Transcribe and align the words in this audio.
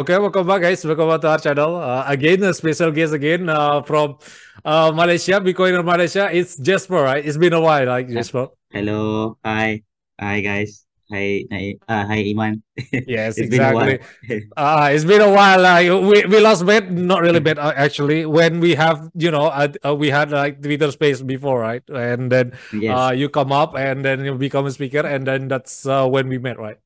Okay, 0.00 0.16
welcome 0.16 0.46
back, 0.46 0.62
guys. 0.62 0.82
Welcome 0.82 1.08
back 1.12 1.20
to 1.20 1.28
our 1.28 1.38
channel. 1.38 1.76
Uh, 1.76 2.04
again, 2.08 2.42
a 2.42 2.54
special 2.54 2.90
guest 2.90 3.12
again 3.12 3.48
uh, 3.48 3.82
from 3.82 4.16
uh, 4.64 4.90
Malaysia, 4.90 5.36
Bitcoin 5.44 5.78
in 5.78 5.84
Malaysia. 5.84 6.32
It's 6.32 6.56
Jesper, 6.56 7.04
right? 7.04 7.20
It's 7.24 7.36
been 7.36 7.52
a 7.52 7.60
while, 7.60 7.86
like 7.86 8.08
Jesper. 8.08 8.48
Hello, 8.72 9.36
hi, 9.44 9.84
hi 10.18 10.40
guys. 10.40 10.89
Hi, 11.10 11.44
hi, 11.50 11.74
uh, 11.88 12.06
hi 12.06 12.18
Iman. 12.30 12.62
Yes, 13.06 13.40
It's 13.40 13.50
been 13.50 13.64
a 13.64 13.70
while. 13.70 13.96
exactly. 13.96 14.00
Uh, 14.56 14.90
it's 14.92 15.04
been 15.04 15.20
a 15.22 15.30
while. 15.32 15.62
Like 15.62 15.86
we 15.88 16.24
we 16.26 16.40
lost 16.40 16.66
bet, 16.66 16.90
not 16.90 17.22
really 17.22 17.40
bet 17.40 17.58
uh, 17.58 17.72
actually. 17.76 18.26
When 18.26 18.60
we 18.60 18.74
have, 18.74 19.10
you 19.14 19.30
know, 19.30 19.46
uh, 19.46 19.68
uh, 19.84 19.94
we 19.94 20.10
had 20.10 20.30
like 20.30 20.60
Twitter 20.62 20.90
Space 20.92 21.22
before, 21.22 21.60
right? 21.60 21.82
And 21.88 22.30
then 22.32 22.52
Yes. 22.70 22.72
uh, 22.86 23.14
you 23.16 23.28
come 23.30 23.52
up, 23.52 23.74
and 23.76 24.04
then 24.04 24.24
you 24.24 24.34
become 24.36 24.66
a 24.66 24.70
speaker, 24.72 25.00
and 25.06 25.26
then 25.26 25.48
that's 25.48 25.86
uh, 25.86 26.06
when 26.08 26.28
we 26.28 26.38
met, 26.38 26.58
right? 26.58 26.78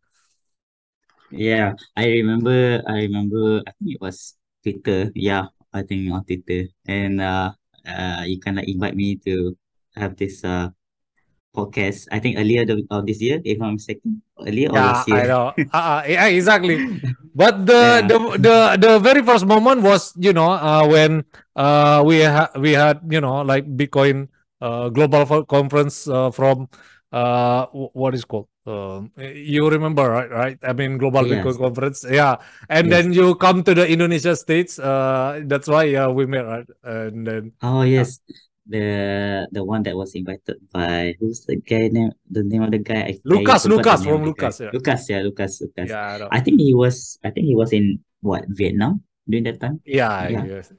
Yeah, 1.30 1.74
I 1.96 2.06
remember. 2.22 2.82
I 2.86 3.08
remember. 3.08 3.62
I 3.66 3.72
think 3.78 3.96
it 3.96 4.00
was 4.00 4.36
Twitter. 4.62 5.10
Yeah, 5.14 5.48
I 5.72 5.82
think 5.82 6.12
on 6.12 6.24
Twitter, 6.24 6.68
and 6.86 7.20
uh, 7.20 7.52
uh, 7.86 8.22
you 8.26 8.38
kind 8.40 8.58
of 8.58 8.64
invite 8.68 8.94
me 8.96 9.16
to 9.26 9.56
have 9.96 10.16
this 10.16 10.44
uh 10.44 10.70
podcast. 11.54 12.08
I 12.12 12.18
think 12.20 12.38
earlier 12.38 12.64
the, 12.66 12.82
of 12.90 13.06
this 13.06 13.22
year, 13.22 13.40
if 13.44 13.62
I'm 13.62 13.74
mistaken, 13.74 14.22
earlier 14.46 14.70
or 14.70 14.82
Yeah, 14.82 14.84
last 14.84 15.06
I 15.10 15.26
year. 15.26 15.26
know. 15.26 15.54
Uh, 15.72 15.76
uh, 15.76 16.02
yeah, 16.08 16.26
exactly. 16.26 16.84
But 17.34 17.66
the, 17.66 18.02
Yeah. 18.02 18.06
the 18.06 18.18
the 18.38 18.56
the 18.78 18.92
very 18.98 19.22
first 19.22 19.46
moment 19.46 19.82
was, 19.82 20.14
you 20.16 20.32
know, 20.32 20.50
uh, 20.54 20.86
when 20.86 21.24
uh 21.56 22.02
we 22.06 22.22
ha- 22.22 22.52
we 22.58 22.72
had, 22.72 23.02
you 23.10 23.20
know, 23.20 23.42
like 23.42 23.66
Bitcoin 23.76 24.28
uh 24.60 24.88
global 24.88 25.44
conference 25.44 26.06
uh, 26.08 26.30
from 26.30 26.68
uh 27.12 27.66
what 27.72 28.14
is 28.14 28.24
called 28.24 28.48
um 28.66 29.12
you 29.18 29.68
remember 29.68 30.08
right 30.08 30.30
right 30.30 30.58
I 30.62 30.72
mean 30.72 30.96
global 30.98 31.22
Bitcoin 31.26 31.58
conference 31.58 32.04
yeah 32.08 32.36
and 32.68 32.90
Yes. 32.90 32.92
then 32.92 33.12
you 33.12 33.34
come 33.36 33.62
to 33.64 33.74
the 33.74 33.86
Indonesia 33.86 34.34
states 34.34 34.78
uh 34.78 35.42
that's 35.44 35.68
why 35.68 35.94
uh, 35.94 36.10
we 36.10 36.26
met 36.26 36.46
right 36.46 36.66
and 36.82 37.26
then 37.26 37.52
Oh 37.62 37.82
yeah 37.84 38.06
yes, 38.06 38.20
the 38.66 39.46
the 39.52 39.62
one 39.64 39.82
that 39.84 39.96
was 39.96 40.14
invited 40.14 40.56
by 40.72 41.14
who's 41.20 41.44
the 41.44 41.56
guy 41.56 41.88
name? 41.88 42.12
The 42.30 42.42
name 42.42 42.62
of 42.62 42.70
the 42.72 42.78
guy? 42.78 43.00
I, 43.00 43.12
I 43.12 43.20
Lucas 43.24 43.64
the 43.64 43.68
Lucas 43.68 44.02
from 44.04 44.22
guy. 44.22 44.24
Lucas 44.24 44.60
yeah 44.60 44.70
Lucas, 44.72 45.00
yeah, 45.10 45.20
Lucas, 45.20 45.60
Lucas. 45.60 45.90
yeah 45.90 46.18
I. 46.30 46.38
I 46.38 46.40
think 46.40 46.60
he 46.60 46.74
was. 46.74 47.18
I 47.24 47.30
think 47.30 47.46
he 47.46 47.54
was 47.56 47.72
in 47.72 48.00
what 48.20 48.44
Vietnam 48.48 49.02
during 49.28 49.44
that 49.44 49.60
time. 49.60 49.80
yeah 49.84 50.28
Yeah, 50.28 50.44
yes 50.44 50.72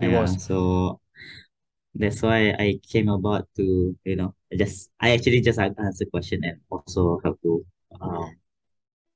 it 0.00 0.08
yeah. 0.08 0.20
was 0.20 0.36
So 0.42 1.00
that's 1.94 2.22
why 2.22 2.54
I 2.58 2.78
came 2.86 3.08
about 3.08 3.48
to 3.56 3.96
you 4.04 4.16
know 4.16 4.34
just 4.56 4.90
I 5.00 5.10
actually 5.12 5.40
just 5.40 5.58
a- 5.58 5.74
asked 5.78 5.98
the 5.98 6.06
question 6.06 6.40
and 6.44 6.60
also 6.70 7.20
have 7.24 7.40
to 7.42 7.64
um 8.00 8.36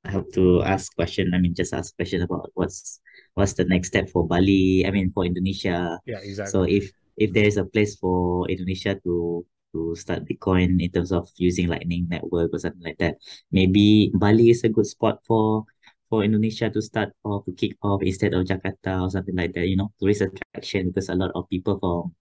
I 0.05 0.11
have 0.13 0.31
to 0.35 0.63
ask 0.63 0.95
question. 0.95 1.33
I 1.35 1.39
mean, 1.39 1.55
just 1.55 1.73
ask 1.73 1.97
question 1.97 2.23
about 2.23 2.51
what's 2.55 3.01
what's 3.35 3.55
the 3.55 3.65
next 3.65 3.89
step 3.89 4.09
for 4.11 4.27
Bali. 4.27 4.85
I 4.87 4.91
mean, 4.91 5.13
for 5.13 5.25
Indonesia. 5.25 5.99
yeah 6.07 6.19
exactly 6.21 6.53
So 6.53 6.63
if 6.69 6.93
if 7.17 7.33
there 7.33 7.45
is 7.45 7.57
a 7.57 7.65
place 7.65 7.97
for 7.97 8.49
Indonesia 8.51 8.99
to 9.05 9.45
to 9.75 9.95
start 9.99 10.23
Bitcoin 10.25 10.79
in 10.79 10.91
terms 10.91 11.11
of 11.11 11.27
using 11.37 11.67
Lightning 11.67 12.07
Network 12.09 12.55
or 12.55 12.61
something 12.63 12.83
like 12.83 12.99
that, 12.99 13.19
maybe 13.51 14.11
Bali 14.15 14.51
is 14.51 14.63
a 14.63 14.71
good 14.71 14.87
spot 14.87 15.19
for 15.27 15.65
for 16.09 16.23
Indonesia 16.23 16.71
to 16.71 16.81
start 16.83 17.11
or 17.27 17.43
to 17.45 17.53
kick 17.59 17.75
off 17.83 18.03
instead 18.03 18.35
of 18.35 18.47
Jakarta 18.47 19.03
or 19.03 19.11
something 19.11 19.35
like 19.35 19.53
that. 19.55 19.67
You 19.67 19.77
know, 19.77 19.91
tourist 19.99 20.23
attraction 20.23 20.91
because 20.91 21.09
a 21.11 21.19
lot 21.19 21.33
of 21.35 21.51
people 21.51 21.79
from 21.83 22.15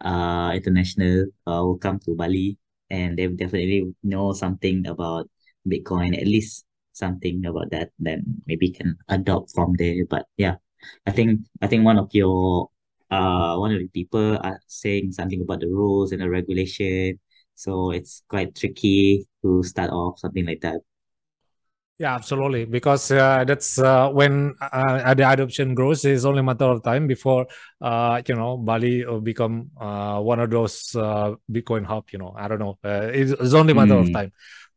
uh 0.00 0.54
international 0.54 1.26
uh, 1.46 1.60
will 1.60 1.78
come 1.78 1.98
to 2.06 2.14
Bali 2.14 2.56
and 2.90 3.18
they 3.18 3.26
definitely 3.28 3.92
know 4.02 4.32
something 4.32 4.86
about 4.86 5.28
Bitcoin, 5.68 6.16
at 6.16 6.26
least 6.26 6.64
something 6.92 7.44
about 7.46 7.70
that, 7.70 7.90
then 7.98 8.24
maybe 8.46 8.70
can 8.70 8.96
adopt 9.08 9.52
from 9.54 9.74
there. 9.78 10.04
But 10.08 10.26
yeah, 10.36 10.56
I 11.06 11.12
think 11.12 11.46
I 11.62 11.66
think 11.66 11.84
one 11.84 11.98
of 11.98 12.10
your 12.12 12.70
uh 13.10 13.56
one 13.56 13.72
of 13.72 13.78
the 13.80 13.88
people 13.88 14.38
are 14.42 14.60
saying 14.66 15.12
something 15.12 15.40
about 15.42 15.60
the 15.60 15.68
rules 15.68 16.12
and 16.12 16.20
the 16.22 16.28
regulation. 16.30 17.18
So 17.54 17.90
it's 17.92 18.22
quite 18.28 18.54
tricky 18.54 19.26
to 19.42 19.62
start 19.64 19.90
off 19.90 20.18
something 20.20 20.46
like 20.46 20.60
that. 20.62 20.80
Yeah, 21.98 22.14
absolutely. 22.14 22.64
Because 22.64 23.10
uh, 23.10 23.42
that's 23.44 23.76
uh, 23.80 24.08
when 24.10 24.54
uh, 24.62 25.14
the 25.14 25.28
adoption 25.28 25.74
grows. 25.74 26.04
It's 26.04 26.24
only 26.24 26.40
a 26.40 26.42
matter 26.44 26.66
of 26.66 26.82
time 26.84 27.08
before 27.08 27.46
uh, 27.80 28.22
you 28.24 28.36
know 28.36 28.56
Bali 28.56 29.04
will 29.04 29.20
become 29.20 29.70
uh, 29.80 30.20
one 30.20 30.38
of 30.38 30.48
those 30.48 30.94
uh, 30.94 31.34
Bitcoin 31.50 31.84
hub. 31.84 32.06
You 32.12 32.20
know, 32.20 32.34
I 32.38 32.46
don't 32.46 32.60
know. 32.60 32.78
Uh, 32.84 33.10
it's, 33.12 33.32
it's 33.32 33.52
only 33.52 33.72
a 33.72 33.74
matter 33.74 33.94
of 33.94 34.10
Mm. 34.10 34.12
time. 34.12 34.30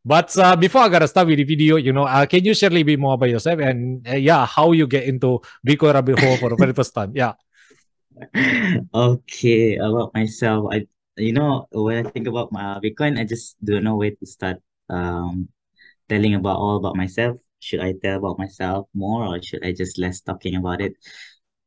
But 0.03 0.35
uh, 0.35 0.55
before 0.55 0.81
I 0.81 0.89
gotta 0.89 1.07
start 1.07 1.27
with 1.27 1.37
the 1.37 1.43
video, 1.43 1.75
you 1.75 1.93
know, 1.93 2.05
uh, 2.05 2.25
can 2.25 2.43
you 2.43 2.55
share 2.55 2.69
a 2.69 2.73
little 2.73 2.87
bit 2.87 2.99
more 2.99 3.13
about 3.13 3.29
yourself 3.29 3.59
and 3.59 4.07
uh, 4.09 4.15
yeah, 4.15 4.43
how 4.47 4.71
you 4.71 4.87
get 4.87 5.03
into 5.03 5.41
Bitcoin 5.65 5.93
rabbit 5.93 6.15
hole 6.17 6.39
for 6.39 6.49
the 6.49 6.55
very 6.55 6.73
first 6.73 6.95
time? 6.95 7.11
Yeah, 7.13 7.33
Okay, 8.93 9.75
about 9.77 10.13
myself, 10.13 10.67
I 10.71 10.87
you 11.17 11.33
know 11.33 11.67
when 11.71 12.05
I 12.05 12.09
think 12.09 12.27
about 12.27 12.51
my 12.51 12.79
Bitcoin, 12.83 13.19
I 13.19 13.23
just 13.23 13.57
don't 13.63 13.83
know 13.83 13.95
where 13.95 14.11
to 14.11 14.25
start. 14.25 14.57
Um, 14.89 15.49
telling 16.11 16.35
about 16.35 16.59
all 16.59 16.75
about 16.75 16.99
myself. 16.99 17.39
Should 17.63 17.79
I 17.79 17.95
tell 17.95 18.19
about 18.19 18.35
myself 18.35 18.91
more, 18.91 19.23
or 19.23 19.39
should 19.39 19.63
I 19.63 19.71
just 19.71 19.95
less 19.95 20.19
talking 20.19 20.59
about 20.59 20.83
it? 20.83 20.99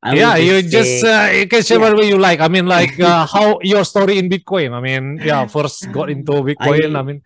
I 0.05 0.13
yeah. 0.13 0.37
You 0.37 0.61
just 0.61 1.01
just 1.01 1.09
uh, 1.09 1.33
you 1.33 1.49
can 1.49 1.65
share 1.65 1.81
yeah, 1.81 1.89
whatever 1.89 2.05
you 2.05 2.21
like. 2.21 2.45
I 2.45 2.53
mean, 2.53 2.69
like 2.69 3.01
uh, 3.09 3.25
how 3.25 3.57
your 3.65 3.89
story 3.89 4.21
in 4.21 4.29
Bitcoin. 4.29 4.77
I 4.77 4.85
mean, 4.85 5.17
yeah, 5.25 5.49
first 5.49 5.89
got 5.89 6.13
into 6.13 6.45
Bitcoin. 6.51 6.93
I 6.93 7.01
I 7.01 7.03
mean, 7.03 7.23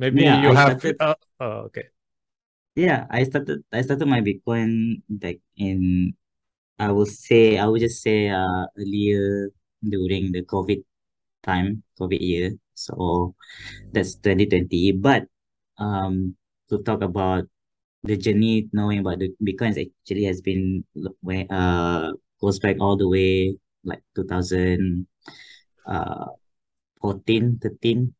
maybe 0.00 0.24
yeah, 0.24 0.40
you 0.40 0.56
I 0.56 0.56
have 0.56 0.80
started 0.80 0.96
uh, 0.96 1.18
uh, 1.36 1.68
okay. 1.68 1.92
yeah, 2.72 3.04
I 3.10 3.28
started 3.28 3.60
I 3.68 3.82
started 3.84 4.08
my 4.08 4.24
Bitcoin 4.24 5.02
back 5.10 5.36
in 5.60 6.14
I 6.80 6.88
will 6.96 7.04
say 7.06 7.58
I 7.60 7.68
would 7.68 7.84
just 7.84 8.00
say 8.00 8.32
uh 8.32 8.64
earlier 8.80 9.52
during 9.84 10.32
the 10.32 10.40
COVID 10.48 10.80
time, 11.44 11.84
COVID 12.00 12.20
year. 12.20 12.56
So 12.74 13.34
that's 13.92 14.16
2020. 14.16 14.96
But 14.96 15.28
um 15.76 16.36
to 16.72 16.80
talk 16.88 17.02
about 17.04 17.44
the 18.02 18.16
journey 18.16 18.68
knowing 18.72 19.04
about 19.04 19.20
the 19.20 19.28
Bitcoin 19.44 19.76
actually 19.76 20.24
has 20.24 20.40
been 20.40 20.84
uh 21.52 22.16
goes 22.40 22.58
back 22.64 22.80
all 22.80 22.96
the 22.96 23.08
way 23.08 23.52
like 23.84 24.00
2000 24.16 25.04
uh 25.84 26.32
14, 27.04 27.60
13, 27.60 28.14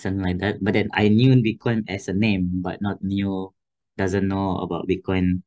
something 0.00 0.24
like 0.24 0.40
that. 0.40 0.64
But 0.64 0.72
then 0.72 0.88
I 0.96 1.08
knew 1.12 1.36
Bitcoin 1.44 1.84
as 1.88 2.08
a 2.08 2.16
name, 2.16 2.64
but 2.64 2.80
not 2.80 3.04
knew 3.04 3.52
doesn't 4.00 4.28
know 4.28 4.58
about 4.64 4.88
Bitcoin 4.88 5.44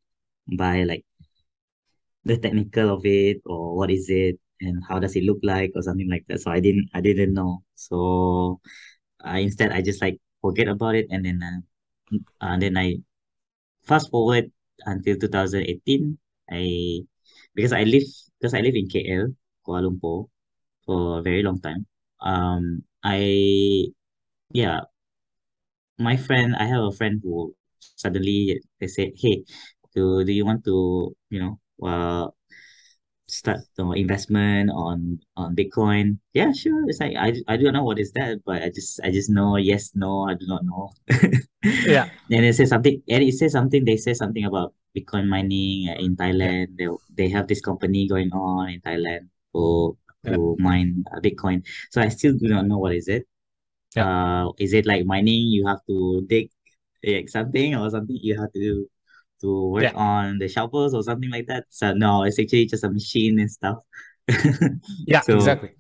by 0.57 0.83
like 0.85 1.06
the 2.27 2.37
technical 2.37 2.89
of 2.95 3.05
it 3.05 3.41
or 3.45 3.75
what 3.77 3.91
is 3.91 4.09
it 4.09 4.39
and 4.61 4.83
how 4.89 4.99
does 4.99 5.15
it 5.15 5.23
look 5.23 5.39
like 5.43 5.71
or 5.75 5.81
something 5.81 6.09
like 6.09 6.25
that. 6.27 6.41
So 6.41 6.51
I 6.51 6.59
didn't 6.59 6.89
I 6.93 7.01
didn't 7.01 7.33
know. 7.33 7.63
So 7.75 8.59
I 9.21 9.39
instead 9.39 9.71
I 9.71 9.81
just 9.81 10.01
like 10.01 10.19
forget 10.41 10.67
about 10.67 10.95
it 10.95 11.07
and 11.09 11.25
then 11.25 11.39
uh, 11.43 11.59
uh, 12.41 12.57
then 12.57 12.77
I 12.77 12.97
fast 13.83 14.11
forward 14.11 14.51
until 14.85 15.17
2018 15.17 16.17
I 16.51 17.01
because 17.55 17.73
I 17.73 17.83
live 17.83 18.03
because 18.39 18.53
I 18.53 18.61
live 18.61 18.75
in 18.75 18.87
KL 18.89 19.27
Kuala 19.65 19.89
Lumpur 19.89 20.27
for 20.85 21.19
a 21.19 21.23
very 21.23 21.43
long 21.43 21.59
time 21.61 21.85
um 22.21 22.83
I 23.03 23.87
yeah 24.51 24.81
my 25.99 26.17
friend 26.17 26.55
I 26.57 26.65
have 26.65 26.83
a 26.83 26.91
friend 26.91 27.19
who 27.23 27.55
suddenly 27.79 28.59
they 28.79 28.87
said 28.87 29.09
hey 29.17 29.43
do 29.95 30.23
do 30.25 30.31
you 30.31 30.45
want 30.45 30.63
to 30.65 31.15
you 31.29 31.39
know 31.39 31.59
uh 31.83 32.27
start 33.27 33.59
the 33.75 33.83
investment 33.91 34.69
on 34.71 35.19
on 35.35 35.55
Bitcoin. 35.55 36.19
Yeah 36.33 36.51
sure. 36.53 36.87
It's 36.87 36.99
like 36.99 37.15
I 37.17 37.35
I 37.47 37.57
don't 37.57 37.73
know 37.73 37.83
what 37.83 37.99
is 37.99 38.11
that 38.13 38.39
but 38.45 38.63
I 38.63 38.69
just 38.69 38.99
I 39.03 39.11
just 39.11 39.29
know 39.29 39.57
yes 39.57 39.91
no 39.95 40.23
I 40.29 40.33
do 40.35 40.47
not 40.47 40.63
know. 40.63 40.91
Yeah, 41.85 42.09
and 42.31 42.45
it 42.45 42.55
says 42.55 42.69
something 42.69 43.01
and 43.09 43.23
it 43.23 43.33
says 43.35 43.53
something 43.53 43.85
they 43.85 43.97
say 43.97 44.13
something 44.13 44.45
about 44.45 44.73
Bitcoin 44.95 45.27
mining 45.27 45.87
in 45.99 46.15
Thailand. 46.15 46.77
They 46.77 46.87
they 47.15 47.29
have 47.29 47.47
this 47.47 47.61
company 47.61 48.07
going 48.07 48.31
on 48.33 48.69
in 48.69 48.81
Thailand 48.81 49.29
to 49.55 49.97
yeah, 50.23 50.37
to 50.37 50.55
mine 50.59 51.03
uh, 51.11 51.19
Bitcoin. 51.19 51.65
So 51.91 52.01
I 52.01 52.09
still 52.09 52.33
do 52.37 52.47
not 52.47 52.67
know 52.67 52.77
what 52.79 52.95
is 52.95 53.07
it. 53.07 53.27
Yeah. 53.95 54.07
uh 54.07 54.51
is 54.59 54.73
it 54.73 54.85
like 54.85 55.05
mining? 55.05 55.47
You 55.49 55.67
have 55.67 55.81
to 55.87 56.21
dig 56.27 56.51
like 57.05 57.29
something 57.29 57.75
or 57.75 57.89
something. 57.89 58.17
You 58.21 58.39
have 58.39 58.51
to 58.53 58.59
do 58.59 58.89
to 59.41 59.69
work 59.69 59.89
Yeah, 59.89 59.93
on 59.95 60.37
the 60.39 60.47
shovels 60.47 60.93
or 60.93 61.03
something 61.03 61.29
like 61.31 61.47
that 61.47 61.65
so 61.69 61.93
no 61.93 62.23
it's 62.23 62.39
actually 62.39 62.65
just 62.65 62.83
a 62.83 62.89
machine 62.89 63.39
and 63.39 63.51
stuff 63.51 63.77
yeah, 65.05 65.23
so 65.23 65.33
exactly. 65.33 65.71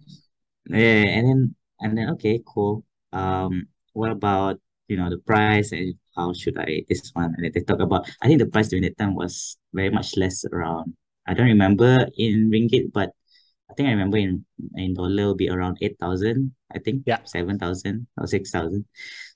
yeah 0.69 1.05
and 1.17 1.27
then 1.27 1.55
and 1.81 1.97
then 1.97 2.09
okay 2.11 2.41
cool 2.45 2.83
um 3.13 3.67
what 3.93 4.11
about 4.11 4.59
you 4.87 4.97
know 4.97 5.09
the 5.09 5.17
price 5.19 5.71
and 5.71 5.95
how 6.15 6.33
should 6.33 6.57
I 6.57 6.83
this 6.89 7.11
one 7.13 7.33
and 7.35 7.43
then 7.43 7.51
they 7.53 7.61
talk 7.61 7.79
about 7.79 8.09
I 8.21 8.27
think 8.27 8.39
the 8.39 8.47
price 8.47 8.67
during 8.69 8.83
that 8.83 8.97
time 8.97 9.15
was 9.15 9.57
very 9.73 9.89
much 9.89 10.17
less 10.17 10.45
around 10.45 10.95
I 11.27 11.33
don't 11.33 11.47
remember 11.47 12.07
in 12.17 12.49
ringgit 12.51 12.91
but 12.93 13.11
I 13.69 13.73
think 13.73 13.87
I 13.89 13.91
remember 13.91 14.17
in 14.17 14.45
in 14.75 14.93
dollar 14.93 15.27
will 15.27 15.35
be 15.35 15.49
around 15.49 15.77
8,000 15.81 16.55
I 16.73 16.79
think. 16.79 17.05
Yeah. 17.05 17.21
Seven 17.25 17.59
thousand 17.59 18.07
or 18.17 18.27
six 18.27 18.51
thousand. 18.51 18.85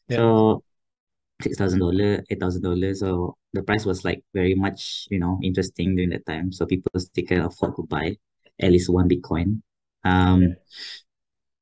Yeah. 0.07 0.19
So 0.19 0.63
six 1.41 1.57
thousand 1.57 1.79
dollar, 1.79 2.23
eight 2.29 2.39
thousand 2.39 2.63
dollars. 2.63 2.99
So 2.99 3.37
the 3.53 3.63
price 3.63 3.85
was 3.85 4.05
like 4.05 4.23
very 4.33 4.55
much, 4.55 5.07
you 5.09 5.19
know, 5.19 5.39
interesting 5.43 5.95
during 5.95 6.11
that 6.11 6.25
time. 6.25 6.51
So 6.51 6.65
people 6.65 6.91
still 6.99 7.25
can 7.25 7.41
afford 7.41 7.75
to 7.75 7.83
buy 7.83 8.17
at 8.59 8.71
least 8.71 8.89
one 8.89 9.09
Bitcoin. 9.09 9.61
Um 10.03 10.55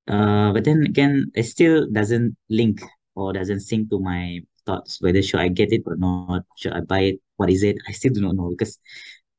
uh 0.08 0.52
but 0.54 0.64
then 0.64 0.84
again 0.86 1.32
it 1.36 1.44
still 1.44 1.86
doesn't 1.92 2.36
link 2.50 2.82
or 3.16 3.34
doesn't 3.34 3.60
sync 3.60 3.90
to 3.90 4.00
my 4.00 4.40
thoughts 4.66 5.02
whether 5.02 5.22
should 5.22 5.40
I 5.40 5.50
get 5.50 5.72
it 5.72 5.84
or 5.86 5.96
not, 5.98 6.44
should 6.58 6.74
I 6.74 6.82
buy 6.82 7.02
it, 7.02 7.20
what 7.38 7.50
is 7.50 7.64
it? 7.64 7.78
I 7.88 7.92
still 7.92 8.14
do 8.14 8.22
not 8.22 8.36
know 8.36 8.50
because 8.50 8.80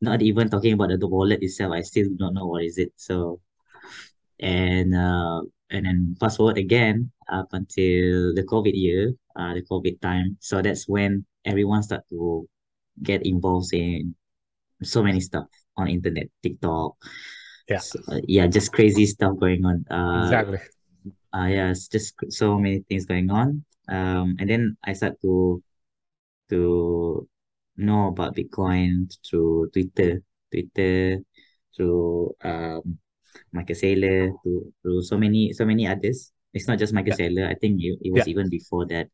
not 0.00 0.22
even 0.22 0.48
talking 0.48 0.72
about 0.74 0.90
the 0.98 1.08
wallet 1.08 1.42
itself, 1.42 1.72
I 1.72 1.82
still 1.82 2.08
do 2.08 2.16
not 2.18 2.34
know 2.34 2.46
what 2.46 2.64
is 2.64 2.78
it. 2.78 2.92
So 2.96 3.40
and 4.38 4.94
uh 4.94 5.42
and 5.70 5.86
then 5.86 6.16
fast 6.18 6.36
forward 6.38 6.58
again 6.58 7.12
up 7.30 7.48
until 7.52 8.34
the 8.34 8.42
COVID 8.42 8.72
year, 8.74 9.14
uh 9.36 9.54
the 9.54 9.62
COVID 9.62 10.00
time. 10.00 10.36
So 10.40 10.62
that's 10.62 10.88
when 10.88 11.24
everyone 11.44 11.82
start 11.82 12.02
to 12.10 12.48
get 13.02 13.24
involved 13.24 13.72
in 13.72 14.14
so 14.82 15.02
many 15.02 15.20
stuff 15.20 15.46
on 15.76 15.88
internet, 15.88 16.28
TikTok. 16.42 16.96
Yeah. 17.68 17.78
So, 17.78 18.00
uh, 18.08 18.20
yeah, 18.26 18.46
just 18.46 18.72
crazy 18.72 19.06
stuff 19.06 19.38
going 19.38 19.64
on. 19.64 19.84
Uh 19.90 20.24
Exactly. 20.24 20.58
uh 21.32 21.46
yeah, 21.48 21.70
it's 21.70 21.88
just 21.88 22.14
so 22.28 22.58
many 22.58 22.80
things 22.88 23.06
going 23.06 23.30
on. 23.30 23.64
Um 23.88 24.36
and 24.38 24.48
then 24.50 24.76
I 24.84 24.92
start 24.94 25.20
to 25.22 25.62
to 26.50 27.28
know 27.76 28.08
about 28.08 28.34
Bitcoin 28.36 29.08
through 29.24 29.70
Twitter, 29.72 30.20
Twitter, 30.50 31.22
through 31.76 32.34
um 32.42 32.98
Michael 33.52 33.76
Saylor, 33.78 34.34
through 34.42 34.72
through 34.82 35.02
so 35.02 35.16
many 35.16 35.52
so 35.52 35.64
many 35.64 35.86
others. 35.86 36.32
It's 36.52 36.66
not 36.66 36.78
just 36.82 36.92
Michael 36.92 37.14
Yeah. 37.14 37.28
Saylor. 37.30 37.46
I 37.48 37.54
think 37.54 37.78
it, 37.80 37.98
it 38.02 38.12
was 38.12 38.26
Yeah. 38.26 38.32
even 38.34 38.50
before 38.50 38.84
that. 38.90 39.06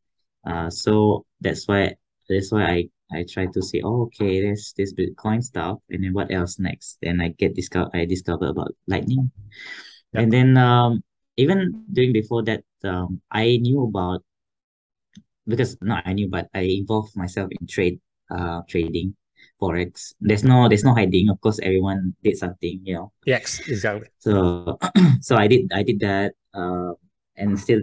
Uh, 0.47 0.69
so 0.69 1.25
that's 1.41 1.67
why 1.67 1.91
that's 2.29 2.51
why 2.51 2.63
I 2.63 2.77
I 3.11 3.25
try 3.27 3.47
to 3.51 3.61
say, 3.61 3.81
oh, 3.83 4.07
okay, 4.07 4.41
there's 4.41 4.73
this 4.75 4.93
Bitcoin 4.95 5.43
stuff, 5.43 5.79
and 5.91 6.03
then 6.03 6.13
what 6.13 6.31
else 6.31 6.59
next? 6.59 6.97
Then 7.01 7.19
I 7.19 7.35
get 7.35 7.55
discover 7.55 7.91
I 7.93 8.05
discover 8.05 8.47
about 8.47 8.71
Lightning, 8.87 9.31
and 10.15 10.31
then 10.31 10.55
um 10.55 11.03
even 11.35 11.83
during 11.91 12.13
before 12.13 12.43
that 12.47 12.63
um 12.83 13.21
I 13.31 13.59
knew 13.59 13.83
about 13.83 14.23
because 15.47 15.77
not 15.81 16.03
I 16.05 16.13
knew, 16.13 16.27
but 16.29 16.47
I 16.53 16.61
involved 16.61 17.15
myself 17.15 17.49
in 17.51 17.67
trade, 17.67 17.99
uh, 18.29 18.61
trading, 18.67 19.15
forex. 19.61 20.13
There's 20.19 20.43
no, 20.43 20.67
there's 20.67 20.83
no 20.83 20.93
hiding. 20.93 21.29
Of 21.29 21.41
course, 21.41 21.59
everyone 21.63 22.13
did 22.23 22.37
something, 22.37 22.81
you 22.83 22.95
know. 22.95 23.11
Yes, 23.25 23.59
exactly. 23.67 24.09
So, 24.19 24.77
so 25.21 25.35
I 25.35 25.47
did, 25.47 25.71
I 25.73 25.83
did 25.83 25.99
that, 26.01 26.33
uh, 26.53 26.93
and 27.37 27.57
still 27.59 27.81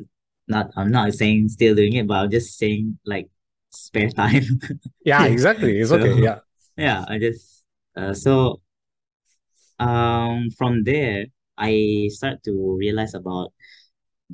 not, 0.48 0.70
I'm 0.76 0.90
not 0.90 1.12
saying 1.14 1.48
still 1.50 1.74
doing 1.74 1.94
it, 1.94 2.06
but 2.06 2.14
I'm 2.14 2.30
just 2.30 2.58
saying 2.58 2.98
like 3.06 3.28
spare 3.70 4.10
time. 4.10 4.44
Yeah, 5.04 5.26
exactly. 5.26 5.78
It's 5.80 5.90
So, 5.90 5.96
okay. 5.98 6.20
Yeah. 6.22 6.40
yeah, 6.76 7.04
I 7.08 7.18
just, 7.18 7.62
uh, 7.96 8.14
so, 8.14 8.60
um, 9.78 10.50
from 10.56 10.84
there, 10.84 11.26
I 11.56 12.08
start 12.10 12.42
to 12.44 12.76
realize 12.78 13.14
about 13.14 13.52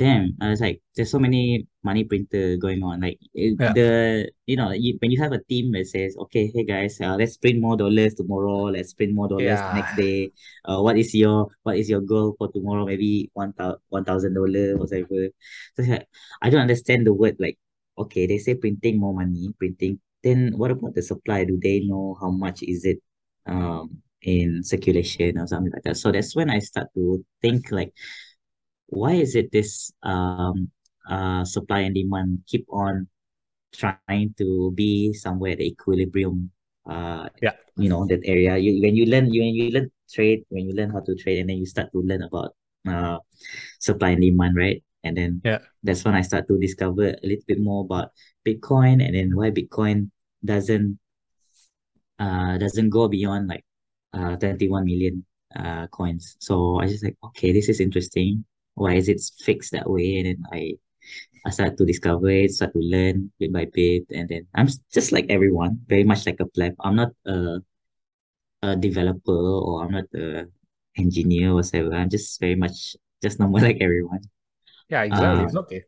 damn, 0.00 0.32
I 0.40 0.48
was 0.48 0.62
like, 0.62 0.80
there's 0.96 1.10
so 1.10 1.18
many 1.18 1.68
money 1.84 2.04
printer 2.04 2.56
going 2.56 2.82
on. 2.82 3.00
Like 3.04 3.20
Yeah. 3.34 3.72
the, 3.76 4.32
you 4.46 4.56
know, 4.56 4.72
you, 4.72 4.96
when 5.00 5.10
you 5.12 5.20
have 5.20 5.32
a 5.32 5.44
team 5.44 5.72
that 5.72 5.86
says, 5.88 6.16
okay, 6.16 6.50
hey 6.54 6.64
guys, 6.64 6.96
uh, 7.04 7.16
let's 7.20 7.36
print 7.36 7.60
more 7.60 7.76
dollars 7.76 8.14
tomorrow. 8.14 8.72
Let's 8.72 8.94
print 8.94 9.12
more 9.12 9.28
dollars 9.28 9.60
the 9.60 9.74
next 9.76 9.92
day. 9.94 10.32
Uh, 10.64 10.80
what 10.80 10.96
is 10.96 11.14
your 11.14 11.52
what 11.64 11.76
is 11.76 11.90
your 11.90 12.00
goal 12.00 12.34
for 12.38 12.48
tomorrow? 12.50 12.86
Maybe 12.86 13.30
one 13.34 13.52
thousand 13.52 14.32
dollar 14.32 14.78
whatever. 14.80 15.28
So 15.76 15.82
like, 15.84 16.08
I 16.40 16.48
don't 16.48 16.64
understand 16.64 17.06
the 17.06 17.12
word 17.12 17.36
like, 17.38 17.58
okay, 17.98 18.26
they 18.26 18.38
say 18.38 18.54
printing 18.54 18.98
more 18.98 19.12
money, 19.12 19.52
printing. 19.58 20.00
Then 20.24 20.54
what 20.56 20.70
about 20.70 20.94
the 20.94 21.02
supply? 21.02 21.44
Do 21.44 21.60
they 21.62 21.80
know 21.80 22.16
how 22.20 22.30
much 22.30 22.62
is 22.62 22.84
it, 22.88 23.00
um, 23.46 24.00
in 24.22 24.64
circulation 24.64 25.36
or 25.36 25.46
something 25.46 25.72
like 25.72 25.84
that? 25.84 25.96
So 25.96 26.10
that's 26.12 26.34
when 26.34 26.48
I 26.48 26.58
start 26.60 26.88
to 26.96 27.24
think 27.42 27.70
like 27.70 27.92
why 28.90 29.12
is 29.14 29.34
it 29.34 29.50
this 29.52 29.92
um 30.02 30.70
uh 31.08 31.44
supply 31.44 31.80
and 31.86 31.94
demand 31.94 32.42
keep 32.46 32.66
on 32.70 33.06
trying 33.72 34.34
to 34.36 34.70
be 34.74 35.12
somewhere 35.14 35.52
at 35.52 35.58
the 35.58 35.66
equilibrium 35.70 36.50
uh 36.90 37.28
Yeah. 37.42 37.54
you 37.78 37.88
know 37.88 38.04
that 38.10 38.20
area 38.24 38.58
you 38.58 38.82
when 38.82 38.94
you 38.98 39.06
learn 39.06 39.32
you 39.32 39.42
when 39.42 39.54
you 39.54 39.70
learn 39.70 39.88
trade 40.10 40.42
when 40.50 40.66
you 40.66 40.74
learn 40.74 40.90
how 40.90 41.00
to 41.00 41.14
trade 41.14 41.38
and 41.38 41.48
then 41.48 41.58
you 41.58 41.66
start 41.66 41.88
to 41.94 42.02
learn 42.02 42.22
about 42.26 42.54
uh 42.88 43.18
supply 43.78 44.10
and 44.10 44.22
demand 44.22 44.56
right 44.56 44.82
and 45.04 45.16
then 45.16 45.40
Yeah. 45.44 45.60
that's 45.82 46.04
when 46.04 46.14
I 46.14 46.20
start 46.20 46.48
to 46.48 46.58
discover 46.58 47.14
a 47.14 47.24
little 47.24 47.46
bit 47.46 47.60
more 47.62 47.84
about 47.86 48.10
Bitcoin 48.44 49.00
and 49.00 49.14
then 49.14 49.32
why 49.36 49.50
Bitcoin 49.50 50.10
doesn't 50.44 50.98
uh 52.18 52.58
doesn't 52.58 52.90
go 52.90 53.08
beyond 53.08 53.48
like 53.48 53.64
uh 54.12 54.36
21 54.36 54.84
million 54.84 55.24
uh 55.56 55.86
coins 55.88 56.36
so 56.40 56.80
I 56.80 56.86
just 56.86 57.04
like 57.04 57.16
okay 57.32 57.52
this 57.52 57.68
is 57.68 57.80
interesting 57.80 58.44
why 58.80 58.94
is 59.00 59.08
it 59.08 59.20
fixed 59.44 59.72
that 59.72 59.88
way 59.90 60.18
and 60.18 60.26
then 60.28 60.40
I 60.52 60.60
I 61.46 61.50
start 61.50 61.76
to 61.78 61.86
discover 61.86 62.30
it 62.30 62.52
start 62.52 62.72
to 62.74 62.80
learn 62.80 63.32
bit 63.40 63.52
by 63.52 63.66
bit 63.72 64.04
and 64.10 64.28
then 64.28 64.46
I'm 64.54 64.68
just 64.92 65.12
like 65.12 65.26
everyone 65.30 65.80
very 65.88 66.04
much 66.04 66.26
like 66.26 66.40
a 66.40 66.46
pleb 66.46 66.74
I'm 66.80 66.96
not 66.96 67.12
a 67.26 67.60
a 68.62 68.76
developer 68.76 69.32
or 69.32 69.84
I'm 69.84 69.92
not 69.92 70.08
a 70.14 70.46
engineer 70.96 71.50
or 71.50 71.54
whatever 71.56 71.92
I'm 71.94 72.10
just 72.10 72.40
very 72.40 72.54
much 72.56 72.96
just 73.22 73.38
normal 73.40 73.60
like 73.66 73.78
everyone 73.80 74.22
Yeah, 74.88 75.02
exactly. 75.02 75.44
uh 75.44 75.46
It's 75.46 75.56
okay. 75.56 75.84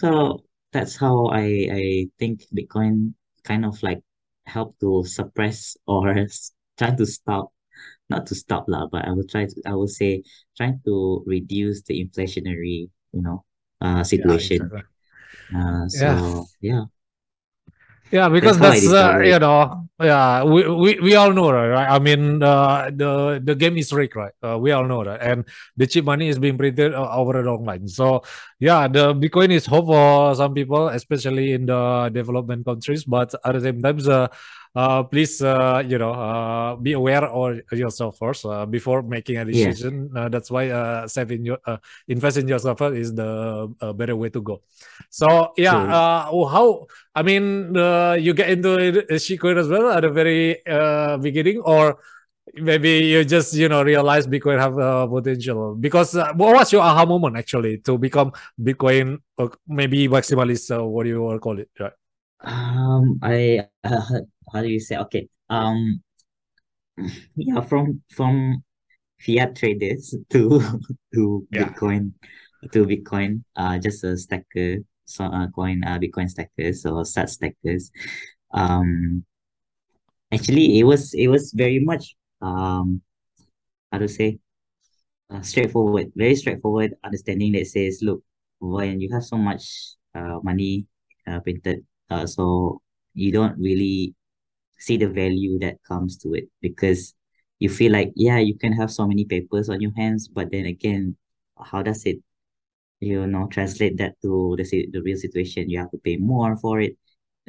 So 0.00 0.44
that's 0.72 0.96
how 0.96 1.26
I 1.26 1.44
I 1.72 1.84
think 2.18 2.42
Bitcoin 2.54 3.14
kind 3.44 3.64
of 3.64 3.82
like 3.82 4.02
help 4.46 4.78
to 4.80 5.04
suppress 5.04 5.76
or 5.86 6.14
try 6.78 6.90
to 6.94 7.06
stop 7.06 7.52
not 8.10 8.26
to 8.28 8.34
stop 8.34 8.64
lah, 8.68 8.86
but 8.90 9.06
I 9.06 9.12
will 9.12 9.26
try 9.28 9.46
to 9.46 9.56
I 9.66 9.74
will 9.74 9.88
say 9.88 10.22
trying 10.56 10.80
to 10.86 11.24
reduce 11.26 11.82
the 11.82 12.04
inflationary, 12.04 12.90
you 13.12 13.22
know, 13.22 13.44
uh 13.80 14.04
Yeah, 14.14 14.36
situation. 14.36 14.62
exactly. 14.62 14.82
Uh 15.54 15.88
Yeah. 15.92 16.20
so 16.20 16.50
yeah, 16.60 16.84
Yeah, 18.12 18.28
that's 18.40 18.56
because 18.56 18.60
I 18.60 18.80
that's 18.80 18.90
uh, 18.90 19.22
you 19.22 19.38
know, 19.38 19.86
yeah, 20.02 20.42
we, 20.42 20.66
we 20.66 20.98
we 20.98 21.14
all 21.14 21.32
know 21.32 21.46
that, 21.54 21.70
right? 21.70 21.86
I 21.88 22.00
mean, 22.00 22.42
uh, 22.42 22.90
the 22.90 23.38
the 23.38 23.54
game 23.54 23.78
is 23.78 23.92
rigged, 23.92 24.16
right? 24.16 24.32
Uh, 24.42 24.58
we 24.58 24.72
all 24.72 24.82
know 24.84 25.04
that, 25.04 25.22
and 25.22 25.46
the 25.76 25.86
cheap 25.86 26.04
money 26.04 26.26
is 26.26 26.36
being 26.36 26.58
printed 26.58 26.92
uh, 26.92 27.06
over 27.14 27.38
and 27.38 27.46
online. 27.46 27.86
So, 27.86 28.24
yeah, 28.58 28.88
the 28.88 29.14
Bitcoin 29.14 29.52
is 29.54 29.64
hope 29.64 29.86
for 29.86 30.34
some 30.34 30.54
people, 30.54 30.88
especially 30.88 31.52
in 31.52 31.66
the 31.66 32.10
development 32.12 32.66
countries. 32.66 33.04
But 33.04 33.32
at 33.44 33.52
the 33.54 33.60
same 33.60 33.80
time, 33.80 34.02
uh, 34.08 34.26
uh, 34.74 35.02
please, 35.02 35.42
uh, 35.42 35.82
you 35.86 35.98
know, 35.98 36.12
uh, 36.12 36.76
be 36.76 36.92
aware 36.92 37.24
of 37.24 37.60
yourself 37.72 38.18
first 38.18 38.44
uh, 38.46 38.66
before 38.66 39.02
making 39.02 39.36
a 39.38 39.44
Yeah. 39.50 39.72
decision. 39.74 40.10
Uh, 40.14 40.28
that's 40.28 40.50
why 40.50 40.68
uh, 40.70 41.06
saving 41.08 41.44
your 41.44 41.58
uh, 41.66 41.78
invest 42.08 42.36
in 42.38 42.48
yourself 42.48 42.80
is 42.94 43.14
the 43.14 43.68
uh, 43.80 43.92
better 43.92 44.16
way 44.16 44.28
to 44.30 44.40
go. 44.40 44.62
So, 45.10 45.52
yeah, 45.56 45.76
uh, 45.76 46.46
how 46.46 46.86
I 47.14 47.22
mean, 47.22 47.76
uh, 47.76 48.14
you 48.18 48.34
get 48.34 48.50
into 48.50 48.78
it- 48.78 49.10
uh, 49.10 49.58
as 49.58 49.68
well 49.68 49.90
at 49.90 50.02
the 50.02 50.10
very 50.10 50.64
uh, 50.66 51.16
beginning, 51.18 51.60
or 51.60 51.98
maybe 52.54 52.90
you 53.10 53.24
just 53.24 53.54
you 53.54 53.68
know 53.68 53.82
realize 53.82 54.26
Bitcoin 54.26 54.58
have 54.58 54.78
uh, 54.78 55.06
potential. 55.06 55.74
Because 55.74 56.14
uh, 56.16 56.32
what 56.34 56.54
was 56.54 56.72
your 56.72 56.82
aha 56.82 57.04
moment 57.06 57.36
actually 57.36 57.78
to 57.78 57.98
become 57.98 58.32
Bitcoin, 58.60 59.18
or 59.38 59.52
maybe 59.66 60.08
maximalist, 60.08 60.70
uh, 60.76 60.84
what 60.84 61.04
do 61.04 61.10
you 61.10 61.22
want 61.22 61.36
to 61.36 61.40
call 61.40 61.58
it? 61.58 61.68
Right? 61.78 61.92
Um 62.42 63.18
I 63.22 63.66
uh, 63.84 64.20
how 64.52 64.62
do 64.62 64.68
you 64.68 64.80
say 64.80 64.96
okay. 64.96 65.28
Um 65.48 66.02
yeah, 67.36 67.60
from 67.62 68.02
from 68.10 68.62
fiat 69.20 69.56
traders 69.56 70.14
to 70.30 70.60
to 71.14 71.46
Yeah. 71.50 71.70
Bitcoin 71.70 72.12
to 72.72 72.84
Bitcoin, 72.84 73.42
uh 73.56 73.78
just 73.78 74.04
a 74.04 74.16
stacker, 74.16 74.78
so 75.04 75.24
uh 75.24 75.48
coin 75.54 75.82
uh 75.84 75.98
Bitcoin 75.98 76.28
stackers 76.28 76.84
or 76.86 77.04
sat 77.04 77.30
stackers. 77.30 77.90
Um 78.52 79.24
actually 80.32 80.78
it 80.78 80.84
was 80.84 81.14
it 81.14 81.28
was 81.28 81.52
very 81.52 81.80
much 81.80 82.14
um 82.42 83.00
how 83.92 83.98
to 83.98 84.08
say 84.08 84.38
uh, 85.30 85.40
straightforward, 85.42 86.10
very 86.16 86.34
straightforward 86.34 86.94
understanding 87.04 87.52
that 87.52 87.66
says, 87.66 88.00
look, 88.02 88.22
when 88.58 89.00
you 89.00 89.08
have 89.12 89.24
so 89.24 89.36
much 89.36 89.94
uh 90.14 90.38
money 90.42 90.86
uh 91.26 91.40
printed, 91.40 91.84
uh 92.10 92.26
so 92.26 92.80
you 93.14 93.32
don't 93.32 93.58
really 93.58 94.14
see 94.80 94.96
the 94.96 95.08
value 95.08 95.58
that 95.60 95.76
comes 95.86 96.16
to 96.18 96.34
it 96.34 96.48
because 96.62 97.14
you 97.60 97.68
feel 97.68 97.92
like 97.92 98.12
yeah 98.16 98.38
you 98.38 98.56
can 98.56 98.72
have 98.72 98.90
so 98.90 99.06
many 99.06 99.24
papers 99.24 99.68
on 99.68 99.80
your 99.80 99.92
hands 99.96 100.28
but 100.28 100.50
then 100.50 100.66
again 100.66 101.16
how 101.64 101.82
does 101.82 102.06
it 102.06 102.18
you 103.00 103.26
know 103.26 103.46
translate 103.48 103.96
that 103.98 104.14
to 104.22 104.54
the 104.58 104.88
the 104.92 105.02
real 105.02 105.16
situation? 105.16 105.70
You 105.70 105.80
have 105.80 105.90
to 105.92 105.98
pay 105.98 106.16
more 106.16 106.56
for 106.56 106.80
it. 106.80 106.96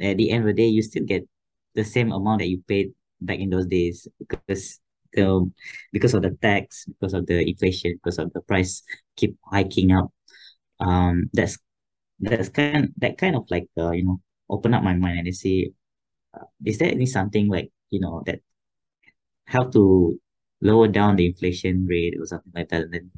At 0.00 0.16
the 0.16 0.30
end 0.30 0.42
of 0.44 0.48
the 0.48 0.54
day 0.62 0.68
you 0.68 0.82
still 0.82 1.04
get 1.04 1.28
the 1.74 1.84
same 1.84 2.12
amount 2.12 2.40
that 2.40 2.48
you 2.48 2.62
paid 2.68 2.92
back 3.20 3.38
in 3.38 3.50
those 3.50 3.66
days 3.66 4.08
because 4.18 4.80
the 5.12 5.50
because 5.92 6.14
of 6.14 6.22
the 6.22 6.30
tax 6.42 6.86
because 6.86 7.14
of 7.14 7.26
the 7.26 7.46
inflation 7.48 7.92
because 7.94 8.18
of 8.18 8.32
the 8.32 8.40
price 8.40 8.82
keep 9.16 9.36
hiking 9.44 9.92
up. 9.92 10.10
Um, 10.80 11.30
that's 11.32 11.58
that's 12.20 12.48
kind 12.48 12.92
that 12.98 13.18
kind 13.18 13.36
of 13.36 13.46
like 13.50 13.68
uh, 13.78 13.92
you 13.92 14.04
know 14.04 14.20
open 14.50 14.74
up 14.74 14.82
my 14.82 14.94
mind 14.94 15.26
and 15.26 15.36
say, 15.36 15.72
uh, 16.34 16.44
is 16.64 16.78
there 16.78 16.90
any 16.90 17.06
something 17.06 17.48
like 17.48 17.70
you 17.90 18.00
know 18.00 18.22
that 18.26 18.40
help 19.46 19.72
to 19.72 20.18
lower 20.60 20.88
down 20.88 21.16
the 21.16 21.26
inflation 21.26 21.86
rate 21.86 22.14
or 22.18 22.26
something 22.26 22.52
like 22.54 22.68
that? 22.70 22.82
And 22.82 22.94
then, 22.94 23.10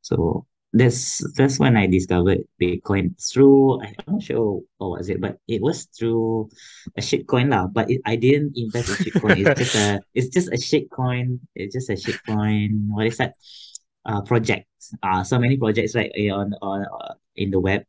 so 0.00 0.46
that's 0.72 1.24
that's 1.34 1.58
when 1.58 1.76
I 1.76 1.86
discovered 1.86 2.44
Bitcoin 2.60 3.16
through 3.16 3.80
I'm 3.80 3.94
not 4.06 4.22
sure 4.22 4.60
what 4.76 4.98
was 4.98 5.08
it, 5.08 5.20
but 5.20 5.38
it 5.48 5.62
was 5.62 5.88
through 5.96 6.50
a 6.96 7.00
shitcoin 7.00 7.48
lah. 7.50 7.68
But 7.68 7.90
it, 7.90 8.02
I 8.04 8.16
didn't 8.16 8.52
invest 8.56 8.88
in 8.90 8.96
shitcoin. 8.96 9.46
It's 9.46 9.60
just 9.60 9.74
a 9.76 10.00
it's 10.14 10.28
just 10.28 10.48
a 10.48 10.60
shitcoin. 10.60 11.40
It's 11.54 11.74
just 11.74 11.88
a 11.90 11.96
shitcoin. 11.96 12.88
What 12.88 13.06
is 13.06 13.16
that? 13.18 13.34
Uh, 14.04 14.22
projects. 14.22 14.94
Uh, 15.02 15.22
so 15.22 15.38
many 15.38 15.56
projects 15.56 15.94
right 15.94 16.12
on 16.32 16.54
on 16.62 16.84
uh, 16.84 17.14
in 17.36 17.50
the 17.50 17.60
web, 17.60 17.84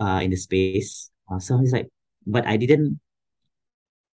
uh, 0.00 0.20
in 0.22 0.30
the 0.30 0.36
space. 0.36 1.10
Uh, 1.30 1.38
so 1.38 1.58
it's 1.60 1.72
like, 1.72 1.88
but 2.26 2.46
I 2.46 2.56
didn't 2.56 3.00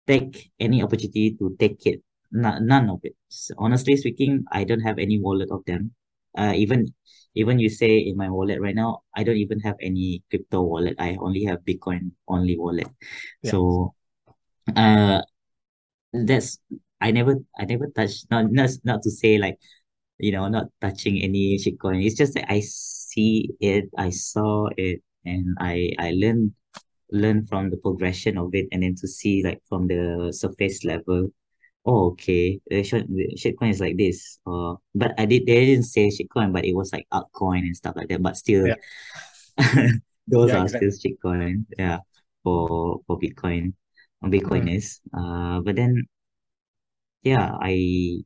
take 0.08 0.52
any 0.60 0.84
opportunity 0.84 1.36
to 1.40 1.56
take 1.60 1.86
it. 1.86 2.02
N- 2.34 2.66
none 2.68 2.90
of 2.90 3.00
it. 3.04 3.16
So 3.30 3.54
honestly 3.58 3.96
speaking, 3.98 4.46
I 4.52 4.64
don't 4.64 4.82
have 4.82 5.00
any 5.00 5.20
wallet 5.20 5.50
of 5.52 5.64
them. 5.66 5.94
Uh, 6.38 6.54
even 6.56 6.94
even 7.36 7.60
you 7.60 7.70
say 7.70 7.98
in 8.00 8.18
my 8.18 8.30
wallet 8.30 8.62
right 8.62 8.76
now, 8.76 9.02
I 9.16 9.24
don't 9.24 9.38
even 9.38 9.60
have 9.62 9.76
any 9.82 10.24
crypto 10.30 10.62
wallet. 10.62 10.96
I 11.00 11.18
only 11.20 11.44
have 11.46 11.66
Bitcoin 11.66 12.12
only 12.28 12.58
wallet. 12.58 12.88
Yeah. 13.42 13.52
So, 13.52 13.94
uh, 14.76 15.22
that's 16.14 16.60
I 17.02 17.12
never 17.12 17.36
I 17.58 17.66
never 17.66 17.88
touch 17.96 18.26
Not 18.32 18.52
not 18.52 18.70
not 18.84 19.02
to 19.04 19.12
say 19.12 19.38
like, 19.38 19.58
you 20.20 20.32
know, 20.32 20.48
not 20.48 20.68
touching 20.82 21.22
any 21.22 21.58
shitcoin. 21.58 22.06
It's 22.06 22.16
just 22.16 22.34
that 22.36 22.52
I 22.52 22.62
see 22.62 23.52
it, 23.60 23.90
I 23.98 24.10
saw 24.12 24.70
it, 24.78 25.02
and 25.26 25.58
I 25.60 25.92
I 26.00 26.12
learned 26.16 26.54
learn 27.14 27.46
from 27.48 27.70
the 27.70 27.78
progression 27.78 28.38
of 28.38 28.56
it, 28.56 28.68
and 28.72 28.84
then 28.84 28.96
to 28.98 29.08
see 29.08 29.44
like 29.44 29.62
from 29.70 29.88
the 29.88 30.32
surface 30.34 30.84
level. 30.86 31.30
Oh 31.86 32.12
okay. 32.12 32.62
The 32.70 32.84
shit 32.84 33.10
shitcoin 33.38 33.72
is 33.72 33.82
like 33.82 33.98
this. 33.98 34.40
Uh 34.48 34.76
but 34.96 35.14
I 35.20 35.26
did 35.26 35.46
they 35.48 35.66
didn't 35.66 35.86
say 35.86 36.10
shitcoin 36.10 36.54
but 36.54 36.66
it 36.66 36.74
was 36.76 36.94
like 36.94 37.08
altcoin 37.14 37.60
and 37.68 37.76
stuff 37.78 37.96
like 37.98 38.10
that 38.10 38.24
but 38.24 38.38
still 38.38 38.66
Yeah. 38.66 38.76
those 40.28 40.54
Yeah, 40.54 40.56
are 40.56 40.68
exactly. 40.68 40.90
still 40.90 40.92
shitcoin 40.92 41.66
yeah 41.80 42.00
for 42.44 43.02
for 43.08 43.20
Bitcoin 43.20 43.74
on 44.24 44.32
Mm. 44.32 44.34
Bitcoiners. 44.34 45.00
Uh 45.14 45.62
but 45.62 45.76
then 45.76 46.06
yeah 47.24 47.56
I 47.62 48.24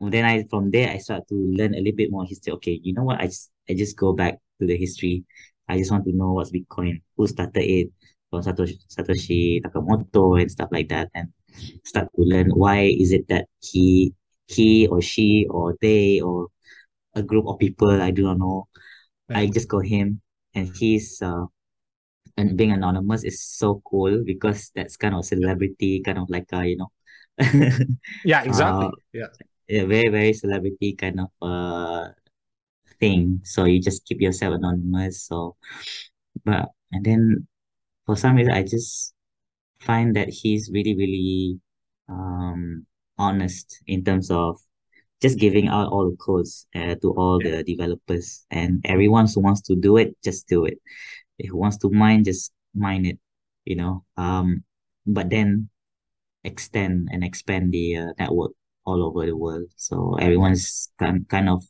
then 0.00 0.24
I 0.24 0.44
from 0.50 0.70
there 0.70 0.90
I 0.90 0.98
start 0.98 1.28
to 1.28 1.34
learn 1.34 1.74
a 1.74 1.78
little 1.78 1.96
bit 1.96 2.10
more 2.10 2.24
history. 2.26 2.52
Okay 2.54 2.80
you 2.82 2.94
know 2.94 3.04
what? 3.04 3.20
I 3.20 3.26
just 3.26 3.50
I 3.68 3.74
just 3.74 3.96
go 3.96 4.12
back 4.12 4.38
to 4.60 4.66
the 4.66 4.76
history 4.76 5.24
I 5.68 5.78
just 5.78 5.90
want 5.90 6.04
to 6.06 6.12
know 6.16 6.32
what's 6.32 6.52
Bitcoin 6.52 7.02
who 7.16 7.26
started 7.26 7.64
it 7.64 7.90
from 8.30 8.42
Satoshi 8.42 8.78
Satoshi 8.88 9.62
Nakamoto 9.62 10.40
and 10.40 10.50
stuff 10.50 10.70
like 10.72 10.88
that 10.90 11.10
and 11.14 11.28
start 11.84 12.08
to 12.16 12.22
learn 12.22 12.50
why 12.50 12.92
is 12.92 13.12
it 13.12 13.28
that 13.28 13.46
he 13.60 14.14
he 14.46 14.86
or 14.88 15.00
she 15.02 15.46
or 15.50 15.76
they 15.80 16.20
or 16.20 16.48
a 17.14 17.22
group 17.22 17.46
of 17.46 17.58
people 17.58 17.90
I 17.90 18.10
do 18.10 18.22
not 18.24 18.38
know 18.38 18.68
I 19.30 19.46
just 19.46 19.68
call 19.68 19.80
him 19.80 20.20
and 20.54 20.70
he's 20.76 21.20
uh 21.22 21.46
and 22.36 22.56
being 22.56 22.72
anonymous 22.72 23.24
is 23.24 23.42
so 23.42 23.82
cool 23.84 24.22
because 24.24 24.70
that's 24.74 24.96
kind 24.96 25.14
of 25.14 25.24
celebrity 25.24 26.00
kind 26.00 26.18
of 26.18 26.30
like 26.30 26.46
uh 26.52 26.60
you 26.62 26.76
know 26.76 26.90
Yeah, 28.24 28.42
uh 28.46 28.46
exactly. 28.48 28.90
Yeah. 29.12 29.28
a 29.68 29.84
very 29.84 30.08
very 30.08 30.32
celebrity 30.32 30.94
kind 30.94 31.20
of 31.20 31.28
uh 31.42 32.08
thing. 33.00 33.40
So 33.44 33.64
you 33.64 33.80
just 33.80 34.04
keep 34.06 34.20
yourself 34.20 34.54
anonymous. 34.54 35.22
So 35.24 35.56
but 36.44 36.70
and 36.92 37.04
then 37.04 37.46
for 38.06 38.16
some 38.16 38.36
reason 38.36 38.52
I 38.52 38.62
just 38.62 39.14
find 39.80 40.16
that 40.16 40.28
he's 40.30 40.70
really 40.72 40.96
really 40.96 41.60
um 42.08 42.86
honest 43.18 43.82
in 43.86 44.04
terms 44.04 44.30
of 44.30 44.60
just 45.22 45.38
giving 45.38 45.68
out 45.68 45.88
all 45.88 46.10
the 46.10 46.16
codes 46.18 46.66
uh, 46.76 46.94
to 47.02 47.12
all 47.14 47.40
the 47.40 47.64
developers. 47.64 48.46
And 48.50 48.80
everyone 48.86 49.26
who 49.34 49.40
wants 49.40 49.62
to 49.62 49.76
do 49.76 49.96
it 49.98 50.16
just 50.24 50.48
do 50.48 50.64
it. 50.66 50.78
If 51.38 51.50
who 51.50 51.58
wants 51.58 51.78
to 51.78 51.90
mine 51.90 52.24
just 52.24 52.52
mine 52.74 53.06
it 53.06 53.18
you 53.64 53.76
know? 53.76 54.04
Um 54.16 54.64
but 55.06 55.30
then 55.30 55.70
extend 56.44 57.08
and 57.12 57.24
expand 57.24 57.72
the 57.72 57.96
uh, 57.96 58.12
network 58.18 58.52
all 58.84 59.04
over 59.04 59.26
the 59.26 59.36
world. 59.36 59.66
So 59.76 60.14
everyone's 60.16 60.90
kind, 60.98 61.28
kind 61.28 61.48
of 61.48 61.64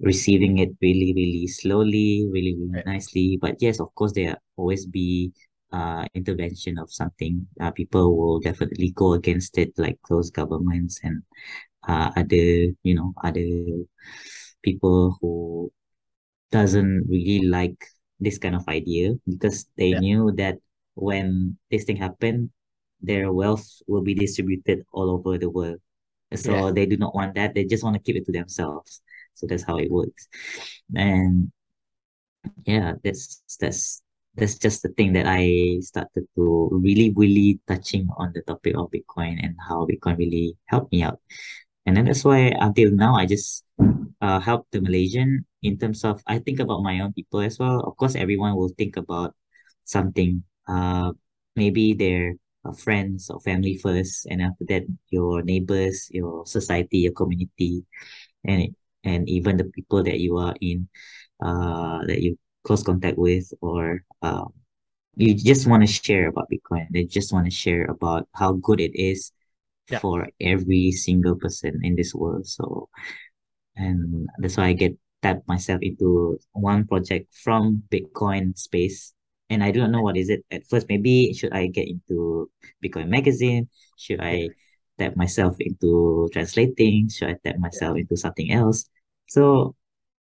receiving 0.00 0.58
it 0.58 0.70
really 0.80 1.12
really 1.16 1.46
slowly 1.46 2.28
really 2.32 2.54
really 2.58 2.74
Yeah. 2.74 2.82
nicely 2.84 3.38
but 3.40 3.56
yes 3.60 3.80
of 3.80 3.94
course 3.94 4.12
there 4.12 4.36
always 4.56 4.86
be 4.86 5.32
uh 5.72 6.04
intervention 6.14 6.78
of 6.78 6.90
something 6.92 7.46
uh, 7.60 7.70
people 7.72 8.16
will 8.16 8.40
definitely 8.40 8.90
go 8.92 9.12
against 9.14 9.58
it 9.58 9.72
like 9.76 9.98
those 10.08 10.30
governments 10.30 11.00
and 11.02 11.22
uh, 11.88 12.10
other 12.16 12.72
you 12.84 12.94
know 12.94 13.12
other 13.24 13.46
people 14.62 15.16
who 15.20 15.70
doesn't 16.50 17.06
really 17.08 17.46
like 17.46 17.76
this 18.20 18.38
kind 18.38 18.54
of 18.54 18.66
idea 18.68 19.14
because 19.28 19.66
they 19.76 19.92
Yeah. 19.92 20.00
knew 20.00 20.32
that 20.36 20.56
when 20.94 21.56
this 21.70 21.84
thing 21.84 21.96
happened 21.96 22.50
their 23.00 23.32
wealth 23.32 23.66
will 23.86 24.02
be 24.02 24.14
distributed 24.14 24.82
all 24.92 25.10
over 25.10 25.38
the 25.38 25.50
world 25.50 25.78
so 26.34 26.70
Yeah. 26.70 26.72
they 26.72 26.86
do 26.86 26.96
not 26.96 27.14
want 27.14 27.34
that 27.34 27.54
they 27.54 27.64
just 27.64 27.84
want 27.84 27.94
to 27.94 28.02
keep 28.02 28.16
it 28.16 28.26
to 28.26 28.32
themselves 28.32 29.02
so 29.38 29.46
that's 29.46 29.62
how 29.64 29.76
it 29.78 29.90
works 29.90 30.28
and 30.96 31.50
yeah 32.66 32.94
that's 33.04 33.42
that's 33.60 34.02
that's 34.36 34.56
just 34.58 34.82
the 34.82 34.88
thing 34.94 35.12
that 35.12 35.26
I 35.26 35.78
started 35.82 36.26
to 36.36 36.68
really 36.70 37.12
really 37.16 37.58
touching 37.66 38.06
on 38.18 38.32
the 38.34 38.42
topic 38.42 38.74
of 38.76 38.90
Bitcoin 38.90 39.42
and 39.42 39.56
how 39.58 39.86
Bitcoin 39.86 40.18
really 40.18 40.56
helped 40.66 40.92
me 40.92 41.02
out 41.02 41.18
and 41.86 41.96
then 41.96 42.06
that's 42.06 42.24
why 42.24 42.52
until 42.60 42.90
now 42.92 43.16
I 43.16 43.26
just 43.26 43.64
uh 44.22 44.40
help 44.40 44.66
the 44.72 44.80
Malaysian 44.80 45.46
in 45.62 45.78
terms 45.78 46.04
of 46.04 46.22
I 46.26 46.38
think 46.38 46.60
about 46.60 46.82
my 46.82 47.00
own 47.00 47.12
people 47.12 47.40
as 47.40 47.58
well. 47.58 47.80
Of 47.82 47.96
course, 47.96 48.14
everyone 48.16 48.56
will 48.56 48.70
think 48.78 48.96
about 48.96 49.34
something. 49.84 50.44
Uh, 50.68 51.12
maybe 51.56 51.94
their 51.94 52.34
uh, 52.64 52.72
friends 52.72 53.30
or 53.30 53.40
family 53.40 53.78
first, 53.78 54.26
and 54.30 54.42
after 54.42 54.64
that, 54.68 54.84
your 55.10 55.42
neighbors, 55.42 56.08
your 56.12 56.46
society, 56.46 56.98
your 57.08 57.12
community, 57.12 57.84
and 58.44 58.74
and 59.04 59.28
even 59.28 59.56
the 59.56 59.64
people 59.64 60.02
that 60.04 60.18
you 60.20 60.36
are 60.38 60.54
in, 60.60 60.88
uh, 61.42 62.04
that 62.06 62.20
you 62.22 62.38
close 62.64 62.82
contact 62.82 63.18
with, 63.18 63.52
or 63.60 64.02
um, 64.22 64.52
you 65.16 65.34
just 65.34 65.66
want 65.66 65.82
to 65.82 65.86
share 65.92 66.28
about 66.28 66.48
Bitcoin. 66.50 66.86
They 66.90 67.04
just 67.04 67.32
want 67.32 67.46
to 67.46 67.50
share 67.50 67.84
about 67.86 68.28
how 68.34 68.52
good 68.54 68.80
it 68.80 68.94
is 68.98 69.32
Yeah. 69.90 69.98
for 70.00 70.28
every 70.40 70.92
single 70.92 71.34
person 71.36 71.80
in 71.82 71.96
this 71.96 72.14
world. 72.14 72.46
So, 72.46 72.88
and 73.76 74.28
that's 74.38 74.56
why 74.56 74.66
I 74.68 74.72
get 74.72 74.96
tap 75.22 75.42
myself 75.48 75.80
into 75.82 76.38
one 76.52 76.86
project 76.86 77.34
from 77.34 77.82
Bitcoin 77.90 78.56
space. 78.58 79.14
And 79.50 79.64
I 79.64 79.70
do 79.70 79.80
not 79.80 79.90
know 79.90 80.02
what 80.02 80.16
is 80.16 80.28
it 80.28 80.44
at 80.50 80.66
first. 80.68 80.88
Maybe 80.88 81.32
should 81.32 81.52
I 81.52 81.66
get 81.68 81.88
into 81.88 82.50
Bitcoin 82.84 83.08
magazine? 83.08 83.68
Should. 83.96 84.20
I 84.20 84.50
tap 84.98 85.16
myself 85.16 85.56
into 85.60 86.28
translating? 86.32 87.08
Should 87.08 87.30
I 87.30 87.36
tap 87.44 87.58
myself 87.58 87.96
into 87.96 88.16
something 88.16 88.52
else? 88.52 88.88
So 89.28 89.74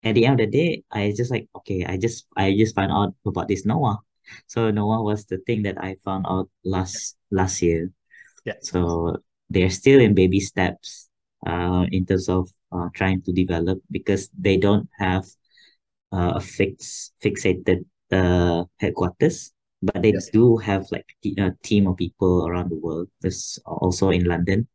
at 0.02 0.14
the 0.14 0.24
end 0.26 0.40
of 0.40 0.50
the 0.50 0.58
day, 0.58 0.84
I 0.90 1.12
just 1.16 1.30
like, 1.30 1.48
okay, 1.56 1.84
I 1.84 1.96
just 1.96 2.26
I 2.36 2.56
just 2.56 2.74
found 2.74 2.92
out 2.92 3.14
about 3.26 3.48
this 3.48 3.66
Noah. 3.66 3.98
So 4.46 4.70
Noah 4.70 5.02
was 5.02 5.26
the 5.26 5.38
thing 5.38 5.62
that 5.64 5.82
I 5.82 5.96
found 6.04 6.26
out 6.28 6.48
last 6.64 7.16
last 7.30 7.62
year. 7.62 7.90
Yeah. 8.44 8.54
So 8.62 9.18
they're 9.50 9.70
still 9.70 10.00
in 10.00 10.14
baby 10.14 10.40
steps 10.40 11.08
uh, 11.46 11.86
in 11.90 12.06
terms 12.06 12.28
of 12.28 12.48
uh, 12.72 12.88
trying 12.94 13.22
to 13.22 13.32
develop 13.32 13.82
because 13.90 14.30
they 14.38 14.56
don't 14.56 14.88
have 14.98 15.26
uh, 16.12 16.34
a 16.36 16.40
fix 16.40 17.12
fixated 17.22 17.84
uh, 18.12 18.64
headquarters, 18.78 19.52
but 19.82 20.02
they 20.02 20.12
Yes. 20.12 20.30
do 20.30 20.56
have 20.58 20.86
like 20.92 21.06
a 21.38 21.50
team 21.62 21.86
of 21.86 21.96
people 21.96 22.46
around 22.46 22.70
the 22.70 22.76
world. 22.76 23.08
There's 23.20 23.58
also 23.66 24.10
in 24.10 24.24
London. 24.24 24.68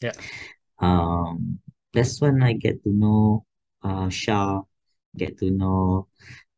Yeah. 0.00 0.12
Um, 0.78 1.58
that's 1.92 2.20
when 2.20 2.42
I 2.42 2.52
get 2.52 2.82
to 2.84 2.90
know 2.90 3.44
uh 3.82 4.08
Shah, 4.08 4.62
get 5.16 5.38
to 5.38 5.50
know 5.50 6.08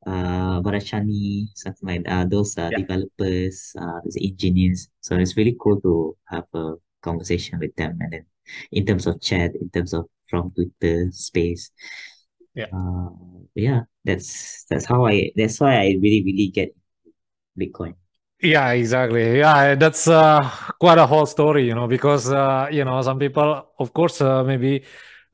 uh 0.07 0.61
Barachani, 0.63 1.49
something 1.55 1.89
like 1.89 2.05
that. 2.05 2.13
Uh, 2.13 2.25
those 2.27 2.59
uh, 2.59 2.71
Yeah. 2.71 2.79
developers, 2.79 3.75
uh, 3.79 4.01
those 4.05 4.17
engineers. 4.21 4.89
So 5.01 5.17
it's 5.17 5.37
really 5.37 5.57
cool 5.61 5.81
to 5.83 6.17
have 6.27 6.47
a 6.55 6.75
conversation 7.03 7.59
with 7.61 7.75
them, 7.77 7.99
and 8.01 8.13
then 8.13 8.27
in 8.73 8.87
terms 8.87 9.07
of 9.07 9.21
chat, 9.21 9.55
in 9.61 9.71
terms 9.71 9.95
of 9.95 10.07
from 10.29 10.53
Twitter 10.53 11.11
space. 11.13 11.71
Yeah. 12.55 12.67
Uh, 12.73 13.11
yeah, 13.55 13.83
that's 14.05 14.65
that's 14.71 14.85
how 14.85 15.07
I. 15.07 15.31
That's 15.37 15.61
why 15.61 15.77
I 15.77 15.87
really 16.01 16.23
really 16.25 16.49
get 16.49 16.75
Bitcoin. 17.59 17.95
Yeah, 18.41 18.71
exactly. 18.71 19.39
Yeah, 19.39 19.75
that's 19.75 20.07
uh, 20.07 20.49
quite 20.79 20.99
a 20.99 21.07
whole 21.07 21.27
story, 21.27 21.67
you 21.67 21.75
know, 21.75 21.89
because 21.89 22.31
uh, 22.31 22.69
you 22.71 22.85
know 22.85 23.03
some 23.03 23.19
people, 23.19 23.67
of 23.79 23.93
course, 23.93 24.21
uh, 24.21 24.45
maybe 24.45 24.85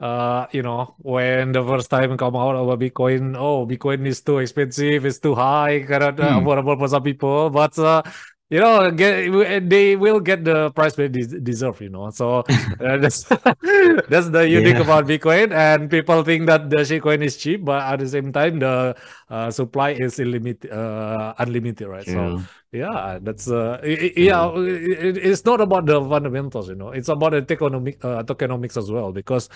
uh, 0.01 0.47
you 0.53 0.63
know, 0.63 0.95
when 0.99 1.53
the 1.53 1.63
first 1.63 1.91
time 1.91 2.17
come 2.17 2.35
out 2.37 2.57
about 2.57 2.79
Bitcoin, 2.81 3.37
oh, 3.39 3.67
Bitcoin 3.67 4.07
is 4.07 4.23
too 4.23 4.39
expensive, 4.39 5.05
it's 5.05 5.19
too 5.19 5.35
high, 5.35 5.83
kind 5.87 6.03
of 6.03 6.19
uh, 6.21 6.41
Hmm. 6.41 6.41
affordable 6.41 6.79
for 6.79 6.89
some 6.89 7.03
people. 7.03 7.51
But 7.51 7.79
uh, 7.79 8.03
you 8.49 8.61
know, 8.61 8.91
get, 8.91 9.69
they 9.69 9.97
will 9.97 10.21
get 10.21 10.45
the 10.45 10.71
price 10.71 10.95
they 10.95 11.09
deserve. 11.09 11.81
You 11.83 11.91
know, 11.91 12.09
so 12.11 12.39
uh, 12.81 12.97
that's 12.99 13.25
that's 14.09 14.29
the 14.31 14.47
unique 14.49 14.79
Yeah. 14.79 14.79
about 14.79 15.07
Bitcoin. 15.07 15.53
And 15.53 15.91
people 15.91 16.23
think 16.25 16.47
that 16.47 16.71
the 16.71 16.79
shitcoin 16.79 17.23
is 17.23 17.37
cheap, 17.37 17.65
but 17.65 17.83
at 17.83 17.99
the 18.01 18.09
same 18.09 18.33
time, 18.33 18.61
the 18.61 18.97
uh, 19.31 19.51
supply 19.51 19.91
is 19.91 20.19
unlimited, 20.19 20.71
uh, 20.71 21.35
unlimited, 21.39 21.87
right? 21.89 22.07
So 22.07 22.35
yeah, 22.73 23.19
that's 23.23 23.49
uh, 23.51 23.81
yeah. 23.85 24.51
It- 24.57 25.17
it's 25.19 25.45
not 25.45 25.61
about 25.61 25.87
the 25.87 26.01
fundamentals, 26.01 26.69
you 26.69 26.75
know. 26.75 26.91
It's 26.91 27.09
about 27.09 27.31
the 27.33 27.47
economic 27.55 28.05
uh, 28.05 28.23
tokenomics 28.25 28.77
as 28.77 28.91
well. 28.91 29.13
Because, 29.13 29.49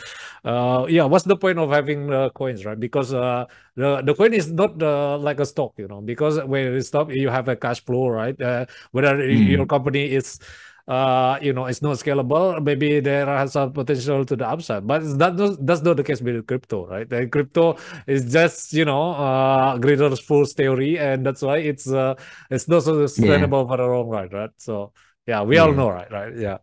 uh, 0.45 0.87
yeah, 0.89 1.05
what's 1.05 1.25
the 1.25 1.37
point 1.37 1.59
of 1.59 1.71
having 1.71 2.13
uh, 2.13 2.31
coins, 2.31 2.65
right? 2.65 2.79
Because 2.79 3.13
uh, 3.13 3.47
the 3.77 4.03
the 4.03 4.15
coin 4.15 4.33
is 4.35 4.51
not 4.53 4.81
uh, 4.83 5.19
like 5.19 5.41
a 5.41 5.47
stock, 5.47 5.75
you 5.77 5.89
know. 5.89 6.01
Because 6.01 6.43
when 6.45 6.75
it's 6.75 6.89
stock, 6.89 7.11
you 7.11 7.29
have 7.29 7.49
a 7.49 7.57
cash 7.57 7.85
flow, 7.85 8.09
right? 8.09 8.41
Uh, 8.41 8.67
whether 8.93 9.21
your 9.31 9.67
Mm. 9.67 9.67
company 9.67 10.05
is 10.13 10.39
uh 10.88 11.38
you 11.42 11.52
know 11.52 11.66
it's 11.66 11.83
not 11.83 11.97
scalable. 11.99 12.62
Maybe 12.62 13.00
there 13.00 13.26
has 13.26 13.52
some 13.52 13.73
potential 13.73 14.25
to 14.25 14.37
the 14.37 14.49
upside 14.49 14.87
but 14.87 15.00
that 15.18 15.37
not, 15.37 15.59
that's 15.66 15.83
not 15.83 15.97
the 15.99 16.04
case 16.04 16.23
with 16.23 16.47
crypto 16.47 16.87
right? 16.87 17.11
And 17.12 17.30
crypto 17.30 17.76
is 18.07 18.33
just 18.33 18.73
you 18.73 18.85
know 18.87 19.12
uh 19.12 19.78
greater 19.78 20.14
force 20.16 20.54
theory 20.54 20.99
and 20.99 21.26
that's 21.26 21.42
why 21.42 21.59
it's 21.59 21.88
uh 21.90 22.14
it's 22.50 22.68
not 22.68 22.83
so 22.85 23.07
Yeah. 23.16 23.47
sustainable 23.47 23.68
for 23.68 23.76
the 23.76 23.87
long 23.87 24.09
run 24.09 24.28
right? 24.30 24.50
So 24.57 24.92
yeah 25.26 25.42
we 25.42 25.59
all 25.59 25.75
know 25.75 25.90
right 25.90 26.11
right? 26.11 26.35
Yeah. 26.37 26.59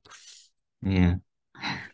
Yeah. 0.82 1.16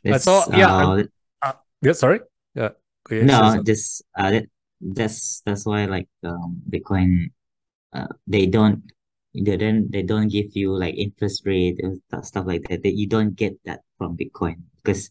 Uh, 0.07 0.17
so 0.17 0.45
yeah 0.53 0.67
uh 0.71 1.03
uh, 1.41 1.53
yeah 1.81 1.93
sorry. 1.93 2.21
Yeah 2.55 2.71
okay, 3.05 3.25
no, 3.25 3.61
just 3.63 4.03
uh 4.17 4.31
that, 4.31 4.45
that's 4.81 5.41
that's 5.45 5.65
why 5.65 5.85
like 5.85 6.07
um 6.23 6.61
Bitcoin 6.69 7.31
uh 7.93 8.07
they 8.27 8.45
don't 8.45 8.83
they 9.33 9.57
don't 9.57 9.91
they 9.91 10.03
don't 10.03 10.27
give 10.27 10.55
you 10.55 10.75
like 10.77 10.95
interest 10.95 11.43
rate 11.45 11.79
and 11.79 12.01
stuff 12.25 12.45
like 12.45 12.67
that. 12.69 12.83
That 12.83 12.95
you 12.95 13.07
don't 13.07 13.35
get 13.35 13.53
that 13.65 13.81
from 13.97 14.17
Bitcoin 14.17 14.63
because 14.83 15.09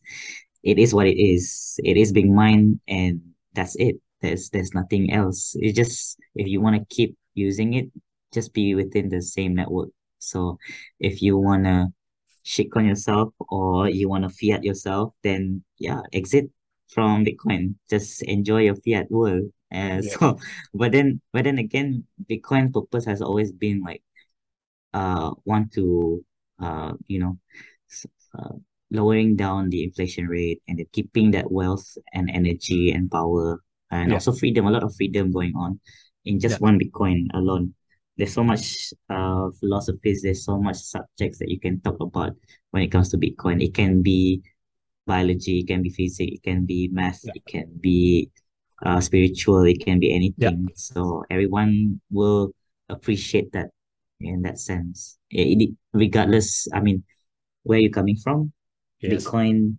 it 0.62 0.78
is 0.78 0.92
what 0.94 1.06
it 1.06 1.18
is. 1.18 1.78
It 1.84 1.96
is 1.96 2.12
being 2.12 2.34
mined 2.34 2.80
and 2.88 3.20
that's 3.54 3.76
it. 3.76 3.96
There's 4.20 4.50
there's 4.50 4.74
nothing 4.74 5.12
else. 5.12 5.56
It 5.58 5.74
just 5.74 6.18
if 6.34 6.46
you 6.46 6.60
want 6.60 6.76
to 6.76 6.94
keep 6.94 7.16
using 7.34 7.74
it, 7.74 7.88
just 8.32 8.52
be 8.52 8.74
within 8.74 9.08
the 9.08 9.22
same 9.22 9.54
network. 9.54 9.88
So 10.18 10.58
if 10.98 11.22
you 11.22 11.38
wanna 11.38 11.88
shitcoin 12.44 12.88
yourself 12.88 13.32
or 13.48 13.88
you 13.88 14.08
wanna 14.08 14.28
fiat 14.28 14.64
yourself, 14.64 15.14
then 15.22 15.64
yeah, 15.78 16.02
exit 16.12 16.50
from 16.88 17.24
Bitcoin. 17.24 17.74
Just 17.88 18.22
enjoy 18.22 18.62
your 18.68 18.76
fiat 18.76 19.10
world. 19.10 19.50
Uh, 19.72 20.02
Yeah. 20.02 20.16
so 20.18 20.38
but 20.74 20.92
then 20.92 21.20
but 21.32 21.44
then 21.44 21.58
again, 21.58 22.04
Bitcoin 22.28 22.72
purpose 22.72 23.04
has 23.06 23.22
always 23.22 23.52
been 23.52 23.82
like 23.82 24.02
uh 24.92 25.30
want 25.44 25.72
to 25.72 26.24
uh 26.62 26.92
you 27.06 27.18
know 27.18 27.38
uh, 28.38 28.54
lowering 28.90 29.36
down 29.36 29.70
the 29.70 29.84
inflation 29.84 30.26
rate 30.26 30.62
and 30.68 30.80
keeping 30.92 31.30
that 31.30 31.50
wealth 31.50 31.86
and 32.12 32.30
energy 32.30 32.90
and 32.90 33.10
power 33.10 33.62
and 33.90 34.10
Yeah. 34.10 34.14
also 34.14 34.32
freedom 34.32 34.66
a 34.66 34.70
lot 34.70 34.82
of 34.82 34.94
freedom 34.96 35.30
going 35.30 35.54
on 35.56 35.80
in 36.24 36.38
just 36.38 36.58
Yeah. 36.60 36.66
one 36.66 36.78
bitcoin 36.78 37.26
alone 37.34 37.74
there's 38.16 38.34
so 38.34 38.44
much 38.44 38.92
uh 39.08 39.50
philosophies 39.58 40.22
there's 40.22 40.44
so 40.44 40.58
much 40.60 40.76
subjects 40.76 41.38
that 41.38 41.48
you 41.50 41.58
can 41.58 41.80
talk 41.80 41.98
about 42.00 42.34
when 42.70 42.82
it 42.82 42.90
comes 42.90 43.08
to 43.10 43.18
bitcoin 43.18 43.62
it 43.62 43.74
can 43.74 44.02
be 44.02 44.42
biology 45.06 45.60
it 45.60 45.66
can 45.66 45.82
be 45.82 45.90
physics 45.90 46.32
it 46.34 46.42
can 46.42 46.66
be 46.66 46.88
math 46.92 47.20
Yeah. 47.24 47.32
it 47.34 47.44
can 47.46 47.66
be 47.80 48.30
uh 48.84 49.00
spiritual 49.00 49.64
it 49.64 49.80
can 49.80 49.98
be 49.98 50.14
anything 50.14 50.68
so 50.74 51.24
everyone 51.30 52.00
will 52.10 52.52
appreciate 52.88 53.52
that 53.52 53.70
in 54.20 54.42
that 54.42 54.58
sense. 54.58 55.18
It, 55.30 55.62
it- 55.62 55.76
regardless, 55.92 56.68
I 56.72 56.80
mean, 56.80 57.04
where 57.62 57.78
you're 57.78 57.90
coming 57.90 58.16
from, 58.16 58.52
Yes. 59.00 59.24
Bitcoin 59.24 59.76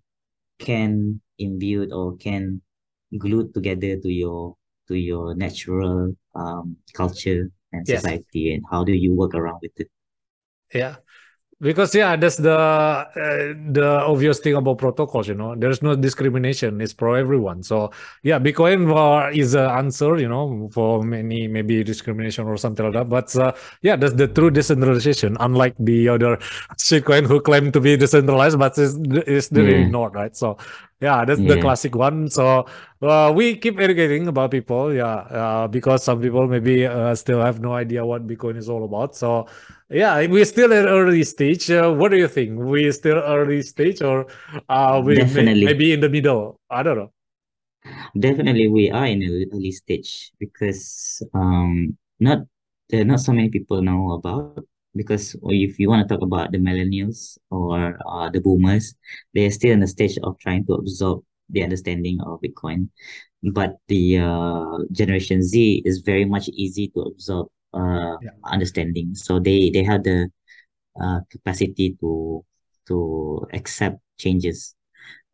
can 0.59 1.21
imbue 1.37 1.89
or 1.93 2.17
can 2.17 2.61
glue 3.17 3.51
together 3.53 3.97
to 3.97 4.09
your 4.09 4.55
to 4.87 4.95
your 4.95 5.35
natural 5.35 6.15
um 6.35 6.77
culture 6.93 7.51
and 7.71 7.87
Yes. 7.87 8.01
society 8.01 8.53
and 8.55 8.63
how 8.71 8.83
do 8.83 8.93
you 8.93 9.13
work 9.13 9.35
around 9.35 9.59
with 9.61 9.71
it? 9.79 9.89
Yeah. 10.73 10.95
Because 11.61 11.93
yeah, 11.93 12.15
that's 12.15 12.37
the 12.37 12.57
uh, 12.57 13.05
the 13.69 14.01
obvious 14.07 14.39
thing 14.39 14.55
about 14.55 14.79
protocols. 14.79 15.27
You 15.27 15.35
know, 15.35 15.53
there's 15.55 15.83
no 15.83 15.95
discrimination. 15.95 16.81
It's 16.81 16.91
for 16.93 17.15
everyone. 17.15 17.61
So 17.61 17.91
yeah, 18.23 18.39
Bitcoin 18.39 18.89
is 19.35 19.53
an 19.53 19.69
answer. 19.69 20.17
You 20.17 20.27
know, 20.27 20.69
for 20.73 21.03
many 21.03 21.47
maybe 21.47 21.83
discrimination 21.83 22.47
or 22.47 22.57
something 22.57 22.83
like 22.85 22.95
that. 22.95 23.09
But 23.09 23.35
uh, 23.35 23.53
yeah, 23.83 23.95
that's 23.95 24.13
the 24.15 24.27
true 24.27 24.49
decentralization. 24.49 25.37
Unlike 25.39 25.75
the 25.79 26.09
other 26.09 26.37
shitcoin 26.81 27.27
who 27.27 27.39
claim 27.39 27.71
to 27.71 27.79
be 27.79 27.95
decentralized, 27.95 28.57
but 28.57 28.75
is 28.79 28.97
is 29.27 29.51
really 29.51 29.81
Yeah. 29.81 29.87
not 29.87 30.15
right. 30.15 30.35
So 30.35 30.57
yeah, 30.99 31.25
that's 31.25 31.41
the 31.41 31.57
classic 31.61 31.95
one. 31.95 32.29
So 32.29 32.65
uh, 33.01 33.33
we 33.35 33.55
keep 33.57 33.79
educating 33.79 34.27
about 34.27 34.51
people. 34.51 34.93
Yeah, 34.93 35.05
uh, 35.29 35.67
because 35.67 36.03
some 36.03 36.21
people 36.21 36.47
maybe 36.47 36.85
uh, 36.85 37.15
still 37.15 37.41
have 37.41 37.59
no 37.59 37.73
idea 37.73 38.05
what 38.05 38.25
Bitcoin 38.27 38.57
is 38.57 38.69
all 38.69 38.83
about. 38.85 39.15
So 39.15 39.47
yeah, 39.91 40.25
we're 40.27 40.45
still 40.45 40.73
at 40.73 40.85
early 40.85 41.23
stage. 41.23 41.69
Uh, 41.69 41.91
what 41.91 42.11
do 42.11 42.17
you 42.17 42.27
think? 42.27 42.57
we're 42.57 42.91
still 42.91 43.17
early 43.17 43.61
stage, 43.61 44.01
or 44.01 44.27
uh, 44.69 45.01
we 45.03 45.15
may, 45.15 45.53
maybe 45.65 45.93
in 45.93 45.99
the 45.99 46.09
middle? 46.09 46.59
I 46.69 46.83
don't 46.83 46.97
know. 46.97 47.11
Definitely, 48.17 48.67
we 48.67 48.91
are 48.91 49.05
in 49.05 49.21
an 49.23 49.49
early 49.53 49.71
stage 49.71 50.31
because 50.39 51.21
um 51.33 51.97
not 52.19 52.39
there 52.89 53.01
are 53.01 53.05
not 53.05 53.19
so 53.19 53.33
many 53.33 53.49
people 53.49 53.81
know 53.81 54.11
about 54.11 54.63
because 54.95 55.35
if 55.43 55.79
you 55.79 55.89
want 55.89 56.07
to 56.07 56.13
talk 56.13 56.23
about 56.23 56.51
the 56.51 56.57
millennials 56.57 57.37
or 57.49 57.97
uh, 58.05 58.29
the 58.29 58.41
boomers, 58.41 58.93
they're 59.33 59.51
still 59.51 59.71
in 59.71 59.79
the 59.79 59.87
stage 59.87 60.17
of 60.23 60.37
trying 60.39 60.65
to 60.65 60.73
absorb 60.73 61.23
the 61.49 61.63
understanding 61.63 62.19
of 62.21 62.41
Bitcoin. 62.41 62.89
But 63.43 63.77
the 63.87 64.19
uh, 64.19 64.77
Generation 64.91 65.41
Z 65.41 65.81
is 65.85 65.99
very 65.99 66.25
much 66.25 66.49
easy 66.49 66.89
to 66.89 67.01
absorb 67.01 67.47
uh 67.73 68.17
Yeah. 68.21 68.35
understanding. 68.45 69.15
So 69.15 69.39
they 69.39 69.69
they 69.71 69.83
have 69.83 70.03
the 70.03 70.29
uh 71.01 71.21
capacity 71.31 71.97
to 72.01 72.43
to 72.87 73.47
accept 73.53 73.99
changes 74.19 74.75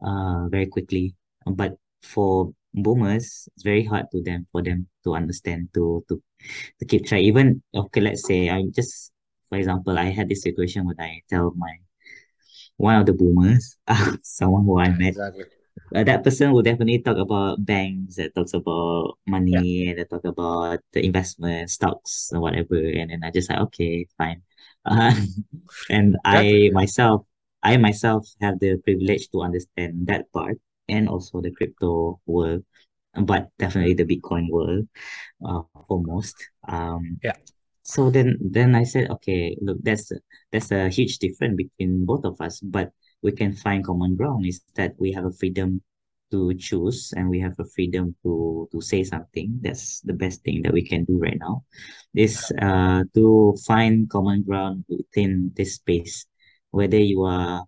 uh 0.03 0.47
very 0.49 0.67
quickly. 0.67 1.15
But 1.45 1.77
for 2.03 2.53
boomers, 2.73 3.49
it's 3.55 3.63
very 3.63 3.83
hard 3.85 4.07
to 4.11 4.21
them 4.23 4.47
for 4.51 4.61
them 4.63 4.87
to 5.05 5.15
understand 5.15 5.69
to 5.75 6.03
to 6.09 6.21
to 6.79 6.85
keep 6.85 7.05
track. 7.05 7.21
Even 7.21 7.61
okay, 7.75 8.01
let's 8.01 8.25
say 8.27 8.49
I 8.49 8.63
just 8.75 9.11
for 9.49 9.57
example, 9.57 9.97
I 9.97 10.11
had 10.11 10.29
this 10.29 10.43
situation 10.43 10.85
when 10.85 10.99
I 10.99 11.21
tell 11.29 11.53
my 11.57 11.73
one 12.77 12.95
of 12.99 13.05
the 13.05 13.13
boomers, 13.13 13.77
uh, 13.87 14.17
someone 14.23 14.65
who 14.65 14.79
I 14.79 14.89
met, 14.89 15.15
Exactly. 15.15 15.45
Uh, 15.95 16.03
that 16.03 16.23
person 16.23 16.51
will 16.51 16.61
definitely 16.63 16.99
talk 17.01 17.17
about 17.17 17.65
banks, 17.65 18.15
that 18.15 18.35
talks 18.35 18.53
about 18.53 19.17
money, 19.27 19.87
and 19.89 19.99
they 19.99 20.05
talk 20.05 20.25
about 20.25 20.79
the 20.93 21.05
investment, 21.05 21.69
stocks, 21.69 22.31
or 22.33 22.39
whatever. 22.41 22.75
And 22.77 23.11
then 23.11 23.23
I 23.23 23.31
just 23.31 23.49
like, 23.49 23.59
okay, 23.71 24.07
fine. 24.17 24.41
Uh, 24.85 25.13
and 25.89 26.17
I 26.25 26.69
myself, 26.73 27.25
I 27.63 27.77
myself 27.77 28.27
have 28.41 28.59
the 28.59 28.77
privilege 28.83 29.29
to 29.31 29.41
understand 29.41 30.07
that 30.07 30.31
part 30.33 30.57
and 30.89 31.09
also 31.09 31.41
the 31.41 31.51
crypto 31.51 32.19
world, 32.25 32.63
but 33.13 33.49
definitely 33.59 33.93
the 33.95 34.05
Bitcoin 34.05 34.49
world, 34.49 34.87
uh, 35.45 35.61
foremost. 35.87 36.35
Um, 36.67 37.21
Yeah. 37.23 37.33
so 37.83 38.09
then 38.11 38.37
then 38.41 38.75
I 38.75 38.83
said, 38.83 39.09
okay, 39.11 39.57
look, 39.61 39.77
that's 39.81 40.11
that's 40.51 40.71
a 40.71 40.89
huge 40.89 41.19
difference 41.19 41.55
between 41.57 42.05
both 42.05 42.25
of 42.25 42.39
us, 42.41 42.59
but 42.61 42.91
we 43.21 43.31
can 43.31 43.53
find 43.53 43.83
common 43.85 44.15
ground 44.15 44.45
is 44.45 44.61
that 44.75 44.93
we 44.99 45.11
have 45.11 45.25
a 45.25 45.31
freedom 45.31 45.81
to 46.31 46.53
choose 46.55 47.13
and 47.15 47.29
we 47.29 47.39
have 47.39 47.55
a 47.59 47.65
freedom 47.65 48.15
to 48.23 48.67
to 48.71 48.81
say 48.81 49.03
something. 49.03 49.59
That's 49.61 50.01
the 50.01 50.13
best 50.13 50.43
thing 50.43 50.61
that 50.63 50.73
we 50.73 50.83
can 50.83 51.05
do 51.05 51.17
right 51.17 51.37
now 51.39 51.63
is 52.13 52.51
uh 52.61 53.03
to 53.15 53.55
find 53.65 54.09
common 54.09 54.43
ground 54.43 54.85
within 54.89 55.51
this 55.55 55.75
space, 55.75 56.25
whether 56.71 56.99
you 56.99 57.23
are 57.23 57.63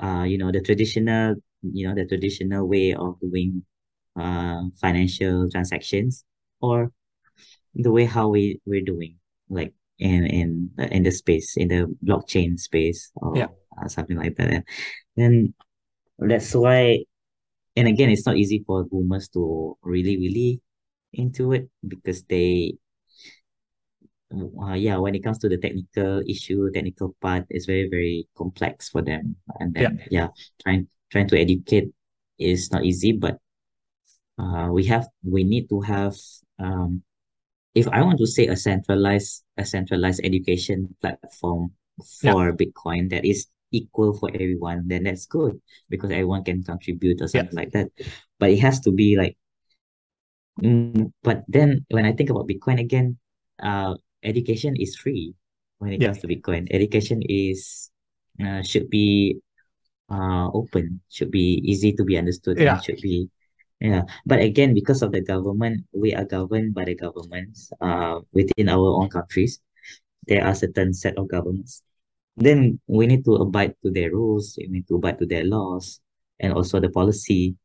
uh 0.00 0.24
you 0.24 0.38
know 0.38 0.50
the 0.50 0.60
traditional 0.62 1.36
you 1.62 1.86
know 1.86 1.94
the 1.94 2.06
traditional 2.06 2.66
way 2.66 2.94
of 2.94 3.20
doing 3.20 3.62
uh 4.16 4.62
financial 4.80 5.48
transactions 5.50 6.24
or 6.60 6.90
the 7.74 7.90
way 7.90 8.04
how 8.04 8.28
we 8.28 8.60
we're 8.66 8.84
doing 8.84 9.16
like 9.48 9.72
in 9.98 10.26
in 10.26 10.70
in 10.90 11.02
the 11.02 11.10
space 11.10 11.56
in 11.56 11.68
the 11.68 11.86
blockchain 12.04 12.58
space 12.58 13.12
Yeah. 13.36 13.48
Or 13.78 13.84
uh, 13.84 13.88
something 13.88 14.16
like 14.16 14.36
that 14.36 14.64
and 15.16 15.54
that's 16.18 16.54
why 16.54 16.98
and 17.76 17.88
again 17.88 18.10
it's 18.10 18.26
not 18.26 18.36
easy 18.36 18.62
for 18.66 18.84
boomers 18.84 19.28
to 19.28 19.76
really 19.82 20.16
really 20.18 20.60
into 21.14 21.52
it 21.52 21.68
because 21.88 22.22
they 22.24 22.74
uh, 24.32 24.72
yeah 24.74 24.96
when 24.96 25.14
it 25.14 25.22
comes 25.22 25.38
to 25.38 25.48
the 25.48 25.58
technical 25.58 26.22
issue 26.28 26.70
technical 26.72 27.14
part 27.20 27.44
is 27.50 27.66
very 27.66 27.88
very 27.88 28.26
complex 28.36 28.88
for 28.88 29.02
them 29.02 29.36
and 29.60 29.74
Yeah. 29.76 29.88
then 29.88 30.00
yeah 30.10 30.28
trying 30.62 30.88
trying 31.10 31.28
to 31.28 31.38
educate 31.38 31.88
is 32.38 32.72
not 32.72 32.84
easy, 32.84 33.12
but 33.12 33.38
uh, 34.38 34.68
we 34.72 34.84
have 34.86 35.08
we 35.24 35.44
need 35.44 35.68
to 35.68 35.80
have 35.80 36.14
um, 36.58 37.02
if 37.74 37.88
I 37.88 38.02
want 38.02 38.18
to 38.18 38.26
say 38.26 38.46
a 38.48 38.56
centralized 38.56 39.44
a 39.58 39.64
centralized 39.64 40.20
education 40.24 40.94
platform 41.00 41.72
for 42.22 42.52
yeah. 42.52 42.56
Bitcoin 42.56 43.10
that 43.10 43.24
is 43.24 43.46
equal 43.72 44.14
for 44.14 44.30
everyone, 44.32 44.86
then 44.86 45.04
that's 45.04 45.26
good 45.26 45.60
because 45.88 46.10
everyone 46.10 46.44
can 46.44 46.62
contribute 46.62 47.20
or 47.20 47.28
something 47.28 47.56
yeah. 47.56 47.60
like 47.60 47.72
that. 47.72 47.88
But 48.38 48.50
it 48.50 48.60
has 48.60 48.80
to 48.80 48.92
be 48.92 49.16
like, 49.16 49.36
mm, 50.62 51.12
but 51.22 51.44
then 51.48 51.84
when 51.90 52.04
I 52.04 52.12
think 52.12 52.30
about 52.30 52.48
Bitcoin 52.48 52.78
again, 52.80 53.18
uh, 53.62 53.94
education 54.22 54.76
is 54.76 54.96
free 54.96 55.34
when 55.78 55.92
it 55.92 56.00
yeah. 56.00 56.08
comes 56.08 56.20
to 56.20 56.28
Bitcoin. 56.28 56.68
Education 56.70 57.22
is 57.24 57.90
uh, 58.38 58.62
should 58.62 58.88
be 58.90 59.40
uh 60.10 60.50
open, 60.52 61.00
should 61.08 61.30
be 61.30 61.62
easy 61.64 61.92
to 61.92 62.04
be 62.04 62.18
understood, 62.18 62.58
yeah. 62.58 62.80
should 62.80 63.00
be 63.00 63.28
yeah. 63.80 64.02
But 64.26 64.40
again, 64.40 64.74
because 64.74 65.02
of 65.02 65.10
the 65.10 65.22
government, 65.22 65.86
we 65.92 66.14
are 66.14 66.24
governed 66.24 66.74
by 66.74 66.84
the 66.84 66.94
governments 66.94 67.72
uh 67.80 68.20
within 68.32 68.68
our 68.68 69.02
own 69.02 69.08
countries. 69.08 69.60
There 70.28 70.44
are 70.44 70.54
certain 70.54 70.94
set 70.94 71.18
of 71.18 71.26
governments 71.28 71.82
then 72.36 72.80
we 72.86 73.06
need 73.06 73.24
to 73.24 73.36
abide 73.36 73.74
to 73.84 73.90
their 73.90 74.10
rules, 74.10 74.56
we 74.58 74.68
need 74.68 74.88
to 74.88 74.96
abide 74.96 75.18
to 75.18 75.26
their 75.26 75.44
laws 75.44 76.00
and 76.40 76.52
also 76.52 76.80
the 76.80 76.88
policy. 76.88 77.56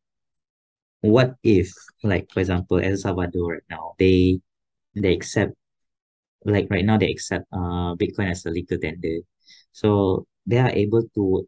What 1.01 1.35
if, 1.43 1.71
like 2.03 2.27
for 2.31 2.41
example, 2.41 2.79
El 2.79 2.97
Salvador 2.97 3.53
right 3.53 3.69
now, 3.69 3.93
they 3.99 4.39
they 4.95 5.13
accept 5.13 5.53
like 6.43 6.67
right 6.69 6.85
now 6.85 6.97
they 6.97 7.09
accept 7.11 7.45
uh 7.53 7.95
Bitcoin 7.95 8.31
as 8.31 8.45
a 8.45 8.51
legal 8.51 8.77
tender. 8.77 9.23
So 9.71 10.25
they 10.45 10.57
are 10.57 10.71
able 10.71 11.03
to 11.15 11.47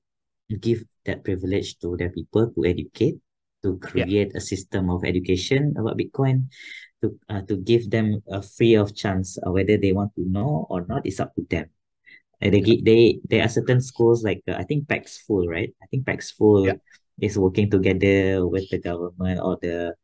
give 0.60 0.84
that 1.06 1.24
privilege 1.24 1.78
to 1.80 1.98
their 1.98 2.10
people 2.10 2.52
to 2.54 2.66
educate, 2.66 3.18
to 3.64 3.78
create 3.80 4.32
yeah. 4.32 4.38
a 4.38 4.42
system 4.42 4.90
of 4.90 5.04
education 5.04 5.74
about 5.78 5.98
Bitcoin, 5.98 6.48
to 7.02 7.18
uh, 7.28 7.42
to 7.50 7.58
give 7.58 7.90
them 7.90 8.22
a 8.30 8.42
free 8.42 8.76
of 8.76 8.96
chance 8.96 9.38
uh, 9.44 9.52
whether 9.52 9.78
they 9.78 9.92
want 9.92 10.14
to 10.16 10.24
know 10.30 10.68
or 10.70 10.86
not 10.88 11.06
is 11.06 11.20
up 11.20 11.34
to 11.36 11.44
them 11.50 11.68
they 12.42 12.82
they 12.84 13.20
there 13.28 13.44
are 13.44 13.50
certain 13.50 13.82
schools 13.82 14.24
like 14.24 14.42
uh, 14.48 14.56
I 14.56 14.64
think 14.64 14.88
Paxful, 14.88 15.48
right? 15.48 15.74
I 15.84 15.86
think 15.88 16.06
Paxful 16.06 16.68
yeah. 16.68 16.80
is 17.20 17.38
working 17.38 17.70
together 17.70 18.48
with 18.48 18.70
the 18.70 18.80
government 18.80 19.40
or 19.44 19.58
the 19.62 19.96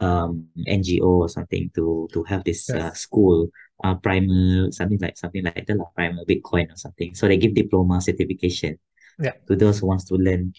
um 0.00 0.46
NGO 0.68 1.26
or 1.26 1.28
something 1.28 1.70
to 1.74 2.08
to 2.12 2.22
have 2.24 2.44
this 2.44 2.68
yes. 2.68 2.78
uh, 2.78 2.92
school 2.92 3.48
uh 3.82 3.94
primer 3.94 4.70
something 4.70 4.98
like 5.00 5.16
something 5.16 5.42
like 5.42 5.66
that 5.66 5.78
like 5.78 5.94
primer 5.94 6.24
Bitcoin 6.24 6.70
or 6.70 6.76
something. 6.76 7.14
So 7.14 7.26
they 7.26 7.36
give 7.36 7.54
diploma 7.54 8.00
certification 8.00 8.78
yeah. 9.18 9.32
to 9.48 9.56
those 9.56 9.80
who 9.80 9.86
wants 9.86 10.04
to 10.06 10.14
learn 10.14 10.54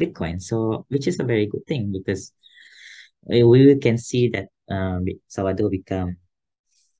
Bitcoin. 0.00 0.42
So 0.42 0.84
which 0.88 1.06
is 1.06 1.20
a 1.20 1.24
very 1.24 1.46
good 1.46 1.66
thing 1.66 1.92
because 1.92 2.32
uh, 3.30 3.46
we 3.46 3.76
can 3.78 3.98
see 3.98 4.30
that 4.30 4.48
um 4.68 5.06
Salvador 5.28 5.70
become 5.70 6.16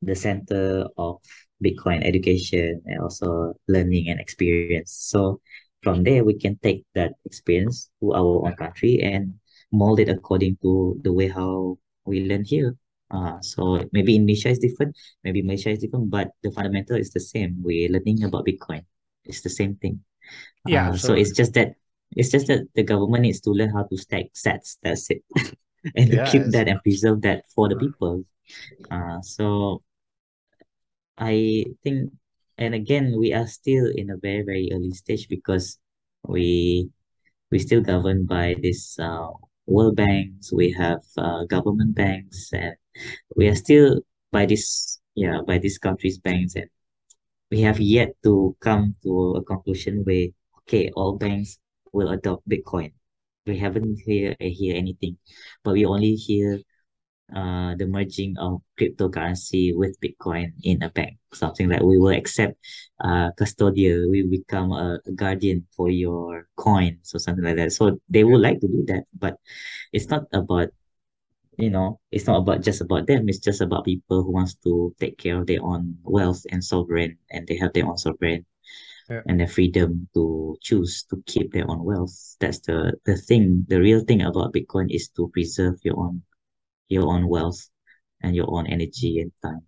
the 0.02 0.14
center 0.14 0.86
of 0.96 1.20
Bitcoin 1.64 2.04
education 2.04 2.82
and 2.84 3.00
also 3.00 3.54
learning 3.68 4.08
and 4.08 4.20
experience. 4.20 4.92
So 4.92 5.40
from 5.82 6.04
there, 6.04 6.24
we 6.24 6.38
can 6.38 6.58
take 6.62 6.84
that 6.94 7.12
experience 7.24 7.90
to 8.00 8.12
our 8.12 8.46
own 8.46 8.54
country 8.56 9.00
and 9.00 9.34
mold 9.72 10.00
it 10.00 10.08
according 10.08 10.58
to 10.62 11.00
the 11.02 11.12
way 11.12 11.28
how 11.28 11.78
we 12.04 12.28
learn 12.28 12.44
here. 12.44 12.76
Uh, 13.10 13.40
so 13.40 13.84
maybe 13.92 14.16
Indonesia 14.16 14.48
is 14.48 14.58
different, 14.58 14.96
maybe 15.22 15.42
Malaysia 15.42 15.70
is 15.70 15.78
different, 15.78 16.10
but 16.10 16.28
the 16.42 16.50
fundamental 16.50 16.96
is 16.96 17.10
the 17.10 17.20
same. 17.20 17.62
We're 17.62 17.88
learning 17.88 18.24
about 18.24 18.46
Bitcoin. 18.46 18.84
It's 19.24 19.42
the 19.42 19.50
same 19.50 19.76
thing. 19.76 20.00
Yeah. 20.66 20.90
Uh, 20.90 20.96
so 20.96 21.12
it's 21.14 21.32
just 21.32 21.54
that 21.54 21.74
it's 22.16 22.30
just 22.30 22.46
that 22.46 22.66
the 22.74 22.82
government 22.82 23.22
needs 23.22 23.40
to 23.40 23.50
learn 23.50 23.70
how 23.70 23.84
to 23.84 23.96
stack 23.96 24.32
sats. 24.34 24.78
That's 24.82 25.10
it, 25.10 25.22
and 25.96 26.08
yeah, 26.08 26.24
to 26.24 26.30
keep 26.30 26.44
that 26.52 26.68
and 26.68 26.80
preserve 26.82 27.22
that 27.22 27.44
for 27.54 27.68
the 27.68 27.76
people. 27.76 28.24
Uh, 28.90 29.20
so 29.20 29.82
I 31.18 31.64
think, 31.82 32.12
and 32.58 32.74
again, 32.74 33.14
we 33.18 33.32
are 33.32 33.46
still 33.46 33.86
in 33.94 34.10
a 34.10 34.16
very, 34.16 34.42
very 34.42 34.70
early 34.72 34.90
stage 34.92 35.28
because 35.28 35.78
we 36.26 36.90
we 37.50 37.58
still 37.58 37.80
governed 37.82 38.26
by 38.28 38.56
this 38.62 38.98
uh, 38.98 39.28
world 39.66 39.96
banks, 39.96 40.52
we 40.52 40.72
have 40.72 41.00
uh, 41.16 41.44
government 41.46 41.94
banks, 41.94 42.50
and 42.52 42.74
we 43.36 43.48
are 43.48 43.54
still 43.54 44.00
by 44.32 44.46
this 44.46 45.00
yeah 45.14 45.40
by 45.46 45.58
these 45.58 45.78
countries 45.78 46.18
banks, 46.18 46.54
and 46.56 46.68
we 47.50 47.60
have 47.60 47.80
yet 47.80 48.10
to 48.24 48.56
come 48.60 48.94
to 49.02 49.36
a 49.36 49.44
conclusion 49.44 50.02
where 50.04 50.28
okay, 50.60 50.90
all 50.96 51.16
banks 51.16 51.58
will 51.92 52.10
adopt 52.10 52.48
Bitcoin. 52.48 52.92
We 53.46 53.58
haven't 53.58 54.00
hear 54.06 54.36
hear 54.40 54.76
anything, 54.76 55.18
but 55.62 55.74
we 55.74 55.84
only 55.86 56.14
hear 56.16 56.60
uh, 57.32 57.74
the 57.76 57.86
merging 57.86 58.36
of 58.38 58.60
cryptocurrency 58.78 59.74
with 59.74 59.96
Bitcoin 60.00 60.52
in 60.62 60.82
a 60.82 60.90
bank. 60.90 61.16
Something 61.32 61.68
like 61.68 61.82
we 61.82 61.98
will 61.98 62.14
accept 62.14 62.54
uh, 63.00 63.30
custodial, 63.38 64.10
we 64.10 64.26
become 64.26 64.72
a, 64.72 64.98
a 65.06 65.12
guardian 65.12 65.66
for 65.76 65.90
your 65.90 66.48
coin, 66.56 66.98
so 67.02 67.18
something 67.18 67.44
like 67.44 67.56
that. 67.56 67.72
So 67.72 67.98
they 68.08 68.24
would 68.24 68.40
like 68.40 68.60
to 68.60 68.68
do 68.68 68.84
that, 68.88 69.04
but 69.18 69.38
it's 69.92 70.08
not 70.08 70.24
about 70.32 70.68
you 71.58 71.70
know 71.70 72.00
it's 72.10 72.26
not 72.26 72.38
about 72.38 72.62
just 72.62 72.80
about 72.80 73.06
them 73.06 73.28
it's 73.28 73.38
just 73.38 73.60
about 73.60 73.84
people 73.84 74.22
who 74.22 74.32
wants 74.32 74.54
to 74.54 74.94
take 74.98 75.16
care 75.18 75.38
of 75.38 75.46
their 75.46 75.62
own 75.62 75.96
wealth 76.02 76.42
and 76.50 76.64
sovereign 76.64 77.16
and 77.30 77.46
they 77.46 77.56
have 77.56 77.72
their 77.72 77.86
own 77.86 77.96
sovereign 77.96 78.44
yeah. 79.08 79.20
and 79.26 79.38
their 79.38 79.46
freedom 79.46 80.08
to 80.14 80.56
choose 80.60 81.04
to 81.04 81.22
keep 81.26 81.52
their 81.52 81.70
own 81.70 81.84
wealth 81.84 82.36
that's 82.40 82.58
the 82.60 82.92
the 83.04 83.16
thing 83.16 83.64
the 83.68 83.80
real 83.80 84.00
thing 84.00 84.22
about 84.22 84.52
bitcoin 84.52 84.86
is 84.90 85.08
to 85.08 85.28
preserve 85.28 85.78
your 85.84 85.98
own 85.98 86.22
your 86.88 87.06
own 87.08 87.28
wealth 87.28 87.68
and 88.22 88.34
your 88.34 88.50
own 88.50 88.66
energy 88.66 89.20
and 89.20 89.32
time. 89.42 89.62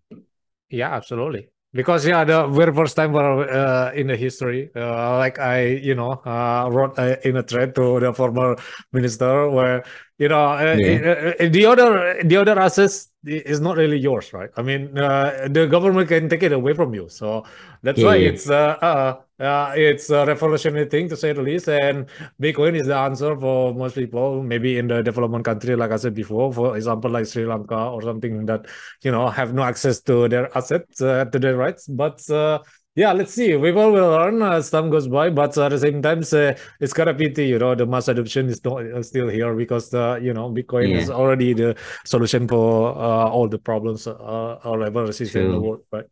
Yeah, 0.70 0.94
absolutely. 0.94 1.48
Because 1.72 2.07
yeah, 2.07 2.24
the 2.24 2.46
very 2.46 2.72
first 2.72 2.96
time 2.96 3.14
uh, 3.14 3.90
in 3.94 4.07
the 4.07 4.16
history, 4.16 4.70
uh, 4.74 5.18
like 5.18 5.38
I, 5.38 5.66
you 5.66 5.94
know, 5.94 6.12
uh, 6.24 6.70
wrote 6.72 6.98
uh, 6.98 7.16
in 7.22 7.37
a 7.37 7.42
thread 7.42 7.74
to 7.74 8.00
the 8.00 8.14
former 8.14 8.57
minister 8.92 9.50
where 9.50 9.85
you 10.16 10.29
know 10.29 10.52
uh, 10.52 10.76
yeah. 10.79 11.35
Uh, 11.38 11.48
the 11.50 11.66
other 11.66 12.22
the 12.24 12.37
other 12.38 12.59
assets 12.59 13.11
is 13.26 13.61
not 13.61 13.76
really 13.76 13.98
yours, 13.98 14.33
right? 14.33 14.48
I 14.57 14.62
mean, 14.62 14.96
uh, 14.96 15.48
the 15.50 15.66
government 15.66 16.09
can 16.09 16.31
take 16.31 16.44
it 16.44 16.52
away 16.52 16.72
from 16.72 16.94
you. 16.94 17.11
So 17.11 17.44
that's 17.83 17.98
yeah, 17.98 18.07
why 18.07 18.16
it's 18.16 18.48
uh, 18.48 19.20
uh, 19.40 19.66
uh, 19.66 19.72
it's 19.77 20.11
a 20.11 20.25
revolutionary 20.27 20.87
thing 20.87 21.09
to 21.09 21.16
say 21.16 21.33
the 21.33 21.42
least. 21.42 21.68
And 21.68 22.07
Bitcoin 22.40 22.75
is 22.75 22.87
the 22.87 22.96
answer 22.96 23.38
for 23.38 23.75
most 23.75 23.94
people, 23.94 24.42
maybe 24.42 24.79
in 24.79 24.88
the 24.88 25.03
development 25.03 25.44
country, 25.44 25.77
like 25.77 25.90
I 25.90 25.96
said 25.96 26.14
before, 26.14 26.53
for 26.53 26.77
example, 26.77 27.11
like 27.11 27.27
Sri 27.27 27.46
Lanka 27.46 27.77
or 27.77 28.03
something 28.03 28.46
that 28.46 28.66
you 29.03 29.11
know 29.11 29.29
have 29.29 29.55
no 29.55 29.62
access 29.62 30.01
to 30.03 30.29
their 30.29 30.57
assets, 30.57 31.01
uh, 31.01 31.25
to 31.27 31.38
their 31.38 31.57
rights. 31.57 31.87
But 31.87 32.29
uh, 32.31 32.61
yeah, 32.94 33.12
let's 33.12 33.35
see. 33.35 33.55
We 33.57 33.72
will 33.72 33.92
learn 33.92 34.40
as 34.42 34.70
time 34.70 34.88
goes 34.88 35.07
by, 35.07 35.29
but 35.29 35.57
at 35.59 35.68
the 35.68 35.79
same 35.79 36.01
time, 36.01 36.22
uh, 36.33 36.55
it's 36.81 36.94
kind 36.94 37.11
of 37.11 37.18
pity, 37.18 37.46
you 37.46 37.59
know, 37.59 37.75
the 37.75 37.85
mass 37.85 38.09
adoption 38.09 38.49
is 38.49 38.64
not 38.64 38.83
uh, 38.85 39.03
still 39.03 39.29
here 39.29 39.55
because 39.55 39.90
the 39.90 40.18
you 40.22 40.33
know 40.33 40.51
Bitcoin 40.51 40.90
yeah. 40.90 40.96
is 40.99 41.11
already 41.11 41.53
the 41.53 41.77
solution 42.05 42.49
for 42.49 42.96
uh, 42.96 43.29
all 43.29 43.49
the 43.49 43.59
problems 43.59 44.07
uh, 44.07 44.59
or 44.64 44.79
resistance 44.79 45.35
in 45.35 45.53
the 45.53 45.61
world, 45.61 45.83
right? 45.92 46.07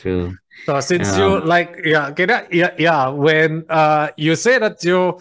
True. 0.00 0.36
So 0.64 0.80
since 0.80 1.12
um, 1.12 1.20
you 1.20 1.28
like, 1.44 1.80
yeah, 1.84 2.10
can 2.12 2.30
I, 2.30 2.48
yeah, 2.50 2.72
yeah, 2.78 3.08
when 3.08 3.64
uh 3.68 4.08
you 4.16 4.36
say 4.36 4.58
that 4.58 4.82
you 4.84 5.20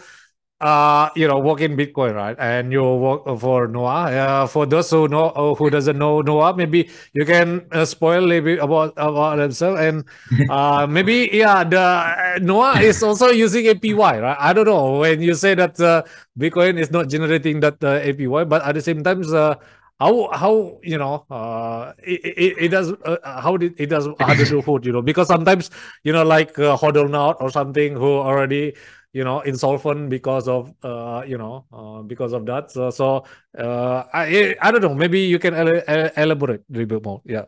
uh 0.59 1.07
you 1.15 1.27
know 1.27 1.39
work 1.39 1.59
in 1.61 1.75
bitcoin 1.75 2.15
right? 2.15 2.35
And 2.39 2.71
you 2.71 2.83
work 2.83 3.23
for 3.39 3.67
noah. 3.67 4.11
Uh, 4.11 4.47
for 4.47 4.65
those 4.65 4.89
who 4.91 5.07
know 5.07 5.31
uh, 5.31 5.55
who 5.55 5.69
doesn't 5.69 5.97
know 5.97 6.19
noah 6.21 6.55
maybe 6.55 6.89
you 7.13 7.23
can 7.25 7.63
uh, 7.71 7.85
spoil 7.85 8.23
a 8.23 8.27
little 8.27 8.45
bit 8.45 8.59
about 8.59 8.93
about 8.95 9.37
themselves. 9.37 9.79
And 9.79 10.03
uh 10.51 10.87
maybe 10.87 11.29
yeah 11.31 11.63
the 11.63 12.39
noah 12.43 12.79
is 12.79 13.03
also 13.03 13.27
using 13.31 13.65
apy 13.67 13.95
right? 13.95 14.35
I 14.39 14.51
don't 14.51 14.67
know. 14.67 14.99
When 14.99 15.21
you 15.21 15.35
say 15.35 15.55
that 15.55 15.79
uh, 15.79 16.03
bitcoin 16.37 16.79
is 16.79 16.91
not 16.91 17.07
generating 17.07 17.59
that 17.61 17.83
uh, 17.83 17.99
apy 18.03 18.27
but 18.47 18.63
at 18.63 18.75
the 18.75 18.81
same 18.81 19.03
time 19.03 19.23
uh, 19.33 19.55
how 19.99 20.31
how 20.31 20.79
you 20.81 20.97
know 20.97 21.25
uh 21.29 21.91
it, 21.99 22.23
it, 22.23 22.53
it 22.57 22.69
does 22.69 22.91
uh, 23.03 23.17
how 23.41 23.57
did 23.57 23.75
it 23.79 23.87
does 23.87 24.07
how 24.19 24.33
to 24.33 24.45
do 24.45 24.61
food 24.61 24.85
you 24.85 24.91
know? 24.91 25.01
Because 25.01 25.27
sometimes 25.27 25.69
you 26.03 26.13
know 26.13 26.23
like 26.23 26.57
uh, 26.57 26.77
Hodlnaut 26.77 27.35
or 27.41 27.51
something 27.51 27.95
who 27.95 28.07
already 28.07 28.73
you 29.11 29.23
know 29.23 29.41
insolvent 29.41 30.09
because 30.09 30.47
of 30.47 30.73
uh 30.83 31.23
you 31.27 31.37
know 31.37 31.65
uh, 31.73 32.01
because 32.01 32.31
of 32.31 32.45
that. 32.45 32.71
So 32.71 32.89
so 32.89 33.25
uh 33.57 34.03
i 34.13 34.55
i 34.61 34.71
don't 34.71 34.81
know. 34.81 34.95
Maybe 34.95 35.19
you 35.19 35.39
can 35.39 35.53
elaborate 35.53 36.63
a 36.63 36.71
little 36.71 36.85
bit 36.87 37.03
more. 37.03 37.21
Yeah. 37.25 37.45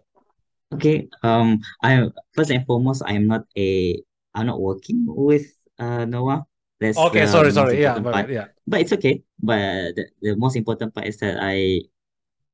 Okay. 0.74 1.08
Um 1.24 1.60
i 1.84 2.04
first 2.36 2.52
and 2.52 2.66
foremost 2.66 3.04
i'm 3.06 3.28
not 3.28 3.48
a 3.58 3.96
i'm 4.36 4.48
not 4.48 4.60
working 4.60 5.06
with 5.08 5.48
uh 5.80 6.04
noah. 6.04 6.44
That's 6.80 6.98
okay 6.98 7.28
sorry 7.28 7.52
sorry. 7.52 7.80
Yeah 7.80 8.00
but, 8.00 8.28
yeah. 8.28 8.52
But 8.68 8.82
it's 8.82 8.92
okay. 8.94 9.24
But 9.40 9.96
the, 9.96 10.06
the 10.22 10.36
most 10.36 10.56
important 10.56 10.94
part 10.96 11.08
is 11.08 11.16
that 11.20 11.40
i 11.40 11.80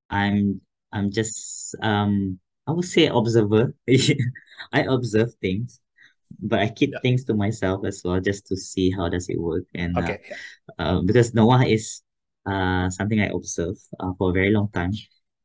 i'm 0.09 0.61
i'm 0.93 1.11
just 1.11 1.75
um 1.81 2.39
i 2.67 2.71
would 2.71 2.85
say 2.85 3.07
observer 3.07 3.73
i 4.73 4.81
observe 4.81 5.33
things 5.41 5.79
but 6.41 6.59
I 6.59 6.69
keep 6.69 6.93
Yeah. 6.93 6.99
things 7.01 7.23
to 7.25 7.33
myself 7.33 7.85
as 7.85 8.01
well 8.03 8.19
just 8.19 8.47
to 8.47 8.57
see 8.57 8.91
how 8.91 9.09
does 9.09 9.29
it 9.29 9.39
work. 9.39 9.63
And 9.75 9.99
uh, 9.99 10.03
Okay. 10.03 10.19
Yeah. 10.29 10.37
uh, 10.79 11.01
because 11.01 11.33
Noah 11.33 11.65
is 11.65 12.03
uh 12.45 12.89
something 12.89 13.19
I 13.19 13.27
observe 13.33 13.77
uh, 13.99 14.13
for 14.17 14.29
a 14.29 14.33
very 14.33 14.51
long 14.51 14.69
time. 14.73 14.93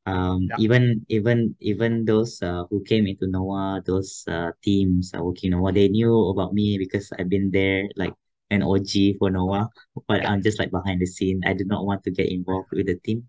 Um, 0.07 0.51
Yeah. 0.51 0.57
even 0.59 1.07
even 1.09 1.55
even 1.61 2.05
those 2.05 2.43
uh, 2.43 2.65
who 2.71 2.83
came 2.85 3.07
into 3.07 3.27
Noah, 3.29 3.83
those 3.87 4.25
uh, 4.29 4.51
teams 4.63 5.13
uh, 5.15 5.23
working 5.23 5.53
Noah, 5.53 5.73
they 5.73 5.89
knew 5.89 6.13
about 6.31 6.53
me 6.55 6.77
because 6.79 7.11
I've 7.19 7.29
been 7.29 7.51
there 7.53 7.89
like 7.97 8.15
an 8.51 8.63
OG 8.63 9.17
for 9.19 9.31
Noah, 9.31 9.71
but 10.09 10.23
Yeah. 10.23 10.29
I'm 10.29 10.43
just 10.43 10.59
like 10.59 10.71
behind 10.73 11.01
the 11.01 11.07
scene. 11.07 11.41
I 11.47 11.55
do 11.55 11.65
not 11.65 11.87
want 11.87 12.03
to 12.05 12.11
get 12.11 12.29
involved 12.31 12.69
with 12.73 12.87
the 12.87 12.97
team. 12.97 13.29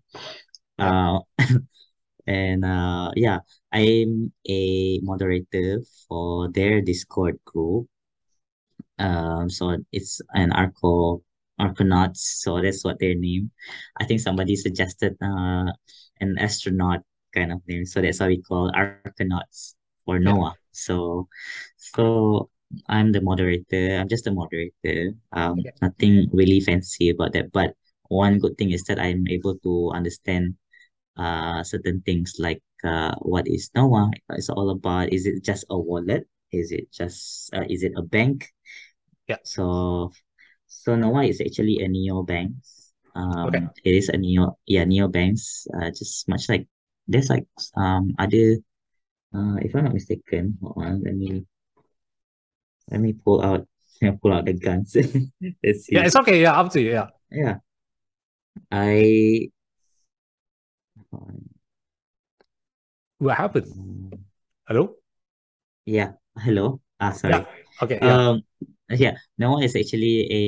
Yeah. 0.78 0.94
Uh, 1.08 1.20
and 2.26 2.64
uh, 2.64 3.12
yeah, 3.16 3.40
I'm 3.72 4.32
a 4.48 5.00
moderator 5.02 5.82
for 6.08 6.50
their 6.52 6.80
Discord 6.82 7.38
group. 7.44 7.88
Um, 8.98 9.50
so 9.50 9.76
it's 9.92 10.20
an 10.34 10.52
Arco 10.52 11.22
Arconauts, 11.60 12.18
so 12.42 12.60
that's 12.62 12.84
what 12.84 12.98
their 13.00 13.14
name. 13.14 13.50
I 13.98 14.04
think 14.04 14.20
somebody 14.20 14.56
suggested 14.56 15.16
uh 15.22 15.70
an 16.20 16.38
astronaut 16.38 17.02
kind 17.34 17.52
of 17.52 17.60
name, 17.66 17.84
so 17.86 18.00
that's 18.02 18.20
why 18.20 18.28
we 18.28 18.42
call 18.42 18.70
Arconauts 18.72 19.74
Yeah. 20.24 20.34
Noah. 20.34 20.54
So 20.72 21.28
so 21.76 22.50
I'm 22.88 23.12
the 23.12 23.20
moderator. 23.20 23.98
I'm 23.98 24.08
just 24.08 24.26
a 24.26 24.32
moderator. 24.32 25.14
Um, 25.32 25.66
Okay. 25.66 25.72
nothing 25.82 26.28
really 26.32 26.60
fancy 26.60 27.10
about 27.10 27.32
that, 27.34 27.52
but 27.52 27.74
one 28.08 28.38
good 28.38 28.56
thing 28.58 28.70
is 28.72 28.84
that 28.84 28.98
I'm 29.00 29.26
able 29.28 29.56
to 29.66 29.90
understand 29.94 30.54
uh 31.16 31.62
certain 31.62 32.02
things 32.02 32.36
like 32.38 32.62
uh 32.82 33.14
what 33.22 33.46
is 33.46 33.70
Noah 33.74 34.10
It's 34.30 34.50
all 34.50 34.70
about. 34.70 35.12
Is 35.12 35.26
it 35.26 35.44
just 35.44 35.64
a 35.70 35.78
wallet? 35.78 36.26
Is 36.52 36.72
it 36.72 36.90
just 36.92 37.52
uh, 37.54 37.64
is 37.68 37.82
it 37.82 37.92
a 37.96 38.02
bank? 38.02 38.50
Yeah. 39.28 39.42
So 39.44 40.10
so 40.66 40.96
Noah 40.96 41.24
is 41.24 41.40
actually 41.40 41.80
a 41.80 41.88
neobanks. 41.88 42.92
Okay. 43.14 43.38
Um, 43.38 43.46
okay. 43.46 43.62
it 43.84 43.94
is 43.94 44.08
a 44.08 44.16
neo 44.18 44.58
yeah 44.66 44.84
neobanks. 44.84 45.66
Uh, 45.70 45.90
just 45.90 46.28
much 46.28 46.48
like 46.48 46.66
there's 47.06 47.30
like 47.30 47.46
um 47.76 48.14
other 48.18 48.58
uh 49.34 49.56
if 49.62 49.74
I'm 49.74 49.84
not 49.84 49.94
mistaken, 49.94 50.58
hold 50.60 50.84
on, 50.84 51.02
let 51.02 51.14
me 51.14 51.46
let 52.90 53.00
me 53.00 53.12
pull 53.12 53.42
out 53.42 53.66
pull 54.22 54.32
out 54.32 54.44
the 54.46 54.54
guns. 54.54 54.96
Let's 55.62 55.86
Yeah. 55.90 56.04
It's 56.04 56.16
okay. 56.16 56.42
Yeah. 56.42 56.58
Up 56.58 56.70
to 56.72 56.82
you. 56.82 56.90
Yeah. 56.90 57.08
Yeah, 57.30 57.58
I 58.70 59.50
What 63.18 63.36
happened? 63.36 63.66
um, 63.72 64.10
Hello? 64.66 64.96
yeah. 65.86 66.12
Hello. 66.36 66.80
Ah, 67.00 67.12
sorry. 67.12 67.34
Yeah. 67.34 67.44
Okay. 67.82 67.98
Yeah. 68.02 68.16
Um, 68.28 68.42
yeah, 68.90 69.14
Noah 69.38 69.62
is 69.62 69.76
actually 69.76 70.28
a 70.30 70.40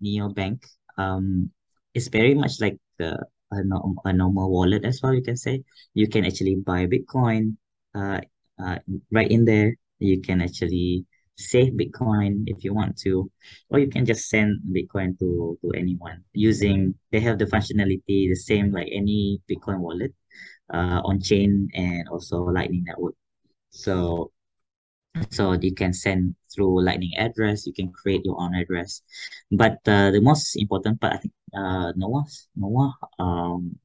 neo 0.00 0.28
bank. 0.28 0.66
Um, 0.96 1.50
it's 1.94 2.08
very 2.08 2.34
much 2.34 2.60
like 2.60 2.78
the 2.98 3.18
a, 3.50 3.64
norm, 3.64 3.96
a 4.04 4.12
normal 4.12 4.50
wallet 4.50 4.84
as 4.84 5.00
well, 5.02 5.14
you 5.14 5.22
can 5.22 5.36
say. 5.36 5.62
You 5.94 6.08
can 6.08 6.24
actually 6.24 6.56
buy 6.56 6.86
Bitcoin 6.86 7.56
uh, 7.94 8.20
uh, 8.58 8.78
right 9.10 9.30
in 9.30 9.44
there. 9.44 9.76
You 9.98 10.20
can 10.20 10.40
actually 10.40 11.04
save 11.36 11.72
Bitcoin 11.74 12.44
if 12.46 12.64
you 12.64 12.74
want 12.74 12.96
to, 12.98 13.30
or 13.70 13.78
you 13.78 13.88
can 13.88 14.04
just 14.06 14.28
send 14.28 14.60
Bitcoin 14.70 15.18
to, 15.18 15.58
to 15.62 15.72
anyone 15.72 16.22
using, 16.32 16.94
they 17.10 17.20
have 17.20 17.38
the 17.38 17.46
functionality 17.46 18.28
the 18.28 18.34
same 18.34 18.72
like 18.72 18.88
any 18.92 19.40
Bitcoin 19.50 19.80
wallet 19.80 20.12
uh, 20.72 21.00
on 21.04 21.20
chain 21.20 21.68
and 21.74 22.08
also 22.08 22.42
Lightning 22.42 22.84
Network. 22.86 23.14
So 23.70 24.32
so 25.30 25.52
you 25.52 25.74
can 25.74 25.92
send 25.92 26.34
through 26.54 26.82
lightning 26.82 27.12
address 27.18 27.66
you 27.66 27.72
can 27.72 27.92
create 27.92 28.24
your 28.24 28.40
own 28.40 28.54
address. 28.54 29.02
But 29.50 29.78
uh, 29.86 30.10
the 30.10 30.20
most 30.22 30.56
important 30.56 31.00
part 31.00 31.14
i 31.14 31.16
think 31.18 31.34
uh 31.54 31.92
noah 31.96 32.24
noah 32.56 32.94
um 33.18 33.76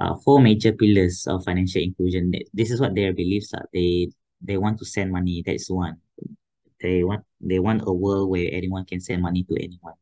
uh, 0.00 0.14
four 0.24 0.40
major 0.40 0.72
pillars 0.72 1.26
of 1.26 1.44
financial 1.44 1.80
inclusion. 1.82 2.32
This 2.52 2.70
is 2.70 2.80
what 2.80 2.94
their 2.94 3.12
beliefs 3.12 3.54
are. 3.54 3.66
They 3.72 4.10
they 4.42 4.56
want 4.56 4.78
to 4.78 4.84
send 4.84 5.12
money. 5.12 5.42
That's 5.46 5.70
one 5.70 5.96
they 6.80 7.04
want 7.04 7.24
they 7.40 7.58
want 7.58 7.82
a 7.86 7.92
world 7.92 8.30
where 8.30 8.48
anyone 8.52 8.84
can 8.84 9.00
send 9.00 9.22
money 9.22 9.44
to 9.44 9.54
anyone 9.56 9.94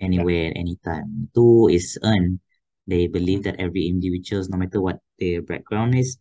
anywhere 0.00 0.52
anytime 0.56 1.28
two 1.34 1.68
is 1.70 1.98
earn 2.04 2.38
they 2.86 3.06
believe 3.06 3.42
that 3.42 3.56
every 3.60 3.86
individuals 3.86 4.48
no 4.48 4.56
matter 4.56 4.80
what 4.80 4.98
their 5.18 5.42
background 5.42 5.94
is 5.94 6.18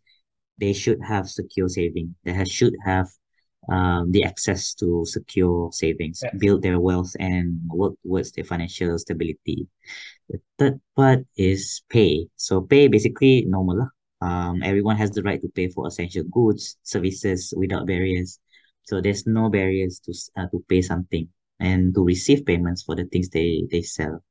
they 0.59 0.73
should 0.73 0.99
have 1.03 1.29
secure 1.29 1.69
saving. 1.69 2.15
They 2.23 2.33
have, 2.33 2.47
should 2.47 2.73
have 2.83 3.07
um, 3.69 4.11
the 4.11 4.23
access 4.23 4.73
to 4.75 5.05
secure 5.05 5.71
savings, 5.71 6.21
Yeah. 6.23 6.31
build 6.39 6.61
their 6.61 6.79
wealth, 6.79 7.11
and 7.19 7.59
work 7.69 7.93
towards 8.03 8.31
their 8.31 8.43
financial 8.45 8.97
stability. 8.97 9.67
The 10.29 10.39
third 10.57 10.81
part 10.95 11.25
is 11.37 11.81
pay. 11.89 12.27
So 12.35 12.61
pay 12.61 12.87
basically 12.87 13.45
normal. 13.45 13.89
Um, 14.21 14.63
everyone 14.63 14.97
has 14.97 15.11
the 15.11 15.21
right 15.23 15.41
to 15.41 15.49
pay 15.49 15.69
for 15.69 15.87
essential 15.87 16.23
goods, 16.23 16.77
services 16.83 17.53
without 17.55 17.85
barriers. 17.85 18.39
So 18.87 19.01
there's 19.03 19.27
no 19.27 19.49
barriers 19.51 19.99
to 20.07 20.15
uh, 20.39 20.47
to 20.47 20.63
pay 20.71 20.79
something 20.81 21.27
and 21.59 21.91
to 21.95 22.01
receive 22.03 22.45
payments 22.47 22.83
for 22.87 22.95
the 22.95 23.03
things 23.03 23.27
they 23.29 23.67
they 23.67 23.83
sell. 23.83 24.23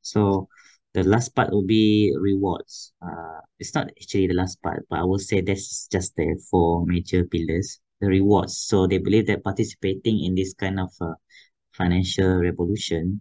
So 0.00 0.48
the 0.96 1.04
last 1.04 1.36
part 1.36 1.52
will 1.52 1.66
be 1.68 2.08
rewards. 2.16 2.92
Uh, 3.04 3.44
it's 3.60 3.74
not 3.76 3.92
actually 3.92 4.28
the 4.28 4.38
last 4.40 4.62
part, 4.64 4.86
but 4.88 5.00
I 5.00 5.04
will 5.04 5.20
say 5.20 5.40
that's 5.44 5.86
just 5.92 6.16
the 6.16 6.40
four 6.50 6.86
major 6.86 7.24
pillars. 7.28 7.80
The 8.00 8.08
rewards. 8.08 8.56
So 8.56 8.86
they 8.88 8.98
believe 8.98 9.26
that 9.28 9.44
participating 9.44 10.24
in 10.24 10.34
this 10.34 10.54
kind 10.54 10.80
of 10.80 10.90
uh, 11.00 11.14
financial 11.76 12.40
revolution, 12.40 13.20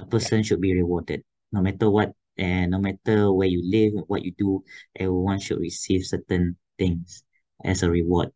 a 0.00 0.06
person 0.06 0.42
should 0.42 0.60
be 0.60 0.74
rewarded, 0.74 1.22
no 1.52 1.60
matter 1.62 1.90
what, 1.90 2.12
and 2.38 2.72
no 2.72 2.78
matter 2.80 3.32
where 3.32 3.48
you 3.48 3.62
live, 3.64 3.92
what 4.08 4.24
you 4.24 4.32
do, 4.38 4.64
everyone 4.96 5.38
should 5.38 5.60
receive 5.60 6.04
certain 6.04 6.56
things 6.78 7.24
as 7.64 7.82
a 7.82 7.90
reward. 7.90 8.30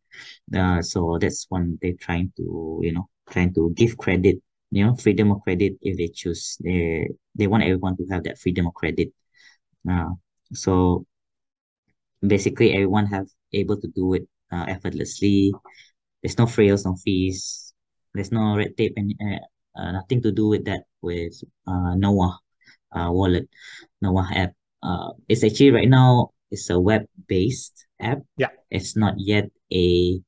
Uh, 0.55 0.81
so 0.81 1.17
that's 1.19 1.45
one 1.49 1.77
they're 1.81 1.99
trying 1.99 2.31
to, 2.37 2.79
you 2.83 2.93
know, 2.93 3.09
trying 3.29 3.53
to 3.55 3.71
give 3.75 3.97
credit, 3.97 4.37
you 4.71 4.85
know, 4.85 4.95
freedom 4.95 5.31
of 5.31 5.41
credit 5.43 5.73
if 5.81 5.97
they 5.97 6.07
choose. 6.09 6.57
They 6.63 7.09
they 7.35 7.47
want 7.47 7.63
everyone 7.63 7.97
to 7.97 8.05
have 8.11 8.23
that 8.25 8.39
freedom 8.39 8.67
of 8.67 8.73
credit. 8.73 9.09
Uh, 9.89 10.11
so 10.53 11.05
basically 12.25 12.73
everyone 12.73 13.07
have 13.07 13.27
able 13.53 13.77
to 13.79 13.87
do 13.87 14.13
it 14.13 14.27
uh, 14.51 14.65
effortlessly. 14.67 15.53
There's 16.23 16.37
no 16.37 16.47
frills, 16.47 16.85
no 16.85 16.95
fees. 17.03 17.73
There's 18.15 18.31
no 18.31 18.57
red 18.57 18.77
tape 18.77 18.93
and 18.97 19.13
uh, 19.21 19.79
uh, 19.79 19.93
nothing 19.93 20.21
to 20.23 20.31
do 20.33 20.49
with 20.49 20.65
that 20.65 20.83
with 21.01 21.33
uh, 21.67 21.95
Noah 21.95 22.39
uh, 22.93 23.11
wallet, 23.11 23.49
Noah 24.01 24.29
app. 24.35 24.53
Uh, 24.83 25.13
it's 25.29 25.43
actually 25.45 25.71
right 25.71 25.89
now 25.89 26.31
it's 26.51 26.69
a 26.71 26.79
web-based 26.79 27.86
app. 27.99 28.19
Yeah. 28.37 28.49
It's 28.69 28.95
not 28.95 29.15
yet 29.17 29.49
a 29.73 30.19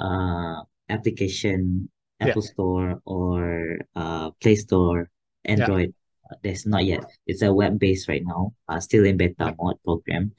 uh 0.00 0.62
application 0.88 1.88
Yeah. 2.20 2.28
Apple 2.34 2.42
Store 2.42 3.00
or 3.06 3.78
uh 3.94 4.30
Play 4.42 4.56
Store 4.56 5.10
Android. 5.44 5.94
Uh, 6.28 6.36
There's 6.42 6.66
not 6.66 6.84
yet. 6.84 7.04
It's 7.26 7.42
a 7.42 7.52
web-based 7.52 8.08
right 8.08 8.22
now. 8.24 8.52
Uh, 8.68 8.80
still 8.80 9.04
in 9.06 9.16
beta 9.16 9.34
Yeah. 9.38 9.54
mode 9.58 9.80
program. 9.84 10.32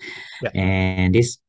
Yeah. 0.43 0.51
And 0.53 1.15
this 1.15 1.39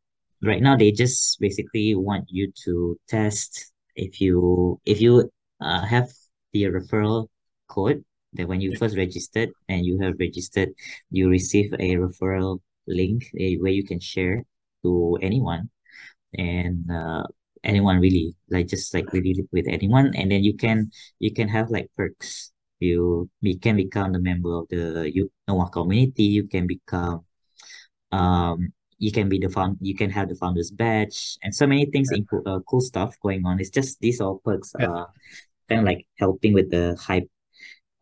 right 0.43 0.63
now 0.63 0.77
they 0.77 0.93
just 0.93 1.39
basically 1.41 1.95
want 1.95 2.25
you 2.31 2.53
to 2.65 2.97
test 3.09 3.73
if 3.97 4.21
you 4.21 4.81
if 4.87 5.01
you 5.01 5.29
uh 5.61 5.85
have 5.85 6.09
the 6.53 6.65
referral 6.73 7.29
code 7.69 8.03
that 8.33 8.47
when 8.49 8.61
you 8.61 8.75
first 8.77 8.97
registered 8.97 9.51
and 9.69 9.85
you 9.85 9.99
have 10.01 10.15
registered, 10.19 10.71
you 11.11 11.29
receive 11.29 11.73
a 11.75 11.97
referral 11.99 12.61
link 12.87 13.27
eh, 13.39 13.57
where 13.59 13.73
you 13.75 13.85
can 13.85 13.99
share 14.01 14.43
to 14.83 15.19
anyone. 15.23 15.71
And 16.39 16.91
uh, 16.91 17.25
anyone 17.65 17.99
really 18.01 18.35
like 18.51 18.69
just 18.69 18.95
like 18.95 19.07
really 19.13 19.45
with 19.53 19.67
anyone. 19.69 20.15
And 20.17 20.31
then 20.31 20.45
you 20.45 20.57
can 20.57 20.91
you 21.19 21.33
can 21.33 21.49
have 21.49 21.71
like 21.71 21.91
perks. 21.97 22.53
You 22.81 23.29
you 23.41 23.59
can 23.59 23.77
become 23.77 24.13
the 24.13 24.21
member 24.21 24.55
of 24.57 24.69
the 24.69 25.11
you 25.13 25.31
Noah 25.49 25.71
community. 25.71 26.25
You 26.25 26.47
can 26.49 26.67
become 26.67 27.25
um 28.13 28.73
you 28.99 29.13
can 29.13 29.29
be 29.29 29.39
the 29.39 29.49
found 29.49 29.79
you 29.81 29.95
can 29.95 30.11
have 30.11 30.29
the 30.29 30.35
founders 30.35 30.71
badge 30.71 31.39
and 31.43 31.55
so 31.55 31.67
many 31.67 31.87
things 31.87 32.11
Yeah. 32.13 32.23
uh, 32.47 32.61
cool 32.69 32.81
stuff 32.81 33.17
going 33.23 33.45
on. 33.47 33.61
It's 33.61 33.71
just 33.71 34.01
these 34.01 34.21
all 34.21 34.41
perks 34.45 34.75
Yeah. 34.79 34.89
uh 34.89 35.07
kind 35.69 35.81
of 35.81 35.85
like 35.87 36.07
helping 36.19 36.53
with 36.55 36.71
the 36.71 36.97
hype 37.01 37.29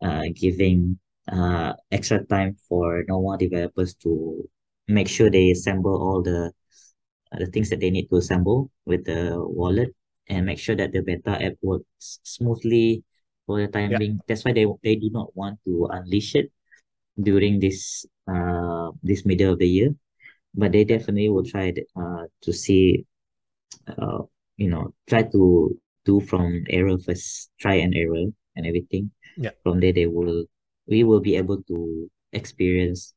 uh 0.01 0.23
giving 0.35 0.99
uh 1.31 1.73
extra 1.91 2.23
time 2.25 2.57
for 2.67 3.03
Noah 3.07 3.37
developers 3.37 3.93
to 4.03 4.47
make 4.87 5.07
sure 5.07 5.29
they 5.29 5.51
assemble 5.51 5.95
all 6.01 6.21
the 6.21 6.51
the 7.37 7.45
things 7.47 7.69
that 7.69 7.79
they 7.79 7.89
need 7.91 8.09
to 8.09 8.17
assemble 8.17 8.71
with 8.85 9.05
the 9.05 9.35
wallet 9.37 9.93
and 10.29 10.45
make 10.45 10.59
sure 10.59 10.75
that 10.75 10.91
the 10.91 11.01
beta 11.01 11.31
app 11.41 11.53
works 11.61 12.19
smoothly 12.23 13.03
for 13.45 13.61
the 13.61 13.67
time 13.67 13.91
Yeah. 13.91 13.97
being. 13.97 14.21
That's 14.27 14.45
why 14.45 14.53
they 14.53 14.65
they 14.83 14.95
do 14.95 15.09
not 15.11 15.35
want 15.35 15.59
to 15.65 15.87
unleash 15.91 16.35
it 16.35 16.51
during 17.21 17.59
this 17.59 18.05
uh 18.27 18.91
this 19.03 19.25
middle 19.25 19.53
of 19.53 19.59
the 19.59 19.67
year, 19.67 19.95
but 20.55 20.71
they 20.71 20.83
definitely 20.83 21.29
will 21.29 21.45
try 21.45 21.73
uh 21.95 22.25
to 22.41 22.53
see 22.53 23.05
uh 23.87 24.21
you 24.57 24.69
know 24.69 24.93
try 25.07 25.23
to 25.23 25.75
do 26.05 26.21
from 26.21 26.63
error 26.69 26.97
first, 26.97 27.51
try 27.59 27.75
and 27.75 27.95
error 27.95 28.25
and 28.55 28.65
everything. 28.65 29.11
Yeah. 29.37 29.51
From 29.63 29.79
there, 29.79 29.93
they 29.93 30.07
will 30.07 30.45
we 30.87 31.03
will 31.03 31.19
be 31.19 31.35
able 31.35 31.61
to 31.63 32.09
experience 32.33 33.13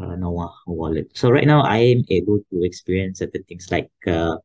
uh, 0.00 0.16
Noah 0.16 0.52
wallet. 0.66 1.10
So 1.16 1.30
right 1.30 1.46
now, 1.46 1.62
I 1.62 1.78
am 1.78 2.04
able 2.10 2.40
to 2.52 2.64
experience 2.64 3.18
certain 3.20 3.42
things 3.44 3.70
like 3.70 3.90
uh, 4.06 4.36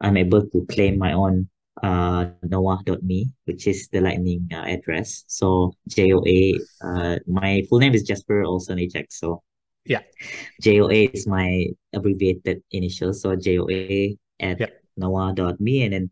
I'm 0.00 0.16
able 0.16 0.46
to 0.48 0.66
claim 0.66 0.98
my 0.98 1.12
own 1.12 1.48
uh 1.82 2.26
noah.me 2.42 3.30
which 3.44 3.66
is 3.66 3.88
the 3.88 4.00
lightning 4.00 4.48
uh, 4.52 4.64
address. 4.66 5.24
So 5.26 5.72
joa 5.88 6.52
uh 6.84 7.18
my 7.26 7.62
full 7.68 7.78
name 7.78 7.94
is 7.94 8.02
jesper 8.02 8.42
olson 8.44 8.78
ajax. 8.78 9.18
So 9.20 9.42
Yeah. 9.86 10.02
joa 10.62 11.08
is 11.12 11.26
my 11.26 11.66
abbreviated 11.92 12.62
initial 12.72 13.12
so 13.12 13.36
joa 13.36 14.10
at 14.40 14.60
Yeah. 14.60 14.66
noah.me 14.96 15.82
and 15.84 15.92
then 15.92 16.10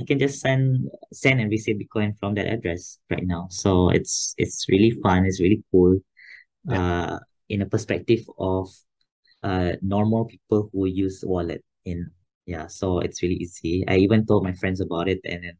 i 0.00 0.04
can 0.04 0.18
just 0.18 0.40
send 0.40 0.88
send 1.12 1.40
and 1.40 1.50
receive 1.50 1.76
bitcoin 1.76 2.16
from 2.18 2.34
that 2.34 2.46
address 2.46 2.98
right 3.10 3.26
now. 3.26 3.46
So 3.50 3.90
it's 3.90 4.34
it's 4.38 4.66
really 4.68 4.92
fun. 5.02 5.24
It's 5.26 5.40
really 5.40 5.62
cool. 5.70 5.98
Uh 6.68 7.18
in 7.50 7.62
a 7.62 7.66
perspective 7.66 8.22
of 8.38 8.68
uh 9.42 9.72
normal 9.82 10.24
people 10.26 10.70
who 10.72 10.86
use 10.86 11.24
wallet 11.26 11.64
in 11.84 12.10
yeah 12.46 12.66
so 12.66 13.00
it's 13.00 13.22
really 13.22 13.36
easy. 13.36 13.84
I 13.88 13.96
even 13.98 14.26
told 14.26 14.44
my 14.44 14.52
friends 14.52 14.80
about 14.80 15.08
it 15.08 15.20
and 15.24 15.44
then 15.44 15.56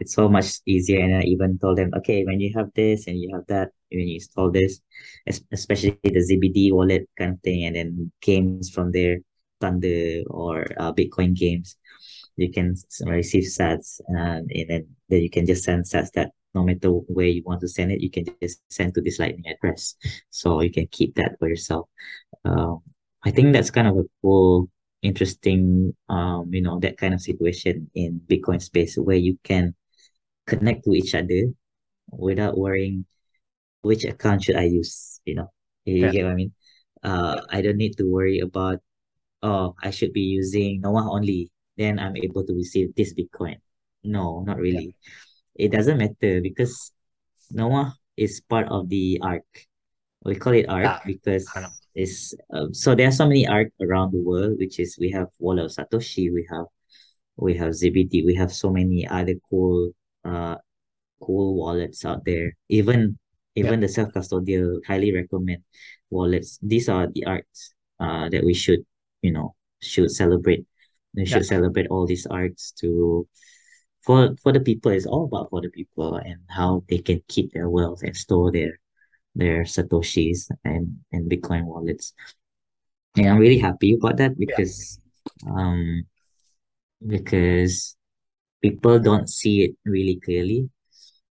it's 0.00 0.14
so 0.14 0.28
much 0.28 0.58
easier 0.66 1.00
and 1.00 1.14
i 1.16 1.22
even 1.22 1.58
told 1.58 1.78
them 1.78 1.90
okay 1.96 2.24
when 2.24 2.40
you 2.40 2.52
have 2.56 2.70
this 2.74 3.06
and 3.06 3.18
you 3.20 3.30
have 3.34 3.46
that 3.48 3.70
when 3.92 4.08
you 4.08 4.14
install 4.16 4.50
this 4.50 4.80
es- 5.26 5.44
especially 5.52 5.98
the 6.02 6.24
zbd 6.30 6.72
wallet 6.72 7.08
kind 7.18 7.34
of 7.34 7.40
thing 7.42 7.64
and 7.64 7.76
then 7.76 8.12
games 8.22 8.70
from 8.70 8.90
there 8.92 9.18
THNDR 9.60 10.24
or 10.30 10.66
uh, 10.78 10.92
bitcoin 10.92 11.34
games 11.34 11.76
you 12.36 12.50
can 12.50 12.74
receive 13.06 13.44
sats 13.44 14.00
and, 14.08 14.50
and 14.50 14.70
then, 14.70 14.86
then 15.08 15.20
you 15.22 15.30
can 15.30 15.46
just 15.46 15.64
send 15.64 15.84
sats 15.84 16.10
that 16.14 16.32
no 16.54 16.62
matter 16.62 16.88
where 16.90 17.26
you 17.26 17.42
want 17.44 17.60
to 17.60 17.68
send 17.68 17.92
it 17.92 18.00
you 18.00 18.10
can 18.10 18.24
just 18.42 18.60
send 18.70 18.94
to 18.94 19.00
this 19.00 19.18
lightning 19.18 19.44
address 19.46 19.94
so 20.30 20.60
you 20.60 20.70
can 20.70 20.86
keep 20.88 21.14
that 21.14 21.36
for 21.38 21.48
yourself 21.48 21.88
um, 22.44 22.80
I 23.24 23.30
think 23.30 23.52
that's 23.52 23.70
kind 23.70 23.86
of 23.86 23.96
a 23.98 24.04
cool, 24.20 24.68
interesting, 25.02 25.94
um, 26.08 26.50
you 26.52 26.62
know, 26.62 26.78
that 26.80 26.98
kind 26.98 27.14
of 27.14 27.20
situation 27.20 27.90
in 27.94 28.20
Bitcoin 28.26 28.60
space 28.60 28.96
where 28.96 29.16
you 29.16 29.38
can 29.44 29.74
connect 30.46 30.84
to 30.84 30.94
each 30.94 31.14
other 31.14 31.52
without 32.10 32.58
worrying 32.58 33.06
which 33.82 34.04
account 34.04 34.44
should 34.44 34.56
I 34.56 34.64
use, 34.64 35.20
you 35.24 35.34
know. 35.34 35.50
You 35.84 35.98
Yeah. 36.06 36.12
get 36.12 36.24
what 36.24 36.32
I 36.32 36.36
mean? 36.36 36.52
Uh, 37.02 37.40
I 37.50 37.62
don't 37.62 37.76
need 37.78 37.96
to 37.98 38.04
worry 38.04 38.40
about, 38.40 38.80
oh, 39.42 39.74
I 39.82 39.90
should 39.90 40.12
be 40.12 40.22
using 40.22 40.80
Noah 40.80 41.10
only, 41.10 41.50
then 41.76 41.98
I'm 41.98 42.16
able 42.16 42.44
to 42.46 42.54
receive 42.54 42.94
this 42.94 43.14
Bitcoin. 43.14 43.58
No, 44.04 44.42
not 44.46 44.58
really. 44.58 44.96
It 45.54 45.72
doesn't 45.72 45.98
matter 45.98 46.40
because 46.40 46.92
Noah 47.50 47.94
is 48.16 48.40
part 48.40 48.68
of 48.68 48.88
the 48.88 49.20
arc. 49.22 49.44
We 50.24 50.36
call 50.36 50.54
it 50.54 50.68
arc 50.68 50.84
Yeah, 50.84 50.98
because 51.06 51.46
it's 51.94 52.34
um, 52.52 52.72
so 52.74 52.94
there 52.94 53.08
are 53.08 53.12
so 53.12 53.26
many 53.26 53.46
arc 53.46 53.68
around 53.80 54.12
the 54.12 54.22
world, 54.22 54.56
which 54.58 54.78
is 54.80 54.96
we 54.98 55.10
have 55.12 55.28
Wallet 55.38 55.66
of 55.66 55.72
Satoshi, 55.72 56.32
we 56.32 56.46
have 56.50 56.66
we 57.36 57.54
have 57.56 57.72
ZBD, 57.74 58.24
we 58.24 58.34
have 58.34 58.52
so 58.52 58.70
many 58.70 59.06
other 59.08 59.34
cool 59.50 59.92
uh 60.24 60.56
cool 61.22 61.54
wallets 61.56 62.04
out 62.04 62.24
there. 62.24 62.52
Even 62.68 63.18
even 63.54 63.80
the 63.80 63.88
self-custodial 63.88 64.80
highly 64.86 65.12
recommend 65.12 65.62
wallets. 66.10 66.58
These 66.62 66.88
are 66.88 67.06
the 67.08 67.24
arcs 67.26 67.74
uh 68.00 68.28
that 68.30 68.44
we 68.44 68.54
should, 68.54 68.84
you 69.22 69.32
know, 69.32 69.54
should 69.80 70.10
celebrate. 70.10 70.66
We 71.14 71.26
should 71.26 71.44
Yeah. 71.44 71.48
celebrate 71.56 71.88
all 71.88 72.06
these 72.06 72.26
arcs 72.26 72.72
to 72.80 73.26
for 74.02 74.34
for 74.42 74.52
the 74.52 74.60
people. 74.60 74.92
It's 74.92 75.06
all 75.06 75.24
about 75.24 75.50
for 75.50 75.60
the 75.60 75.70
people 75.70 76.16
and 76.16 76.40
how 76.48 76.84
they 76.88 76.98
can 76.98 77.22
keep 77.28 77.52
their 77.52 77.68
wealth 77.70 78.02
and 78.02 78.16
store 78.16 78.52
their 78.52 78.78
their 79.34 79.64
satoshis 79.64 80.50
and 80.64 80.98
and 81.12 81.30
Bitcoin 81.30 81.64
wallets. 81.64 82.14
And 83.16 83.28
I'm 83.28 83.38
really 83.38 83.58
happy 83.58 83.94
about 83.94 84.16
that 84.18 84.38
because 84.38 84.98
um 85.46 86.04
because 87.06 87.96
people 88.62 88.98
don't 88.98 89.28
see 89.28 89.64
it 89.64 89.74
really 89.84 90.20
clearly 90.20 90.70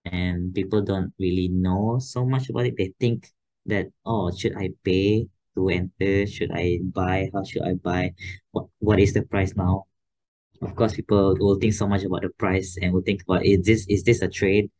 and 0.04 0.54
people 0.54 0.82
don't 0.82 1.12
really 1.18 1.48
know 1.48 1.98
so 2.00 2.24
much 2.24 2.50
about 2.50 2.66
it. 2.66 2.76
They 2.76 2.92
think 2.98 3.30
that, 3.66 3.86
oh, 4.04 4.34
should 4.34 4.56
I 4.56 4.70
pay 4.84 5.28
to 5.54 5.68
enter? 5.68 6.26
Should 6.26 6.50
I 6.52 6.80
buy? 6.82 7.30
How 7.32 7.44
should 7.44 7.62
I 7.62 7.74
buy? 7.74 8.14
What 8.50 8.66
what 8.78 8.98
is 8.98 9.12
the 9.12 9.22
price 9.22 9.54
now? 9.54 9.86
Of 10.62 10.74
course, 10.76 10.94
people 10.94 11.36
will 11.38 11.56
think 11.56 11.74
so 11.74 11.86
much 11.88 12.04
about 12.04 12.22
the 12.22 12.30
price 12.38 12.78
and 12.80 12.92
will 12.92 13.02
think 13.02 13.22
about 13.22 13.44
is 13.44 13.66
this 13.66 13.86
is 13.88 14.02
this 14.04 14.22
a 14.22 14.28
trade? 14.28 14.70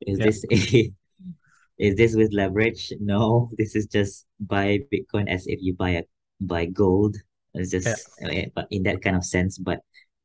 Is 0.00 0.18
Yeah. 0.18 0.26
this 0.26 0.44
a 0.50 0.56
is 1.78 1.94
this 1.96 2.16
with 2.16 2.32
leverage? 2.32 2.92
No, 3.00 3.50
this 3.58 3.76
is 3.76 3.86
just 3.86 4.26
buy 4.40 4.80
Bitcoin 4.92 5.28
as 5.28 5.46
if 5.46 5.60
you 5.62 5.74
buy 5.74 5.90
a 5.90 6.02
buy 6.40 6.66
gold. 6.66 7.16
It's 7.54 7.70
just 7.70 7.88
uh, 8.24 8.48
but 8.54 8.66
in 8.70 8.82
that 8.84 9.02
kind 9.02 9.16
of 9.16 9.24
sense, 9.24 9.58
but 9.58 9.80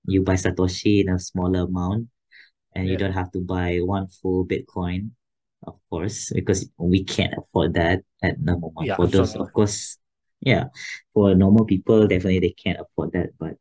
you 0.06 0.24
buy 0.24 0.36
Satoshi 0.36 1.02
in 1.02 1.10
a 1.10 1.20
smaller 1.20 1.62
amount 1.62 2.08
and 2.76 2.88
you 2.88 2.98
don't 2.98 3.14
have 3.14 3.32
to 3.32 3.40
buy 3.40 3.80
one 3.80 4.08
full 4.08 4.46
Bitcoin, 4.46 5.12
of 5.68 5.80
course, 5.90 6.32
because 6.34 6.70
we 6.78 7.04
can't 7.04 7.34
afford 7.38 7.74
that 7.76 8.00
at 8.24 8.36
the 8.44 8.58
moment. 8.58 8.88
Yeah, 8.88 8.96
For 8.96 9.08
those, 9.08 9.36
of 9.36 9.52
course, 9.54 9.98
yeah, 10.42 10.66
for 11.14 11.36
normal 11.36 11.66
people, 11.66 12.08
definitely 12.08 12.40
they 12.40 12.56
can't 12.58 12.80
afford 12.80 13.12
that. 13.14 13.30
But 13.40 13.56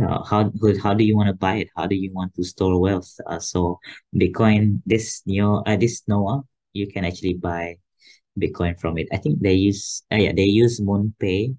you 0.00 0.06
know, 0.06 0.22
how 0.28 0.50
how 0.82 0.94
do 0.94 1.04
you 1.04 1.14
want 1.16 1.28
to 1.28 1.34
buy 1.34 1.56
it? 1.56 1.68
How 1.76 1.86
do 1.86 1.94
you 1.94 2.10
want 2.12 2.34
to 2.36 2.44
store 2.44 2.80
wealth? 2.80 3.10
Uh, 3.26 3.38
so 3.38 3.78
Bitcoin, 4.16 4.80
this 4.86 5.22
Neo, 5.26 5.62
uh, 5.66 5.76
this 5.76 6.02
Noah, 6.08 6.42
you 6.72 6.86
can 6.90 7.04
actually 7.04 7.34
buy 7.34 7.76
Bitcoin 8.40 8.80
from 8.80 8.96
it. 8.96 9.08
I 9.12 9.18
think 9.18 9.40
they 9.40 9.54
use, 9.54 10.02
uh, 10.12 10.16
yeah, 10.16 10.32
they 10.32 10.44
use 10.44 10.80
MoonPay. 10.80 11.56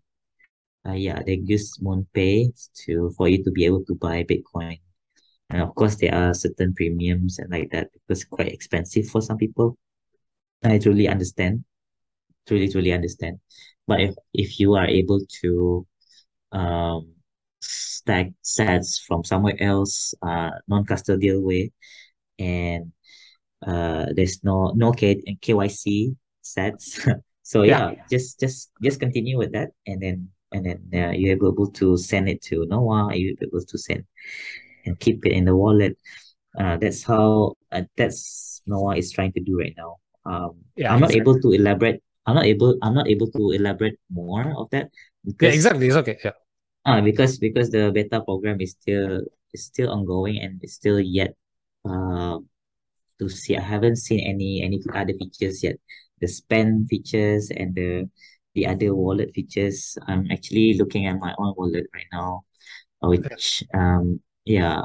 Uh, 0.88 0.94
yeah, 0.94 1.22
they 1.24 1.38
use 1.44 1.78
MoonPay 1.78 2.50
to 2.86 3.12
for 3.16 3.28
you 3.28 3.44
to 3.44 3.52
be 3.52 3.66
able 3.66 3.86
to 3.86 3.96
buy 3.96 4.24
Bitcoin. 4.24 4.80
And 5.52 5.62
of 5.62 5.76
course, 5.76 5.98
there 5.98 6.16
are 6.16 6.34
certain 6.34 6.74
premiums 6.74 7.38
and 7.38 7.52
like 7.52 7.70
that 7.72 7.90
because 7.94 8.24
quite 8.24 8.48
expensive 8.48 9.08
for 9.08 9.22
some 9.22 9.38
people. 9.38 9.78
I 10.64 10.80
truly 10.80 11.08
understand, 11.08 11.64
truly, 12.48 12.70
truly 12.70 12.94
understand. 12.94 13.40
But 13.88 14.02
if 14.02 14.16
if 14.34 14.60
you 14.60 14.74
are 14.74 14.88
able 14.88 15.22
to 15.42 15.86
um 16.52 17.21
stack 18.02 18.28
sats 18.44 19.00
from 19.08 19.24
somewhere 19.24 19.58
else, 19.62 20.14
uh, 20.24 20.52
non-custodial 20.68 21.42
way, 21.44 21.72
and 22.40 22.92
uh, 23.66 24.08
there's 24.16 24.44
no 24.44 24.74
no 24.76 24.92
K 24.92 25.22
KYC 25.42 26.16
sats. 26.44 27.00
So 27.44 27.64
Yeah. 27.64 27.80
yeah, 27.80 27.96
just 28.10 28.40
just 28.40 28.72
just 28.82 29.00
continue 29.02 29.38
with 29.38 29.52
that, 29.54 29.72
and 29.88 30.02
then 30.02 30.30
and 30.54 30.66
then 30.66 30.80
uh, 30.94 31.12
you're 31.12 31.36
able 31.36 31.68
to 31.84 31.98
send 31.98 32.30
it 32.30 32.42
to 32.52 32.66
Noah. 32.68 33.12
You're 33.16 33.36
able 33.42 33.60
to 33.66 33.78
send 33.78 34.06
and 34.86 35.00
keep 35.00 35.26
it 35.26 35.34
in 35.34 35.46
the 35.46 35.56
wallet. 35.56 35.98
Uh, 36.60 36.78
that's 36.78 37.04
how 37.04 37.56
uh, 37.72 37.84
that's 37.98 38.62
Noah 38.68 38.98
is 38.98 39.12
trying 39.12 39.34
to 39.34 39.42
do 39.42 39.60
right 39.60 39.76
now. 39.78 39.98
Um, 40.26 40.64
Yeah, 40.76 40.90
I'm 40.90 41.02
not 41.02 41.12
exactly. 41.12 41.16
able 41.16 41.40
to 41.42 41.52
elaborate. 41.54 42.04
I'm 42.26 42.36
not 42.36 42.46
able. 42.46 42.78
I'm 42.82 42.94
not 42.96 43.08
able 43.10 43.32
to 43.32 43.52
elaborate 43.52 44.00
more 44.12 44.54
of 44.58 44.70
that 44.72 44.90
Yeah, 45.40 45.50
exactly. 45.52 45.88
It's 45.88 45.96
okay. 45.98 46.18
Yeah. 46.24 46.32
Uh, 46.86 47.02
because 47.02 47.38
because 47.38 47.70
the 47.70 47.92
beta 47.94 48.22
program 48.22 48.62
is 48.62 48.72
still 48.72 49.22
is 49.54 49.66
still 49.66 49.92
ongoing 49.92 50.40
and 50.40 50.60
it's 50.64 50.74
still 50.74 51.00
yet 51.00 51.36
uh 51.86 52.40
to 53.20 53.30
see. 53.30 53.58
I 53.58 53.62
haven't 53.62 53.98
seen 53.98 54.22
any 54.26 54.62
any 54.64 54.82
other 54.94 55.14
features 55.14 55.64
yet. 55.64 55.78
The 56.22 56.28
spend 56.28 56.90
features 56.90 57.52
and 57.52 57.76
the 57.76 58.10
the 58.56 58.68
other 58.68 58.96
wallet 58.96 59.32
features. 59.34 59.98
I'm 60.08 60.28
actually 60.32 60.76
looking 60.78 61.08
at 61.08 61.20
my 61.20 61.34
own 61.38 61.54
wallet 61.58 61.86
right 61.94 62.10
now, 62.12 62.44
uh, 63.04 63.10
which 63.10 63.64
um 63.74 64.20
yeah, 64.46 64.82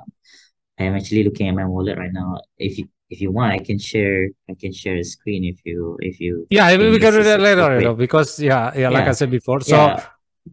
I'm 0.79 0.95
actually 0.95 1.25
looking 1.25 1.49
at 1.49 1.55
my 1.55 1.65
wallet 1.67 1.99
right 1.99 2.13
now. 2.13 2.41
If 2.59 2.79
you 2.79 2.89
if 3.11 3.21
you 3.21 3.31
want, 3.31 3.53
I 3.53 3.59
can 3.59 3.79
share 3.79 4.29
I 4.51 4.55
can 4.59 4.73
share 4.73 4.97
a 4.97 5.05
screen 5.05 5.45
if 5.45 5.65
you 5.65 5.97
if 6.01 6.21
you 6.21 6.47
Yeah, 6.51 6.69
we 6.77 6.99
can 6.99 7.13
do 7.13 7.23
that 7.23 7.41
later, 7.41 7.81
know, 7.81 7.95
because 7.95 8.39
yeah, 8.41 8.73
yeah, 8.77 8.91
like 8.91 9.07
I 9.07 9.13
said 9.13 9.31
before. 9.31 9.61
So, 9.61 9.77
yeah, 9.77 10.01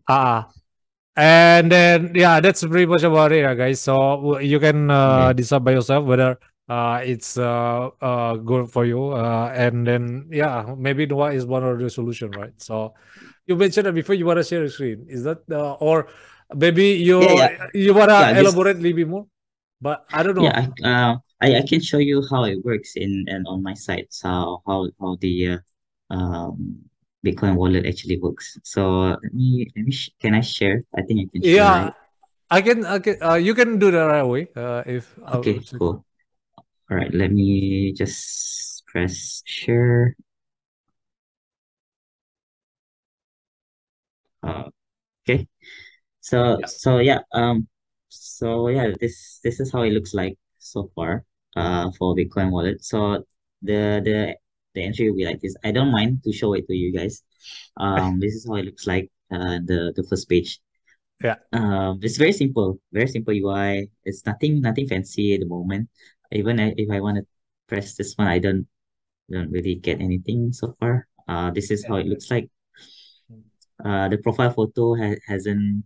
uh, 0.07 0.43
and 1.15 1.71
then 1.71 2.11
yeah, 2.15 2.39
that's 2.39 2.63
pretty 2.63 2.85
much 2.85 3.03
about 3.03 3.31
it, 3.31 3.45
guys. 3.57 3.81
So 3.81 4.39
you 4.39 4.59
can 4.59 4.89
uh, 4.89 5.27
yeah, 5.27 5.33
decide 5.33 5.63
by 5.63 5.71
yourself 5.71 6.05
whether 6.05 6.39
uh, 6.69 7.01
it's 7.03 7.37
uh, 7.37 7.89
uh, 8.01 8.35
good 8.37 8.71
for 8.71 8.85
you. 8.85 9.09
Uh, 9.09 9.51
and 9.53 9.85
then 9.85 10.27
yeah, 10.31 10.73
maybe 10.77 11.05
Noah 11.05 11.33
is 11.33 11.45
one 11.45 11.63
of 11.63 11.79
the 11.79 11.89
solution, 11.89 12.31
right? 12.31 12.53
So 12.57 12.93
you 13.45 13.55
mentioned 13.55 13.87
that 13.87 13.93
before 13.93 14.15
you 14.15 14.25
want 14.25 14.37
to 14.37 14.43
share 14.43 14.63
a 14.63 14.69
screen. 14.69 15.05
Is 15.07 15.23
that 15.23 15.43
uh, 15.51 15.73
or 15.73 16.07
maybe 16.55 16.97
you 16.97 17.21
yeah, 17.21 17.33
yeah, 17.33 17.67
you 17.73 17.93
want 17.93 18.09
to 18.09 18.19
yeah. 18.19 18.39
Elaborate 18.39 18.77
a 18.77 18.79
little 18.79 18.95
bit 18.95 19.07
more? 19.07 19.27
But 19.81 20.05
I 20.13 20.23
don't 20.23 20.39
yeah, 20.41 20.67
know. 20.79 20.87
I 20.87 21.11
uh 21.11 21.15
I, 21.41 21.57
I 21.57 21.61
can 21.67 21.81
show 21.81 21.97
you 21.97 22.23
how 22.31 22.45
it 22.45 22.63
works 22.63 22.95
in 22.95 23.25
and 23.27 23.45
on 23.47 23.61
my 23.61 23.73
site. 23.73 24.07
So 24.09 24.63
how 24.65 24.89
how 24.99 25.17
the 25.19 25.59
uh, 26.09 26.15
um 26.15 26.89
Bitcoin 27.25 27.55
wallet 27.55 27.85
actually 27.85 28.19
works. 28.19 28.57
So 28.63 29.15
let 29.23 29.33
me 29.33 29.71
let 29.75 29.85
me 29.85 29.91
sh 29.91 30.11
can 30.19 30.33
I 30.35 30.41
share? 30.41 30.83
I 30.95 31.01
think 31.03 31.19
I 31.21 31.27
can 31.31 31.43
share, 31.43 31.63
Yeah, 31.63 31.73
right? 31.85 31.93
I 32.51 32.61
can, 32.61 32.85
I 32.85 32.99
can, 32.99 33.17
uh, 33.21 33.35
you 33.35 33.53
can 33.55 33.79
do 33.79 33.91
that 33.91 34.03
right 34.03 34.19
away. 34.19 34.47
Uh, 34.55 34.83
if 34.85 35.17
Okay, 35.33 35.59
cool. 35.79 36.05
All 36.91 36.97
right, 36.97 37.13
let 37.13 37.31
me 37.31 37.93
just 37.93 38.83
press 38.87 39.41
share. 39.45 40.15
Uh, 44.43 44.69
okay. 45.23 45.47
So 46.21 46.59
Yeah. 46.59 46.67
so 46.67 46.99
yeah, 46.99 47.19
um 47.33 47.67
so 48.09 48.67
yeah, 48.69 48.91
this 48.99 49.39
this 49.43 49.59
is 49.59 49.71
how 49.71 49.83
it 49.83 49.91
looks 49.91 50.13
like 50.13 50.37
so 50.59 50.91
far 50.95 51.25
uh 51.55 51.91
for 51.97 52.15
Bitcoin 52.15 52.51
wallet. 52.51 52.83
So 52.83 53.23
the 53.61 54.01
the 54.03 54.35
the 54.73 54.83
entry 54.83 55.09
will 55.09 55.17
be 55.17 55.25
like 55.25 55.41
this. 55.41 55.55
I 55.63 55.71
don't 55.71 55.91
mind 55.91 56.23
to 56.23 56.33
show 56.33 56.53
it 56.53 56.67
to 56.67 56.75
you 56.75 56.91
guys. 56.91 57.23
Um 57.77 58.19
this 58.21 58.33
is 58.33 58.45
how 58.47 58.55
it 58.55 58.65
looks 58.65 58.87
like 58.87 59.11
uh 59.31 59.59
the 59.65 59.93
the 59.95 60.03
first 60.03 60.29
page. 60.29 60.59
Yeah. 61.23 61.37
Um 61.53 61.99
it's 62.01 62.17
very 62.17 62.33
simple, 62.33 62.79
very 62.91 63.07
simple 63.07 63.33
UI. 63.33 63.87
It's 64.03 64.25
nothing 64.25 64.61
nothing 64.61 64.87
fancy 64.87 65.33
at 65.33 65.41
the 65.41 65.47
moment. 65.47 65.89
Even 66.31 66.59
if 66.59 66.89
I 66.89 66.99
want 66.99 67.17
to 67.17 67.25
press 67.67 67.95
this 67.95 68.13
one, 68.17 68.27
I 68.27 68.39
don't 68.39 68.67
don't 69.29 69.51
really 69.51 69.75
get 69.75 70.01
anything 70.01 70.51
so 70.53 70.75
far. 70.79 71.07
Uh 71.27 71.51
this 71.51 71.71
is 71.71 71.85
how 71.85 71.95
it 71.97 72.07
looks 72.07 72.29
like. 72.31 72.49
Uh 73.83 74.09
the 74.09 74.17
profile 74.17 74.51
photo 74.51 74.95
ha 74.95 75.15
hasn't 75.27 75.85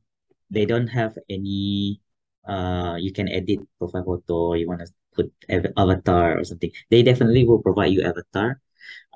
they 0.50 0.66
don't 0.66 0.88
have 0.88 1.18
any 1.30 2.00
uh 2.48 2.96
you 3.00 3.12
can 3.12 3.28
edit 3.28 3.60
profile 3.78 4.04
photo 4.04 4.54
you 4.54 4.68
want 4.68 4.80
to 4.80 4.88
put 5.16 5.28
av 5.52 5.66
avatar 5.76 6.40
or 6.40 6.44
something 6.44 6.72
they 6.90 7.04
definitely 7.04 7.44
will 7.44 7.62
provide 7.62 7.92
you 7.92 8.02
avatar 8.02 8.62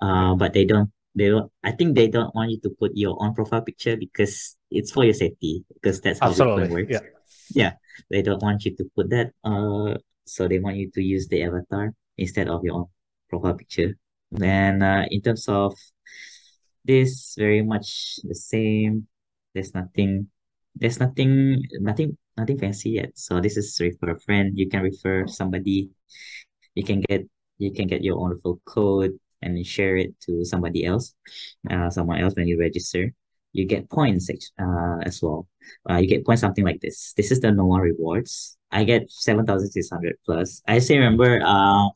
uh 0.02 0.36
but 0.36 0.54
they 0.54 0.66
don't 0.66 0.92
they 1.16 1.30
don't 1.30 1.52
I 1.64 1.72
think 1.72 1.96
they 1.96 2.08
don't 2.08 2.34
want 2.36 2.52
you 2.52 2.60
to 2.62 2.70
put 2.70 2.92
your 2.96 3.18
own 3.22 3.34
profile 3.34 3.62
picture 3.62 3.98
because 3.98 4.58
it's 4.70 4.92
for 4.92 5.04
your 5.04 5.14
safety 5.14 5.66
because 5.74 6.02
that's 6.02 6.20
how 6.20 6.32
Bitcoin 6.32 6.64
absolutely. 6.64 6.70
works. 6.70 6.92
Yeah. 6.92 7.00
yeah. 7.54 7.74
They 8.10 8.22
don't 8.22 8.42
want 8.42 8.66
you 8.66 8.76
to 8.76 8.86
put 8.96 9.10
that 9.10 9.32
uh 9.44 9.98
so 10.26 10.48
they 10.48 10.60
want 10.60 10.78
you 10.78 10.90
to 10.92 11.02
use 11.02 11.28
the 11.28 11.44
avatar 11.44 11.94
instead 12.18 12.48
of 12.48 12.64
your 12.64 12.76
own 12.76 12.86
profile 13.30 13.56
picture. 13.56 13.98
And 14.40 14.84
uh 14.84 15.06
in 15.10 15.22
terms 15.22 15.48
of 15.50 15.76
this 16.86 17.36
very 17.38 17.62
much 17.62 18.20
the 18.24 18.36
same. 18.36 19.08
There's 19.54 19.74
nothing 19.74 20.28
there's 20.76 21.00
nothing 21.00 21.62
nothing 21.80 22.18
nothing 22.38 22.58
fancy 22.58 22.92
yet. 22.92 23.12
So 23.16 23.40
this 23.42 23.58
is 23.58 23.78
refer 23.80 24.12
a 24.12 24.20
friend. 24.20 24.58
You 24.58 24.70
can 24.70 24.82
refer 24.82 25.28
somebody. 25.28 25.90
You 26.76 26.84
can 26.84 27.02
get 27.02 27.28
you 27.58 27.72
can 27.74 27.88
get 27.88 28.04
your 28.04 28.18
own 28.18 28.40
referral 28.40 28.60
code 28.66 29.20
and 29.42 29.66
share 29.66 29.98
it 29.98 30.14
to 30.22 30.46
somebody 30.46 30.86
else 30.86 31.14
uh 31.70 31.90
someone 31.90 32.20
else 32.20 32.34
when 32.36 32.48
you 32.48 32.60
register 32.60 33.14
you 33.54 33.66
get 33.66 33.90
points 33.90 34.30
uh 34.60 34.98
as 35.04 35.22
well. 35.22 35.48
Uh 35.90 35.98
you 35.98 36.08
get 36.08 36.26
points 36.26 36.42
something 36.42 36.64
like 36.64 36.80
this. 36.82 37.14
This 37.18 37.32
is 37.32 37.40
the 37.42 37.52
Noah 37.52 37.82
rewards. 37.82 38.58
I 38.72 38.84
get 38.86 39.12
7,600 39.12 40.16
plus. 40.26 40.62
I 40.68 40.80
still 40.80 40.98
remember 40.98 41.42
uh 41.44 41.88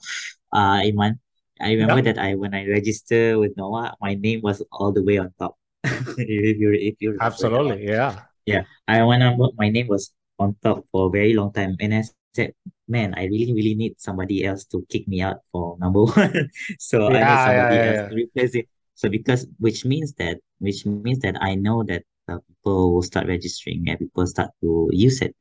uh 0.51 0.83
Iman 0.83 1.19
I 1.61 1.71
remember 1.71 2.01
that 2.01 2.19
I 2.19 2.35
when 2.35 2.53
I 2.53 2.67
register 2.67 3.39
with 3.39 3.55
Noah 3.55 3.95
my 4.01 4.15
name 4.15 4.41
was 4.43 4.61
all 4.71 4.91
the 4.91 5.03
way 5.03 5.17
on 5.17 5.31
top. 5.39 5.55
If 6.17 6.57
you 6.59 6.71
if 6.73 6.95
you 6.99 7.17
Absolutely. 7.21 7.87
Yeah. 7.87 8.27
yeah, 8.45 8.63
I 8.87 8.99
remember 8.99 9.47
my 9.57 9.69
name 9.69 9.87
was 9.87 10.11
on 10.39 10.55
top 10.61 10.83
for 10.91 11.07
a 11.07 11.09
very 11.09 11.33
long 11.33 11.53
time, 11.53 11.77
and 11.79 11.95
I 11.95 12.03
said, 12.35 12.53
"Man, 12.87 13.13
I 13.15 13.25
really, 13.25 13.53
really 13.53 13.75
need 13.75 13.99
somebody 13.99 14.45
else 14.45 14.65
to 14.73 14.85
kick 14.89 15.07
me 15.07 15.21
out 15.21 15.37
for 15.51 15.77
number 15.79 16.03
one." 16.05 16.49
So 16.79 17.11
I 17.13 17.23
need 17.23 17.39
Yeah. 17.39 17.51
Yeah. 17.51 17.69
somebody 17.69 17.75
Yeah. 17.75 17.85
else 17.85 18.01
Yeah. 18.01 18.09
to 18.09 18.15
replace 18.15 18.55
it. 18.55 18.67
So 18.95 19.09
because 19.09 19.47
which 19.59 19.85
means 19.85 20.13
that 20.19 20.39
which 20.59 20.85
means 20.85 21.19
that 21.19 21.35
I 21.41 21.55
know 21.55 21.83
that 21.83 22.03
uh, 22.27 22.39
people 22.47 22.93
will 22.95 23.03
start 23.03 23.27
registering 23.27 23.85
and 23.89 23.99
people 23.99 24.25
start 24.27 24.51
to 24.61 24.89
use 24.93 25.21
it 25.21 25.35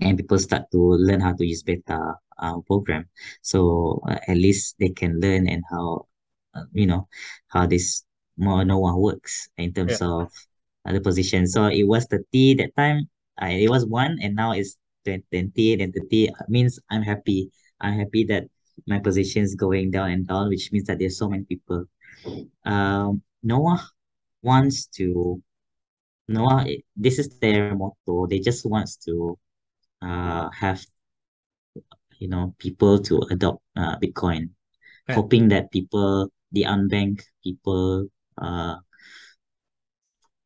and 0.00 0.16
people 0.16 0.38
start 0.38 0.64
to 0.72 0.78
learn 0.78 1.20
how 1.20 1.32
to 1.34 1.44
use 1.46 1.62
beta 1.62 2.14
uh, 2.38 2.58
program. 2.66 3.08
So 3.42 4.00
uh, 4.08 4.18
at 4.28 4.36
least 4.36 4.76
they 4.78 4.90
can 4.90 5.20
learn 5.20 5.48
and 5.48 5.62
how 5.70 6.06
uh, 6.54 6.64
you 6.72 6.86
know 6.86 7.08
how 7.48 7.66
this 7.66 8.04
more 8.36 8.64
no 8.64 8.78
one 8.78 8.96
works 8.98 9.48
in 9.58 9.72
terms 9.72 10.00
Yeah. 10.00 10.08
of 10.08 10.32
other 10.86 11.00
position 11.00 11.46
So 11.46 11.66
it 11.66 11.84
was 11.84 12.06
30 12.06 12.54
that 12.54 12.74
time. 12.76 13.08
I 13.38 13.50
it 13.66 13.70
was 13.70 13.86
one 13.86 14.18
and 14.22 14.34
now 14.36 14.52
it's 14.52 14.76
20 15.04 15.80
and 15.80 15.94
30 15.94 16.30
means 16.48 16.78
I'm 16.90 17.02
happy. 17.02 17.50
I'm 17.80 17.98
happy 17.98 18.24
that 18.24 18.44
my 18.86 18.98
position 18.98 19.42
is 19.42 19.54
going 19.54 19.90
down 19.90 20.10
and 20.10 20.26
down, 20.26 20.48
which 20.48 20.72
means 20.72 20.86
that 20.86 20.98
there's 20.98 21.18
so 21.18 21.28
many 21.28 21.44
people. 21.44 21.84
Um, 22.64 23.22
Noah 23.42 23.82
wants 24.42 24.86
to 24.98 25.42
Noah, 26.28 26.66
this 26.96 27.18
is 27.18 27.38
their 27.40 27.74
motto. 27.74 28.26
They 28.26 28.38
just 28.38 28.64
wants 28.64 28.96
to 29.04 29.38
uh 30.00 30.50
have 30.50 30.84
you 32.18 32.28
know 32.28 32.54
people 32.58 32.98
to 33.00 33.22
adopt 33.30 33.62
uh 33.76 33.96
Bitcoin, 33.98 34.50
hoping 35.10 35.48
that 35.48 35.70
people 35.70 36.30
the 36.52 36.64
unbanked 36.64 37.24
people 37.42 38.06
uh 38.38 38.76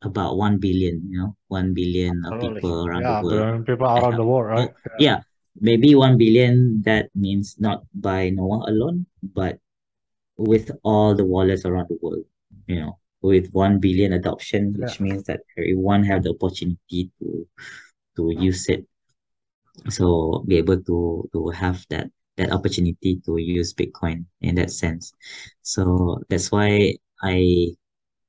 about 0.06 0.36
1 0.36 0.58
billion, 0.58 1.02
you 1.10 1.18
know, 1.18 1.36
1 1.48 1.74
billion 1.74 2.24
of 2.24 2.32
Absolutely. 2.34 2.60
people 2.60 2.86
around 2.86 3.02
the 3.04 3.16
world. 3.22 3.66
People 3.66 3.86
around 3.86 4.14
uh, 4.14 4.16
the 4.16 4.24
world, 4.24 4.46
right? 4.46 4.70
no, 4.70 4.74
yeah, 4.98 5.18
maybe 5.60 5.94
1 5.94 6.16
billion, 6.18 6.82
that 6.82 7.10
means 7.14 7.56
not 7.58 7.82
by 7.94 8.30
Noah 8.30 8.70
alone, 8.70 9.06
but 9.22 9.58
with 10.38 10.70
all 10.82 11.14
the 11.14 11.24
wallets 11.24 11.64
around 11.64 11.88
the 11.88 11.98
world, 12.02 12.24
you 12.66 12.80
know, 12.80 12.98
with 13.22 13.50
1 13.52 13.80
billion 13.80 14.12
adoption, 14.12 14.74
Yeah. 14.78 14.86
which 14.86 15.00
means 15.00 15.24
that 15.24 15.40
everyone 15.58 16.04
have 16.04 16.22
the 16.22 16.30
opportunity 16.30 17.10
to 17.20 17.46
to 18.16 18.30
use 18.32 18.68
it. 18.68 18.86
So 19.88 20.44
be 20.48 20.56
able 20.56 20.80
to 20.82 21.28
to 21.32 21.48
have 21.50 21.84
that 21.90 22.08
that 22.36 22.52
opportunity 22.52 23.20
to 23.24 23.38
use 23.38 23.72
Bitcoin 23.74 24.24
in 24.40 24.54
that 24.56 24.70
sense. 24.70 25.12
So 25.62 26.20
that's 26.28 26.52
why 26.52 26.96
I 27.22 27.72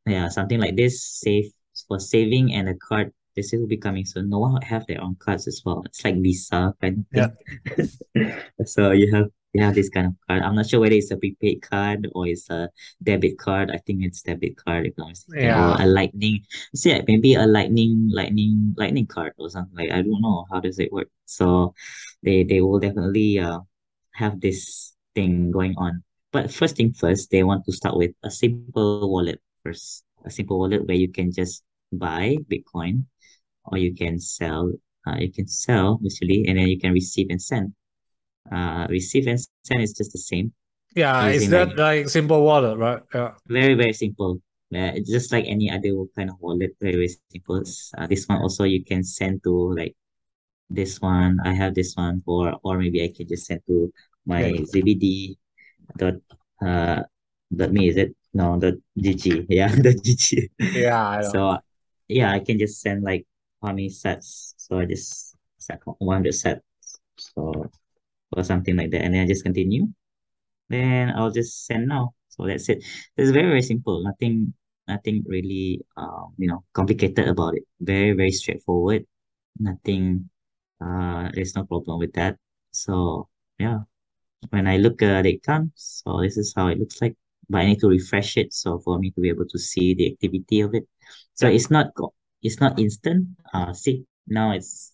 yeah, 0.05 0.29
something 0.29 0.59
like 0.59 0.75
this, 0.75 1.03
save 1.03 1.51
for 1.87 1.99
saving 1.99 2.53
and 2.53 2.69
a 2.69 2.75
card. 2.75 3.13
This 3.35 3.51
will 3.53 3.67
be 3.67 3.77
coming 3.77 4.05
soon. 4.05 4.29
Noah 4.29 4.59
have 4.65 4.87
their 4.87 5.01
own 5.01 5.15
cards 5.19 5.47
as 5.47 5.61
well. 5.63 5.83
It's 5.85 6.03
like 6.03 6.15
Visa 6.21 6.73
kind 6.81 6.99
of 6.99 7.05
Yeah. 7.13 7.27
thing. 7.75 7.89
So 8.65 8.91
you 8.91 9.13
have 9.13 9.29
you 9.53 9.63
have 9.63 9.75
this 9.75 9.89
kind 9.89 10.07
of 10.07 10.13
card. 10.27 10.43
I'm 10.43 10.55
not 10.55 10.67
sure 10.69 10.79
whether 10.79 10.95
it's 10.95 11.11
a 11.11 11.17
prepaid 11.17 11.61
card 11.61 12.07
or 12.13 12.27
it's 12.27 12.49
a 12.49 12.69
debit 13.01 13.37
card. 13.37 13.71
I 13.71 13.77
think 13.77 14.03
it's 14.03 14.21
debit 14.21 14.57
card 14.57 14.87
if 14.87 14.93
I'm 14.99 15.09
mistaken, 15.09 15.55
or 15.57 15.77
Yeah. 15.77 15.77
a 15.79 15.85
lightning. 15.87 16.45
See, 16.75 16.93
maybe 17.07 17.35
a 17.35 17.45
lightning 17.47 18.09
lightning 18.11 18.73
lightning 18.77 19.07
card 19.07 19.33
or 19.37 19.49
something 19.49 19.75
like 19.77 19.91
I 19.91 20.01
don't 20.01 20.21
know 20.21 20.45
how 20.51 20.59
does 20.59 20.79
it 20.79 20.91
work. 20.91 21.09
So 21.25 21.73
they 22.23 22.43
they 22.43 22.61
will 22.61 22.79
definitely 22.79 23.39
uh 23.39 23.59
have 24.13 24.41
this 24.41 24.93
thing 25.15 25.51
going 25.51 25.75
on. 25.77 26.03
But 26.31 26.51
first 26.51 26.75
thing 26.77 26.93
first, 26.93 27.31
they 27.31 27.43
want 27.43 27.65
to 27.65 27.71
start 27.73 27.95
with 27.97 28.11
a 28.23 28.31
simple 28.31 29.09
wallet 29.09 29.39
first. 29.63 30.03
A 30.25 30.29
simple 30.31 30.59
wallet 30.59 30.85
where 30.85 30.97
you 30.97 31.09
can 31.11 31.31
just 31.31 31.63
buy 31.93 32.37
Bitcoin 32.51 33.05
or 33.65 33.77
you 33.77 33.93
can 33.95 34.19
sell. 34.19 34.71
Uh, 35.07 35.17
you 35.19 35.31
can 35.31 35.47
sell 35.47 35.99
usually, 36.01 36.45
and 36.47 36.57
then 36.59 36.67
you 36.67 36.79
can 36.79 36.93
receive 36.93 37.27
and 37.29 37.41
send. 37.41 37.73
Uh, 38.51 38.87
receive 38.89 39.27
and 39.27 39.39
send 39.65 39.81
is 39.83 39.93
just 39.93 40.11
the 40.13 40.19
same 40.19 40.53
Yeah. 40.95 41.27
Is 41.29 41.49
that 41.49 41.77
like 41.77 41.77
like 41.77 42.09
simple 42.09 42.43
wallet, 42.43 42.77
right? 42.77 43.01
Yeah. 43.13 43.35
very 43.47 43.73
very 43.75 43.93
simple. 43.93 44.41
Uh, 44.73 44.91
it's 44.95 45.09
just 45.09 45.31
like 45.31 45.45
any 45.47 45.69
other 45.71 45.91
kind 46.15 46.29
of 46.29 46.35
wallet, 46.39 46.71
very 46.81 46.95
very 46.95 47.09
simple. 47.31 47.63
Uh, 47.97 48.07
this 48.07 48.27
one 48.27 48.39
also 48.41 48.63
you 48.65 48.83
can 48.83 49.03
send 49.03 49.43
to 49.43 49.73
like 49.75 49.95
this 50.69 51.01
one. 51.01 51.39
I 51.45 51.53
have 51.53 51.75
this 51.75 51.95
one, 51.95 52.23
or 52.27 52.57
or 52.63 52.77
maybe 52.79 53.03
I 53.03 53.11
can 53.15 53.27
just 53.27 53.47
send 53.47 53.61
to 53.67 53.91
my 54.25 54.41
Yeah. 54.41 54.65
ZBD 54.65 55.37
dot 55.97 56.15
uh 56.61 57.03
dot 57.55 57.71
me 57.73 57.89
is 57.89 57.97
it 57.97 58.15
no 58.33 58.59
dot 58.59 58.75
gg 58.99 59.45
yeah 59.49 59.69
dot 59.85 59.95
gg 60.05 60.49
Yeah. 60.73 61.07
I 61.07 61.21
know. 61.23 61.31
so 61.31 61.57
yeah 62.07 62.31
I 62.31 62.39
can 62.39 62.59
just 62.59 62.81
send 62.81 63.03
like 63.03 63.25
how 63.61 63.69
many 63.69 63.89
sats. 63.89 64.53
So 64.57 64.79
I 64.79 64.85
just 64.85 65.35
set 65.57 65.81
100 65.85 66.33
sats. 66.33 66.61
So 67.17 67.71
or 68.35 68.43
something 68.43 68.75
like 68.77 68.91
that. 68.91 69.03
And 69.03 69.13
then 69.15 69.23
I 69.25 69.27
just 69.27 69.43
continue. 69.43 69.87
Then 70.69 71.11
I'll 71.15 71.31
just 71.31 71.65
send 71.65 71.87
now. 71.87 72.13
So 72.29 72.47
that's 72.47 72.69
it. 72.69 72.83
It's 73.17 73.31
very 73.31 73.47
very 73.47 73.61
simple. 73.63 74.03
Nothing 74.03 74.53
nothing 74.87 75.23
really 75.27 75.81
um 75.97 76.33
you 76.37 76.47
know 76.49 76.63
complicated 76.73 77.27
about 77.27 77.55
it. 77.57 77.63
Very 77.81 78.13
very 78.13 78.31
straightforward. 78.31 79.05
Nothing 79.59 80.29
uh 80.81 81.29
there's 81.33 81.55
no 81.55 81.65
problem 81.65 81.99
with 81.99 82.13
that. 82.15 82.37
So 82.71 83.29
yeah. 83.59 83.81
When 84.49 84.67
I 84.67 84.77
look 84.77 85.01
at 85.01 85.25
it 85.25 85.43
comes, 85.43 85.71
so 85.75 86.21
this 86.21 86.37
is 86.37 86.53
how 86.55 86.67
it 86.67 86.79
looks 86.79 87.01
like. 87.01 87.15
But 87.49 87.61
I 87.61 87.65
need 87.67 87.79
to 87.79 87.87
refresh 87.87 88.37
it 88.37 88.53
so 88.53 88.79
for 88.79 88.99
me 88.99 89.11
to 89.11 89.21
be 89.21 89.29
able 89.29 89.47
to 89.47 89.59
see 89.59 89.93
the 89.93 90.11
activity 90.11 90.61
of 90.61 90.75
it. 90.75 90.87
So 91.33 91.47
it's 91.47 91.69
not 91.69 91.87
it's 92.41 92.59
not 92.59 92.79
instant. 92.79 93.27
Uh 93.53 93.73
see 93.73 94.05
now 94.27 94.51
it's 94.51 94.93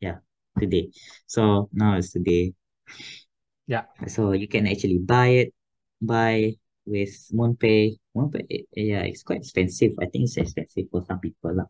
yeah 0.00 0.18
today. 0.58 0.90
So 1.26 1.68
now 1.72 1.96
it's 1.96 2.12
today. 2.12 2.54
Yeah. 3.66 3.84
So 4.06 4.32
you 4.32 4.48
can 4.48 4.66
actually 4.66 4.98
buy 4.98 5.28
it, 5.46 5.54
buy 6.00 6.54
with 6.86 7.10
MoonPay. 7.34 7.98
MoonPay, 8.16 8.46
eh, 8.50 8.62
yeah, 8.76 9.02
it's 9.02 9.22
quite 9.22 9.40
expensive. 9.40 9.92
I 10.00 10.06
think 10.06 10.24
it's 10.24 10.36
expensive 10.36 10.86
for 10.90 11.02
some 11.04 11.20
people 11.20 11.54
lah. 11.56 11.66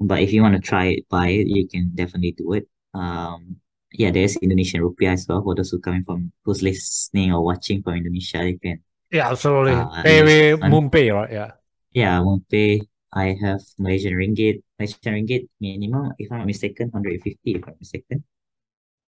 but 0.00 0.20
if 0.20 0.32
you 0.32 0.42
want 0.42 0.54
to 0.54 0.60
try 0.60 0.86
it, 0.86 1.08
buy 1.08 1.28
it, 1.28 1.46
you 1.46 1.68
can 1.68 1.90
definitely 1.94 2.32
do 2.32 2.52
it. 2.54 2.68
Um, 2.94 3.56
yeah, 3.92 4.10
there's 4.10 4.36
Indonesian 4.36 4.82
rupiah 4.82 5.12
as 5.14 5.26
well 5.28 5.42
for 5.42 5.54
those 5.54 5.70
who 5.70 5.78
coming 5.78 6.04
from 6.04 6.32
who's 6.44 6.62
listening 6.62 7.32
or 7.32 7.44
watching 7.44 7.82
from 7.82 7.94
Indonesia. 7.94 8.48
You 8.48 8.58
can 8.58 8.82
yeah, 9.10 9.30
absolutely. 9.30 9.72
Uh, 9.72 10.02
Pay 10.02 10.22
with 10.22 10.60
MoonPay, 10.60 11.14
right? 11.14 11.30
Yeah. 11.30 11.50
Yeah, 11.94 12.18
I 12.18 12.20
won't 12.20 12.48
pay. 12.50 12.82
I 13.12 13.36
have 13.40 13.62
Malaysian 13.78 14.14
ringgit. 14.14 14.62
Malaysian 14.78 15.14
ringgit 15.14 15.48
minimum, 15.60 16.12
if 16.18 16.30
I'm 16.32 16.38
not 16.38 16.46
mistaken, 16.46 16.90
150, 16.90 17.54
if 17.54 17.62
I'm 17.66 17.78
mistaken. 17.78 18.24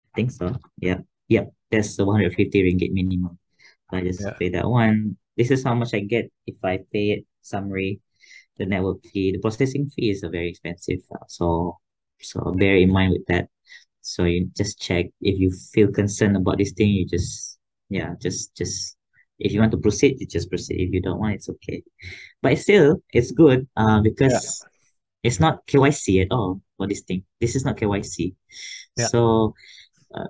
I 0.06 0.10
think 0.16 0.32
so. 0.32 0.58
Yeah. 0.78 1.00
Yep. 1.30 1.54
That's 1.70 1.96
the 1.96 2.06
150 2.06 2.64
ringgit 2.64 2.92
minimum. 2.92 3.38
So 3.90 3.98
I 3.98 4.02
just 4.02 4.22
yeah. 4.22 4.34
pay 4.34 4.50
that 4.50 4.68
one. 4.68 5.18
This 5.38 5.52
is 5.52 5.64
how 5.64 5.76
much 5.76 5.94
I 5.94 6.02
get 6.02 6.32
if 6.48 6.56
I 6.64 6.80
pay 6.92 7.12
it 7.12 7.26
summary. 7.42 8.02
The 8.58 8.66
network 8.66 9.06
fee, 9.06 9.32
the 9.32 9.40
processing 9.40 9.90
fee 9.90 10.10
is 10.10 10.24
a 10.24 10.30
very 10.30 10.50
expensive. 10.50 11.00
Uh, 11.14 11.26
so 11.28 11.78
so 12.20 12.54
bear 12.58 12.76
in 12.76 12.92
mind 12.92 13.14
with 13.14 13.26
that. 13.28 13.50
So 14.02 14.26
you 14.26 14.50
just 14.58 14.82
check 14.82 15.06
if 15.22 15.40
you 15.40 15.52
feel 15.74 15.92
concerned 15.92 16.36
about 16.36 16.58
this 16.58 16.74
thing, 16.74 16.90
you 16.90 17.08
just 17.08 17.60
yeah, 17.90 18.16
just 18.20 18.56
just 18.56 18.98
if 19.42 19.52
you 19.52 19.60
want 19.60 19.72
to 19.72 19.78
proceed, 19.78 20.20
you 20.20 20.28
just 20.28 20.50
proceed. 20.50 20.80
If 20.80 20.94
you 20.94 21.02
don't 21.02 21.20
want, 21.20 21.36
it's 21.36 21.50
okay. 21.50 21.84
But 22.42 22.58
still, 22.58 23.02
it's 23.14 23.32
good 23.32 23.68
uh, 23.76 24.02
because 24.02 24.64
yeah. 24.64 24.70
it's 25.24 25.40
not 25.40 25.66
KYC 25.68 26.24
at 26.24 26.32
all 26.32 26.62
for 26.78 26.88
this 26.88 27.02
thing. 27.02 27.24
This 27.40 27.56
is 27.56 27.66
not 27.66 27.78
KYC. 27.78 28.34
Yeah. 28.98 29.08
So, 29.08 29.54
uh, 30.14 30.28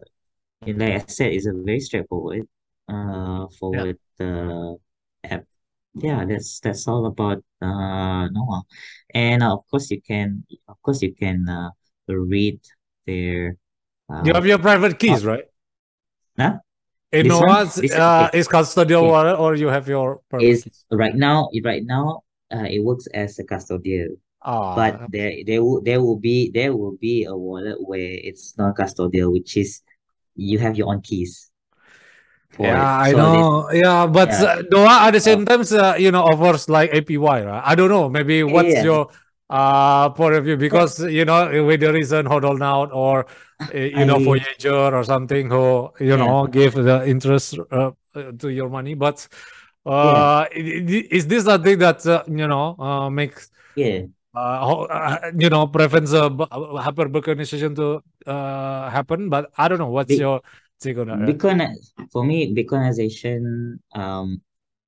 like 0.65 0.93
I 0.93 1.05
said, 1.07 1.33
it's 1.33 1.47
a 1.47 1.53
very 1.53 1.79
straightforward 1.79 2.47
uh, 2.91 3.47
forward 3.59 3.97
yeah. 4.19 4.49
uh, 4.49 4.73
app. 5.23 5.45
Yeah, 5.95 6.23
that's 6.25 6.59
that's 6.59 6.87
all 6.87 7.05
about 7.05 7.43
uh 7.61 8.27
Noah. 8.31 8.63
And 9.13 9.43
uh, 9.43 9.53
of 9.53 9.67
course 9.69 9.91
you 9.91 10.01
can 10.01 10.43
of 10.67 10.81
course 10.81 11.01
you 11.01 11.13
can 11.13 11.49
uh, 11.49 11.71
read 12.07 12.59
their 13.05 13.57
uh, 14.09 14.23
you 14.23 14.33
have 14.33 14.45
your 14.45 14.59
private 14.59 14.99
keys, 14.99 15.25
right? 15.25 15.43
Huh? 16.37 16.59
In 17.11 17.27
this 17.27 17.39
one, 17.39 17.67
this 17.75 17.91
uh, 17.91 18.29
is 18.33 18.47
custodial 18.47 19.03
okay. 19.03 19.11
wallet 19.11 19.39
or 19.39 19.55
you 19.55 19.67
have 19.67 19.87
your 19.87 20.21
is 20.39 20.65
right 20.91 21.15
now 21.15 21.49
right 21.63 21.83
now 21.83 22.23
uh, 22.51 22.67
it 22.67 22.83
works 22.83 23.07
as 23.13 23.39
a 23.39 23.43
custodial. 23.43 24.15
Oh, 24.43 24.75
but 24.75 25.11
there 25.11 25.43
there 25.45 25.63
will 25.63 25.81
there 25.81 26.01
will 26.01 26.17
be 26.17 26.49
there 26.49 26.75
will 26.75 26.97
be 26.97 27.25
a 27.25 27.35
wallet 27.35 27.77
where 27.79 27.99
it's 27.99 28.57
non 28.57 28.73
custodial, 28.73 29.31
which 29.31 29.55
is 29.57 29.81
you 30.35 30.57
have 30.59 30.75
your 30.75 30.89
own 30.89 31.01
keys. 31.01 31.51
Yeah, 32.59 32.83
I 32.83 33.11
know. 33.11 33.67
This, 33.69 33.81
yeah, 33.81 34.07
but 34.07 34.29
yeah. 34.29 34.43
Uh, 34.43 34.63
Noah 34.71 34.99
at 35.07 35.11
the 35.11 35.19
same 35.21 35.43
uh, 35.43 35.45
time, 35.45 35.63
uh, 35.71 35.95
you 35.95 36.11
know, 36.11 36.23
offers 36.23 36.67
like 36.67 36.91
APY, 36.91 37.45
right? 37.45 37.63
I 37.63 37.75
don't 37.75 37.89
know. 37.89 38.09
Maybe 38.09 38.43
what's 38.43 38.69
yeah. 38.69 38.83
your 38.83 39.07
uh 39.51 40.09
point 40.09 40.33
of 40.33 40.45
view 40.45 40.55
because 40.55 40.99
you 41.03 41.25
know 41.25 41.65
with 41.65 41.81
the 41.81 41.91
recent 41.91 42.27
Hodlnaut 42.27 42.89
or 42.93 43.25
eh, 43.73 43.91
you 43.91 44.05
know 44.05 44.15
I, 44.15 44.23
Voyager 44.23 44.95
or 44.95 45.03
something 45.03 45.49
who 45.49 45.91
you 45.99 46.15
yeah. 46.15 46.15
know 46.15 46.47
give 46.47 46.73
the 46.73 47.03
interest 47.05 47.59
uh, 47.69 47.91
to 48.15 48.47
your 48.47 48.69
money. 48.69 48.93
But 48.95 49.27
uh 49.85 50.45
yeah. 50.55 51.01
is 51.11 51.27
this 51.27 51.43
something 51.43 51.79
that 51.79 52.05
uh, 52.07 52.23
you 52.27 52.47
know 52.47 52.79
uh, 52.79 53.09
makes 53.09 53.51
yeah. 53.75 54.07
uh, 54.33 55.31
you 55.37 55.49
know 55.49 55.67
prevents 55.67 56.13
a 56.13 56.29
hyperbitcoinization 56.29 57.75
to 57.75 58.01
uh 58.31 58.89
happen? 58.89 59.27
But 59.27 59.51
i 59.57 59.67
don't 59.67 59.79
know. 59.79 59.91
What's 59.91 60.15
Be- 60.15 60.23
your 60.23 60.41
take 60.79 60.97
on 60.97 61.07
that? 61.07 61.19
Bitcoin, 61.27 61.75
for 62.11 62.23
me 62.23 62.55
bitcoinization 62.55 63.79
um 63.93 64.41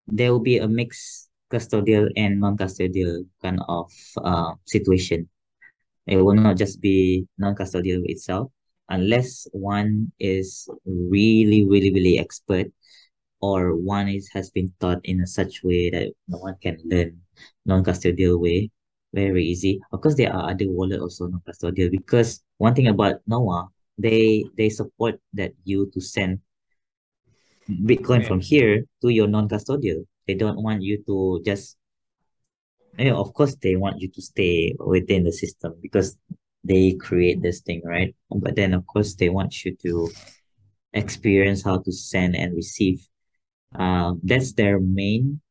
there 0.07 0.31
will 0.31 0.39
be 0.39 0.59
a 0.59 0.67
mix 0.67 1.27
custodial 1.53 2.09
and 2.17 2.41
non-custodial 2.41 3.21
kind 3.41 3.61
of 3.69 3.91
uh, 4.17 4.57
situation. 4.65 5.29
It 6.07 6.17
will 6.17 6.33
not 6.33 6.57
just 6.57 6.81
be 6.81 7.27
non-custodial 7.37 8.01
itself 8.09 8.51
unless 8.89 9.47
one 9.53 10.11
is 10.19 10.67
really, 10.85 11.63
really, 11.65 11.93
really 11.93 12.17
expert 12.17 12.67
or 13.39 13.75
one 13.75 14.09
is 14.09 14.27
has 14.33 14.49
been 14.49 14.73
taught 14.79 14.99
in 15.05 15.21
a 15.21 15.27
such 15.27 15.63
way 15.63 15.91
that 15.91 16.11
no 16.27 16.39
one 16.39 16.55
can 16.61 16.81
learn 16.83 17.21
non-custodial 17.65 18.39
way 18.39 18.71
very 19.13 19.45
easy. 19.45 19.79
Of 19.93 20.01
course, 20.01 20.15
there 20.15 20.33
are 20.33 20.49
other 20.49 20.65
wallet 20.67 20.99
also 20.99 21.27
non-custodial 21.27 21.91
because 21.91 22.41
one 22.57 22.73
thing 22.73 22.87
about 22.87 23.21
Noah, 23.27 23.69
they 23.97 24.43
they 24.57 24.69
support 24.69 25.21
that 25.37 25.53
you 25.63 25.91
to 25.93 26.01
send 26.01 26.39
Bitcoin 27.69 28.21
yeah. 28.21 28.27
from 28.27 28.41
here 28.41 28.83
to 29.01 29.09
your 29.09 29.27
non-custodial. 29.27 30.03
They 30.27 30.35
don't 30.35 30.61
want 30.61 30.81
you 30.81 31.03
to 31.05 31.41
just 31.45 31.77
you 32.97 33.05
know, 33.05 33.19
of 33.19 33.33
course 33.33 33.55
they 33.55 33.75
want 33.75 33.99
you 34.01 34.09
to 34.09 34.21
stay 34.21 34.75
within 34.79 35.23
the 35.23 35.31
system 35.31 35.75
because 35.81 36.17
they 36.63 36.93
create 36.93 37.41
this 37.41 37.61
thing, 37.61 37.81
right? 37.83 38.15
But 38.29 38.55
then 38.55 38.73
of 38.73 38.85
course 38.85 39.15
they 39.15 39.29
want 39.29 39.65
you 39.65 39.75
to 39.83 40.09
experience 40.93 41.63
how 41.63 41.79
to 41.79 41.91
send 41.91 42.35
and 42.35 42.55
receive. 42.55 43.07
Uh, 43.73 44.13
that's 44.23 44.53
their 44.53 44.79
main 44.79 45.41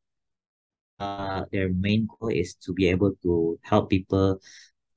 uh 0.99 1.43
their 1.51 1.69
main 1.73 2.07
goal 2.07 2.29
is 2.29 2.53
to 2.53 2.71
be 2.71 2.87
able 2.87 3.11
to 3.23 3.59
help 3.63 3.89
people 3.89 4.39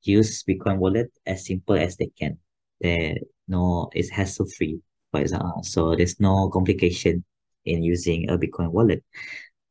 use 0.02 0.44
Bitcoin 0.44 0.78
wallet 0.78 1.10
as 1.26 1.46
simple 1.46 1.74
as 1.74 1.96
they 1.96 2.10
can. 2.18 2.38
There 2.80 3.16
no 3.48 3.90
it's 3.92 4.10
hassle 4.10 4.46
free, 4.56 4.78
for 5.10 5.20
example. 5.20 5.62
So 5.64 5.96
there's 5.96 6.20
no 6.20 6.48
complication 6.50 7.24
in 7.64 7.82
using 7.82 8.30
a 8.30 8.38
Bitcoin 8.38 8.70
wallet. 8.70 9.02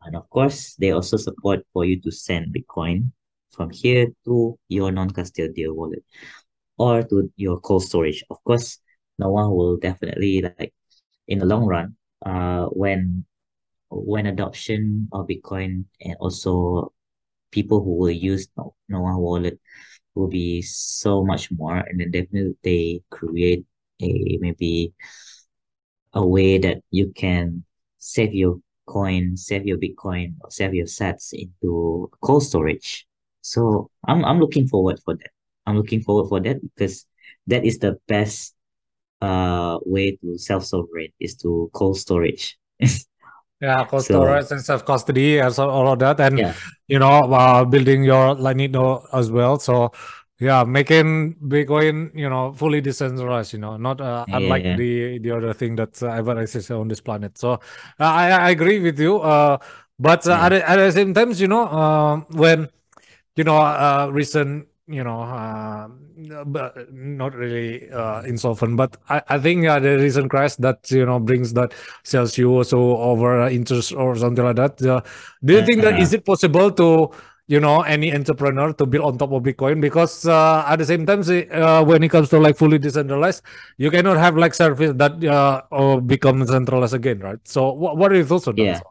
And 0.05 0.15
of 0.15 0.29
course, 0.29 0.75
they 0.75 0.91
also 0.91 1.17
support 1.17 1.65
for 1.73 1.85
you 1.85 1.99
to 2.01 2.11
send 2.11 2.53
Bitcoin 2.53 3.11
from 3.51 3.71
here 3.71 4.07
to 4.25 4.57
your 4.69 4.91
non-custodial 4.91 5.73
wallet 5.73 6.03
or 6.77 7.03
to 7.03 7.31
your 7.35 7.59
cold 7.59 7.83
storage. 7.83 8.23
Of 8.29 8.43
course, 8.43 8.79
Noah 9.17 9.49
will 9.49 9.77
definitely 9.77 10.41
like 10.41 10.73
in 11.27 11.39
the 11.39 11.45
long 11.45 11.65
run, 11.65 11.95
uh, 12.25 12.65
when 12.65 13.25
when 13.89 14.25
adoption 14.25 15.07
of 15.11 15.27
Bitcoin 15.27 15.85
and 16.01 16.15
also 16.19 16.93
people 17.51 17.83
who 17.83 17.95
will 17.95 18.11
use 18.11 18.47
no, 18.57 18.75
Noah 18.89 19.17
wallet 19.17 19.59
will 20.15 20.27
be 20.27 20.61
so 20.61 21.23
much 21.23 21.49
more 21.51 21.77
and 21.77 21.99
then 21.99 22.11
definitely 22.11 22.55
they 22.63 23.01
create 23.09 23.65
a 24.01 24.37
maybe 24.41 24.93
a 26.13 26.25
way 26.25 26.57
that 26.57 26.79
you 26.91 27.11
can 27.15 27.63
save 27.97 28.33
your 28.33 28.59
coin, 28.85 29.37
save 29.37 29.65
your 29.65 29.77
Bitcoin, 29.77 30.35
or 30.41 30.51
save 30.51 30.73
your 30.73 30.85
sats 30.85 31.33
into 31.33 32.09
cold 32.21 32.43
storage. 32.43 33.07
So 33.41 33.89
I'm 34.07 34.25
I'm 34.25 34.39
looking 34.39 34.67
forward 34.67 34.99
for 35.03 35.15
that. 35.15 35.31
I'm 35.65 35.77
looking 35.77 36.01
forward 36.01 36.29
for 36.29 36.39
that 36.41 36.61
because 36.61 37.05
that 37.47 37.65
is 37.65 37.79
the 37.79 37.97
best 38.07 38.55
uh 39.21 39.79
way 39.85 40.17
to 40.17 40.37
self 40.37 40.65
sovereign 40.65 41.09
is 41.19 41.35
to 41.37 41.69
cold 41.73 41.97
storage. 41.97 42.57
yeah, 43.61 43.85
cold 43.85 44.03
so, 44.03 44.13
storage 44.13 44.51
and 44.51 44.61
self 44.61 44.85
custody 44.85 45.39
and 45.39 45.53
so 45.53 45.69
all 45.69 45.91
of 45.91 45.99
that, 45.99 46.19
and 46.19 46.39
yeah. 46.39 46.53
you 46.87 46.99
know, 46.99 47.31
uh, 47.33 47.65
building 47.65 48.03
your 48.03 48.35
Lightning 48.35 48.71
node 48.71 49.03
as 49.13 49.31
well. 49.31 49.59
So 49.59 49.91
yeah 50.39 50.63
making 50.63 51.35
bitcoin 51.47 52.11
you 52.13 52.29
know 52.29 52.51
fully 52.53 52.81
decentralized 52.81 53.53
you 53.53 53.59
know 53.59 53.77
not 53.77 54.01
uh, 54.01 54.25
yeah. 54.27 54.37
unlike 54.37 54.63
the 54.77 55.19
the 55.19 55.31
other 55.31 55.53
thing 55.53 55.75
that 55.75 56.01
uh, 56.03 56.07
ever 56.07 56.39
exists 56.41 56.71
on 56.71 56.87
this 56.87 56.99
planet 56.99 57.37
so 57.37 57.53
uh, 57.53 57.57
i 57.99 58.29
i 58.29 58.49
agree 58.49 58.79
with 58.79 58.99
you 58.99 59.19
uh 59.19 59.57
but 59.97 60.27
uh, 60.27 60.31
yeah. 60.31 60.45
at, 60.45 60.53
at 60.53 60.75
the 60.75 60.91
same 60.91 61.13
time 61.13 61.31
you 61.31 61.47
know 61.47 61.63
uh, 61.63 62.17
when 62.31 62.67
you 63.35 63.43
know 63.43 63.57
uh 63.57 64.09
recent 64.11 64.67
you 64.87 65.03
know 65.03 65.21
uh, 65.21 65.87
but 66.45 66.93
not 66.93 67.33
really 67.33 67.89
uh, 67.91 68.21
insolvent 68.23 68.77
but 68.77 68.97
i, 69.09 69.21
I 69.29 69.39
think 69.39 69.65
uh, 69.65 69.79
the 69.79 69.97
recent 69.97 70.29
crash 70.29 70.55
that 70.57 70.91
you 70.91 71.05
know 71.05 71.19
brings 71.19 71.53
that 71.53 71.73
Celsius 72.03 72.45
also 72.45 72.97
over 72.97 73.47
interest 73.47 73.93
or 73.93 74.15
something 74.15 74.43
like 74.43 74.57
that 74.57 74.81
uh, 74.81 75.01
do 75.43 75.53
you 75.53 75.65
think 75.65 75.81
that 75.81 75.99
is 75.99 76.13
it 76.13 76.25
possible 76.25 76.71
to 76.71 77.09
you 77.47 77.59
know 77.59 77.81
any 77.81 78.13
entrepreneur 78.13 78.73
to 78.73 78.85
build 78.85 79.05
on 79.05 79.17
top 79.17 79.31
of 79.31 79.43
bitcoin 79.43 79.79
because 79.79 80.25
uh, 80.25 80.65
at 80.67 80.77
the 80.77 80.85
same 80.85 81.05
time 81.05 81.21
uh, 81.51 81.83
when 81.83 82.01
it 82.03 82.09
comes 82.09 82.29
to 82.29 82.39
like 82.39 82.57
fully 82.57 82.77
decentralized 82.77 83.43
you 83.77 83.91
cannot 83.91 84.17
have 84.17 84.35
like 84.35 84.53
service 84.53 84.91
that 84.95 85.23
uh, 85.23 85.61
or 85.71 86.01
become 86.01 86.45
centralized 86.47 86.93
again 86.93 87.19
right 87.19 87.39
so 87.43 87.71
what, 87.71 87.97
what 87.97 88.11
are 88.11 88.15
your 88.15 88.25
thoughts 88.25 88.47
on 88.47 88.57
yeah. 88.57 88.73
that 88.73 88.83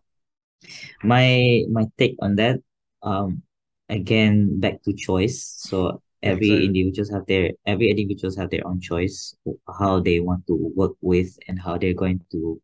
my 1.03 1.63
my 1.71 1.85
take 1.99 2.17
on 2.23 2.37
that 2.37 2.61
um 3.03 3.43
again 3.89 4.61
back 4.61 4.83
to 4.83 4.93
choice 4.95 5.43
so 5.59 6.01
every 6.23 6.49
exactly. 6.49 6.67
individuals 6.67 7.11
have 7.11 7.27
their 7.27 7.51
every 7.67 7.91
individuals 7.91 8.37
have 8.37 8.51
their 8.51 8.67
own 8.67 8.81
choice 8.81 9.37
how 9.79 10.01
they 10.01 10.21
want 10.21 10.47
to 10.47 10.55
work 10.75 10.97
with 11.03 11.37
and 11.49 11.61
how 11.61 11.77
they're 11.77 11.95
going 11.95 12.21
to 12.31 12.61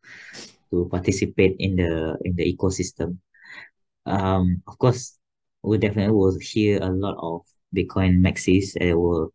to 0.70 0.88
participate 0.91 1.57
in 1.59 1.76
the 1.76 2.16
in 2.24 2.34
the 2.36 2.47
ecosystem 2.47 3.18
um 4.07 4.62
of 4.66 4.78
course 4.78 5.20
we 5.63 5.79
definitely 5.79 6.15
will 6.15 6.37
hear 6.41 6.79
a 6.83 6.89
lot 6.91 7.17
of 7.21 7.43
Bitcoin 7.75 8.21
maxis 8.21 8.73
that 8.79 8.99
will 8.99 9.33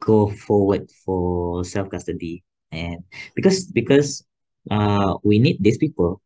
go 0.00 0.28
forward 0.28 0.90
for 1.04 1.64
self 1.64 1.88
custody 1.90 2.44
and 2.72 3.02
because 3.34 3.64
because 3.66 4.24
uh 4.70 5.14
we 5.22 5.38
need 5.38 5.56
these 5.60 5.78
people 5.78 6.20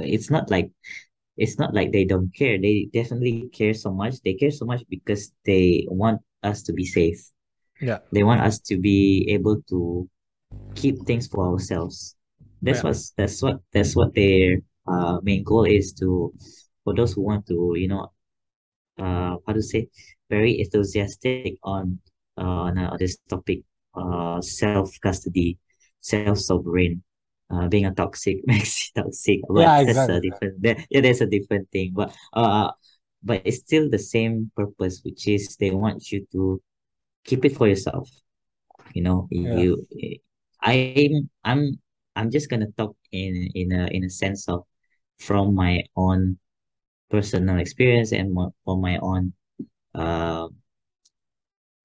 it's 0.00 0.30
not 0.30 0.50
like 0.50 0.70
it's 1.36 1.58
not 1.58 1.74
like 1.74 1.92
they 1.92 2.04
don't 2.04 2.34
care 2.34 2.58
they 2.58 2.88
definitely 2.92 3.48
care 3.52 3.74
so 3.74 3.90
much 3.92 4.20
they 4.24 4.34
care 4.34 4.50
so 4.50 4.64
much 4.64 4.82
because 4.88 5.32
they 5.46 5.86
want 5.88 6.20
us 6.42 6.62
to 6.62 6.72
be 6.72 6.84
safe. 6.84 7.30
Yeah. 7.80 7.98
They 8.12 8.22
want 8.22 8.40
us 8.40 8.58
to 8.70 8.78
be 8.78 9.26
able 9.30 9.62
to 9.70 10.08
keep 10.74 11.04
things 11.06 11.26
for 11.28 11.46
ourselves. 11.46 12.16
That's 12.62 12.78
Yeah. 12.78 12.90
what's 12.90 13.10
that's 13.16 13.42
what 13.42 13.60
that's 13.72 13.94
what 13.96 14.14
their 14.14 14.58
uh 14.86 15.18
main 15.22 15.42
goal 15.44 15.64
is 15.64 15.92
to 15.94 16.32
for 16.84 16.94
those 16.94 17.12
who 17.12 17.22
want 17.22 17.46
to, 17.48 17.74
you 17.76 17.88
know, 17.88 18.10
uh 18.98 19.36
how 19.46 19.52
to 19.54 19.62
say 19.62 19.88
very 20.30 20.60
enthusiastic 20.60 21.56
on 21.64 21.98
uh, 22.38 22.42
on, 22.68 22.78
uh, 22.78 22.90
on 22.90 22.98
this 22.98 23.18
topic, 23.28 23.60
uh 23.94 24.40
self 24.40 24.90
custody, 25.02 25.58
self 26.00 26.38
sovereign. 26.38 27.02
Uh, 27.50 27.68
being 27.68 27.84
a 27.84 27.92
toxic 27.94 28.38
makes 28.46 28.88
you 28.94 29.02
toxic, 29.02 29.40
but 29.48 29.74
Yeah, 29.74 29.80
that's 29.84 30.08
a 30.08 30.20
exactly. 30.20 30.20
different 30.20 30.62
that, 30.62 30.78
yeah, 30.90 31.00
that's 31.02 31.20
a 31.20 31.26
different 31.26 31.70
thing. 31.70 31.92
But 31.94 32.14
uh 32.32 32.70
but 33.22 33.42
it's 33.44 33.58
still 33.58 33.88
the 33.90 33.98
same 33.98 34.50
purpose, 34.56 35.00
which 35.04 35.28
is 35.28 35.56
they 35.56 35.70
want 35.70 36.10
you 36.10 36.26
to 36.32 36.62
keep 37.24 37.44
it 37.44 37.56
for 37.56 37.68
yourself. 37.68 38.08
You 38.94 39.02
know, 39.02 39.28
Yeah. 39.42 39.64
you 39.64 39.86
I'm 40.62 41.28
I'm 41.44 41.78
I'm 42.16 42.30
just 42.30 42.50
gonna 42.50 42.70
talk 42.76 42.96
in 43.12 43.48
in 43.54 43.72
a 43.72 43.86
in 43.88 44.04
a 44.04 44.10
sense 44.10 44.48
of 44.48 44.64
from 45.18 45.54
my 45.54 45.82
own 45.96 46.38
personal 47.12 47.58
experience 47.60 48.12
and 48.12 48.34
mo- 48.34 48.54
from 48.64 48.80
my 48.82 48.98
own 49.10 49.34
uh 49.94 50.48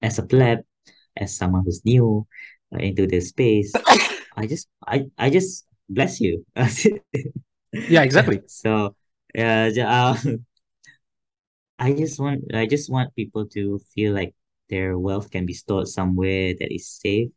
as 0.02 0.18
a 0.18 0.22
pleb, 0.22 0.60
as 1.16 1.36
someone 1.36 1.64
who's 1.64 1.84
new 1.84 2.26
uh, 2.74 2.78
into 2.78 3.06
this 3.06 3.30
space. 3.30 3.72
I 4.36 4.46
just 4.46 4.68
I 4.86 5.06
I 5.18 5.30
just 5.30 5.66
bless 5.88 6.20
you. 6.20 6.44
Yeah, 7.86 8.02
exactly. 8.02 8.42
So 8.46 8.94
yeah, 9.34 9.70
uh, 9.86 10.16
I 11.78 11.92
just 11.92 12.18
want 12.20 12.44
I 12.54 12.66
just 12.66 12.90
want 12.90 13.14
people 13.14 13.46
to 13.54 13.78
feel 13.94 14.12
like 14.14 14.34
their 14.70 14.98
wealth 14.98 15.30
can 15.30 15.46
be 15.46 15.54
stored 15.54 15.88
somewhere 15.88 16.54
that 16.58 16.74
is 16.74 16.88
safe, 16.88 17.30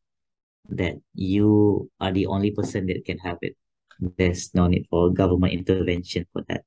that 0.70 0.96
you 1.16 1.90
are 2.02 2.12
the 2.14 2.28
only 2.28 2.52
person 2.52 2.88
that 2.88 3.06
can 3.06 3.20
have 3.20 3.40
it. 3.44 3.58
There's 4.18 4.54
no 4.56 4.68
need 4.68 4.88
for 4.90 5.12
government 5.14 5.54
intervention 5.54 6.28
for 6.34 6.44
that, 6.50 6.66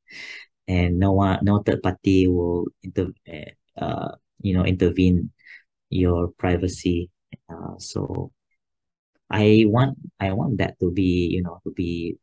and 0.67 0.99
no 0.99 1.13
one, 1.13 1.39
no 1.43 1.59
third 1.59 1.83
party 1.83 2.29
will 2.29 2.67
inter, 2.83 3.09
eh, 3.27 3.53
uh, 3.79 4.13
you 4.41 4.55
know, 4.55 4.65
intervene 4.65 5.31
your 5.91 6.29
privacy. 6.39 7.11
Uh, 7.49 7.79
so 7.79 8.33
I 9.31 9.65
want 9.67 9.99
I 10.21 10.33
want 10.33 10.59
that 10.59 10.79
to 10.81 10.91
be, 10.91 11.29
you 11.33 11.43
know, 11.43 11.61
to 11.65 11.71
be 11.73 12.17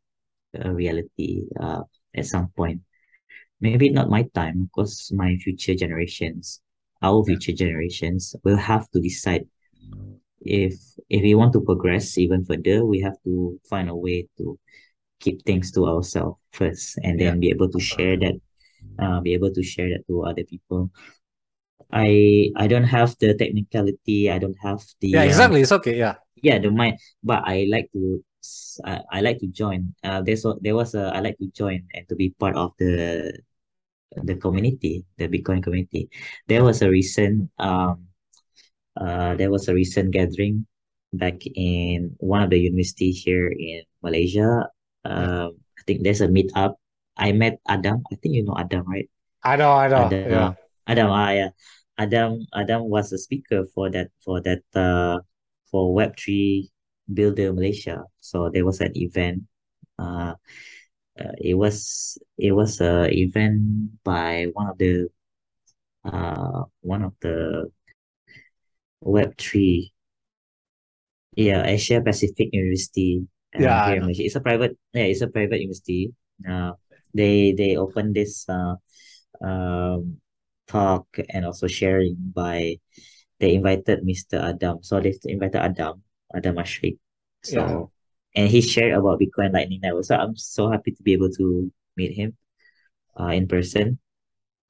a 0.54 0.72
reality 0.72 1.44
uh, 1.60 1.82
at 2.14 2.26
some 2.26 2.48
point. 2.56 2.80
Maybe 3.60 3.90
not 3.90 4.10
my 4.10 4.24
time, 4.34 4.68
because 4.70 5.12
my 5.14 5.36
future 5.36 5.74
generations, 5.74 6.60
our 7.00 7.24
future 7.24 7.52
generations 7.52 8.34
will 8.44 8.56
have 8.56 8.90
to 8.90 9.00
decide 9.00 9.46
if 10.40 10.74
if 11.08 11.22
we 11.22 11.34
want 11.34 11.52
to 11.52 11.60
progress 11.60 12.18
even 12.18 12.44
further, 12.44 12.84
we 12.84 13.00
have 13.00 13.16
to 13.24 13.58
find 13.68 13.88
a 13.88 13.94
way 13.94 14.26
to 14.38 14.58
keep 15.22 15.38
things 15.46 15.70
to 15.72 15.86
ourselves 15.86 16.38
first 16.52 16.98
and 17.06 17.20
Yeah. 17.20 17.30
then 17.32 17.40
be 17.40 17.50
able 17.54 17.70
to 17.70 17.80
share 17.80 18.18
that 18.18 18.36
uh, 18.98 19.20
be 19.20 19.32
able 19.34 19.52
to 19.54 19.62
share 19.62 19.88
that 19.90 20.04
to 20.08 20.24
other 20.24 20.44
people. 20.44 20.90
I 21.92 22.50
I 22.56 22.66
don't 22.66 22.88
have 22.88 23.16
the 23.20 23.34
technicality, 23.34 24.30
I 24.30 24.38
don't 24.38 24.58
have 24.62 24.82
Yeah, 25.00 25.22
the 25.22 25.28
uh, 25.30 25.30
exactly. 25.30 25.60
It's 25.62 25.72
okay. 25.72 25.96
Yeah. 25.96 26.16
yeah 26.42 26.58
the 26.58 26.70
mind 26.70 26.98
but 27.22 27.42
i 27.46 27.66
like 27.70 27.88
to 27.92 28.24
I, 28.84 29.00
I 29.12 29.20
like 29.20 29.38
to 29.40 29.46
join 29.46 29.94
uh 30.02 30.22
there's 30.22 30.44
there 30.60 30.74
was 30.74 30.94
a 30.94 31.12
i 31.14 31.20
like 31.20 31.38
to 31.38 31.46
join 31.54 31.86
and 31.94 32.08
to 32.08 32.16
be 32.16 32.30
part 32.40 32.56
of 32.56 32.72
the 32.78 33.30
the 34.24 34.36
community 34.36 35.04
the 35.18 35.28
bitcoin 35.28 35.62
community 35.62 36.10
there 36.48 36.64
was 36.64 36.82
a 36.82 36.90
recent 36.90 37.50
um 37.58 38.08
uh 39.00 39.34
there 39.36 39.50
was 39.50 39.68
a 39.68 39.74
recent 39.74 40.10
gathering 40.10 40.66
back 41.12 41.38
in 41.54 42.14
one 42.18 42.42
of 42.42 42.50
the 42.50 42.58
university 42.58 43.10
here 43.12 43.48
in 43.48 43.82
malaysia 44.02 44.68
Um 45.04 45.58
i 45.78 45.82
think 45.86 46.02
there's 46.02 46.20
a 46.20 46.28
meetup. 46.28 46.76
I 47.16 47.32
met 47.32 47.58
adam. 47.68 48.02
I 48.10 48.16
think 48.16 48.34
you 48.34 48.44
know 48.44 48.56
adam 48.56 48.86
right? 48.86 49.10
I 49.42 49.56
know, 49.56 49.72
I 49.72 49.88
know. 49.88 50.08
Yeah. 50.10 50.54
adam 50.86 51.08
adam 51.08 51.08
ah 51.10 51.30
yeah. 51.30 51.50
Adam 51.98 52.46
adam 52.54 52.88
was 52.88 53.12
a 53.12 53.18
speaker 53.18 53.66
for 53.74 53.90
that 53.90 54.08
for 54.24 54.40
that 54.40 54.62
uh 54.74 55.20
for 55.70 55.94
web3 55.94 56.68
builder 57.12 57.52
malaysia. 57.52 58.04
So 58.20 58.48
there 58.48 58.64
was 58.64 58.80
an 58.80 58.96
event 58.96 59.42
uh, 59.98 60.34
uh 61.18 61.34
it 61.38 61.54
was 61.54 62.18
it 62.38 62.52
was 62.52 62.80
a 62.80 63.10
event 63.12 64.02
by 64.04 64.46
one 64.54 64.68
of 64.68 64.78
the 64.78 65.08
uh 66.04 66.64
one 66.80 67.02
of 67.02 67.12
the 67.20 67.70
web3 69.04 69.90
yeah 71.36 71.64
asia 71.66 72.00
pacific 72.00 72.48
university 72.52 73.22
uh, 73.22 73.41
Yeah, 73.54 73.86
here 73.86 73.96
in 73.96 74.02
malaysia 74.02 74.24
it's 74.24 74.36
a 74.36 74.40
private 74.40 74.78
yeah 74.94 75.04
it's 75.04 75.20
a 75.20 75.28
private 75.28 75.60
university 75.60 76.12
uh 76.48 76.72
they 77.12 77.52
they 77.52 77.76
opened 77.76 78.16
this 78.16 78.48
uh 78.48 78.74
um 79.44 80.16
talk 80.66 81.06
and 81.28 81.44
also 81.44 81.66
sharing 81.66 82.16
by 82.32 82.76
they 83.42 83.54
invited 83.54 84.06
Mr. 84.06 84.38
Adam. 84.38 84.78
So 84.82 85.00
they 85.00 85.18
invited 85.24 85.56
Adam, 85.60 86.02
Adam 86.32 86.56
Ashrik. 86.56 86.96
Yeah. 87.50 87.66
So 87.66 87.90
and 88.34 88.48
he 88.48 88.62
shared 88.62 88.94
about 88.94 89.20
Bitcoin 89.20 89.52
Lightning 89.52 89.80
Network. 89.82 90.04
So 90.04 90.14
I'm 90.14 90.36
so 90.36 90.70
happy 90.70 90.92
to 90.92 91.02
be 91.02 91.12
able 91.12 91.30
to 91.30 91.70
meet 91.96 92.14
him 92.14 92.36
uh 93.18 93.34
in 93.34 93.46
person 93.46 93.98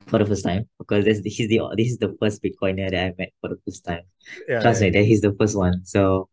for 0.09 0.19
the 0.19 0.27
first 0.27 0.43
time 0.43 0.67
because 0.79 1.05
this 1.05 1.21
he's 1.23 1.49
the 1.49 1.61
this 1.77 1.93
is 1.93 1.99
the 1.99 2.17
first 2.19 2.43
Bitcoiner 2.43 2.91
that 2.91 3.05
I 3.05 3.15
met 3.17 3.33
for 3.41 3.51
the 3.51 3.61
first 3.65 3.85
time. 3.85 4.03
Yeah, 4.49 4.61
Trust 4.61 4.81
yeah, 4.81 4.89
me, 4.89 4.99
that 4.99 5.05
he's 5.05 5.21
the 5.21 5.37
first 5.39 5.55
one. 5.57 5.85
So 5.85 6.29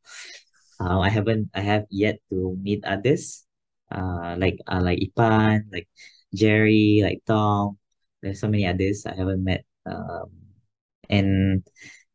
uh, 0.80 1.00
I 1.00 1.10
haven't 1.10 1.50
I 1.56 1.62
have 1.62 1.86
yet 1.90 2.20
to 2.32 2.56
meet 2.62 2.84
others. 2.86 3.46
Uh 3.92 4.36
like 4.38 4.60
uh, 4.68 4.82
like 4.84 5.00
Ipan, 5.02 5.66
like 5.74 5.88
Jerry, 6.34 7.02
like 7.04 7.22
Tom. 7.26 7.78
There's 8.22 8.40
so 8.42 8.48
many 8.48 8.66
others 8.68 9.06
I 9.06 9.16
haven't 9.16 9.44
met. 9.44 9.66
Um 9.86 10.30
and 11.10 11.64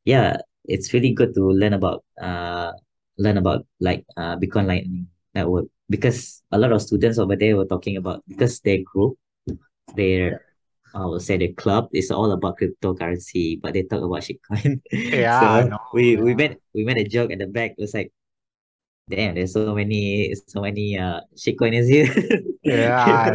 yeah, 0.04 0.38
it's 0.64 0.92
really 0.94 1.12
good 1.12 1.34
to 1.34 1.42
learn 1.50 1.74
about 1.74 2.04
uh 2.20 2.72
learn 3.18 3.38
about 3.38 3.66
like 3.80 4.04
uh 4.16 4.36
Bitcoin 4.36 4.66
Lightning 4.66 5.08
Network 5.34 5.66
because 5.90 6.42
a 6.52 6.58
lot 6.58 6.72
of 6.72 6.82
students 6.82 7.18
over 7.18 7.36
there 7.36 7.56
were 7.56 7.66
talking 7.66 7.96
about 7.96 8.22
because 8.28 8.60
their 8.60 8.78
group, 8.84 9.18
their 9.94 10.40
I 10.94 11.06
would 11.06 11.22
say 11.22 11.36
the 11.36 11.52
club 11.54 11.88
is 11.92 12.10
all 12.10 12.30
about 12.32 12.58
cryptocurrency, 12.58 13.60
but 13.60 13.74
they 13.74 13.82
talk 13.82 14.02
about 14.02 14.22
shitcoin. 14.22 14.80
Yeah, 14.92 15.30
So 15.30 15.74
we 15.92 16.16
we 16.16 16.34
made 16.34 16.58
we 16.74 16.84
made 16.84 16.98
a 16.98 17.04
joke 17.08 17.32
at 17.32 17.38
the 17.40 17.46
back. 17.48 17.72
It 17.72 17.82
was 17.82 17.94
like, 17.94 18.12
damn, 19.08 19.34
there's 19.34 19.52
so 19.52 19.74
many 19.74 20.34
so 20.48 20.60
many 20.60 20.98
uh 20.98 21.20
shitcoiners 21.36 21.88
here. 21.88 22.08
Yeah, 22.64 22.96
I. 22.96 23.30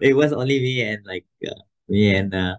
It 0.00 0.14
was 0.14 0.32
only 0.32 0.60
me 0.60 0.82
and 0.82 1.04
like 1.04 1.26
uh, 1.46 1.58
me 1.88 2.14
and 2.14 2.34
uh 2.34 2.56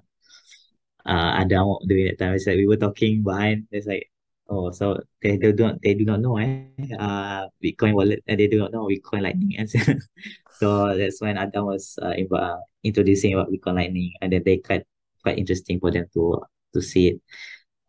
uh 1.06 1.32
Adam 1.40 1.76
during 1.88 2.08
that 2.08 2.20
time. 2.20 2.34
It's 2.34 2.48
like 2.48 2.58
we 2.58 2.68
were 2.68 2.78
talking 2.78 3.24
behind. 3.24 3.68
It's 3.72 3.88
like, 3.88 4.10
oh, 4.50 4.72
so 4.72 5.00
they, 5.22 5.38
they 5.38 5.52
don't 5.52 5.82
they 5.82 5.94
do 5.94 6.06
not 6.06 6.20
know 6.22 6.38
eh 6.38 6.64
uh 7.00 7.48
Bitcoin 7.64 7.94
wallet 7.96 8.24
and 8.28 8.40
they 8.40 8.48
do 8.48 8.60
not 8.60 8.72
know 8.72 8.88
Bitcoin 8.88 9.24
Lightning. 9.24 9.56
And 9.58 9.70
so, 10.60 10.98
that's 10.98 11.22
when 11.22 11.38
Adam 11.38 11.66
was 11.66 11.98
uh, 12.02 12.14
inv- 12.16 12.36
uh, 12.40 12.60
introducing 12.84 13.34
about 13.34 13.52
Bitcoin 13.52 13.76
Lightning, 13.76 14.14
and 14.22 14.32
then 14.34 14.44
they 14.46 14.58
quite 14.58 14.84
quite 15.24 15.38
interesting 15.38 15.80
for 15.80 15.92
them 15.92 16.06
to 16.14 16.42
to 16.74 16.82
see 16.82 17.08
it, 17.16 17.22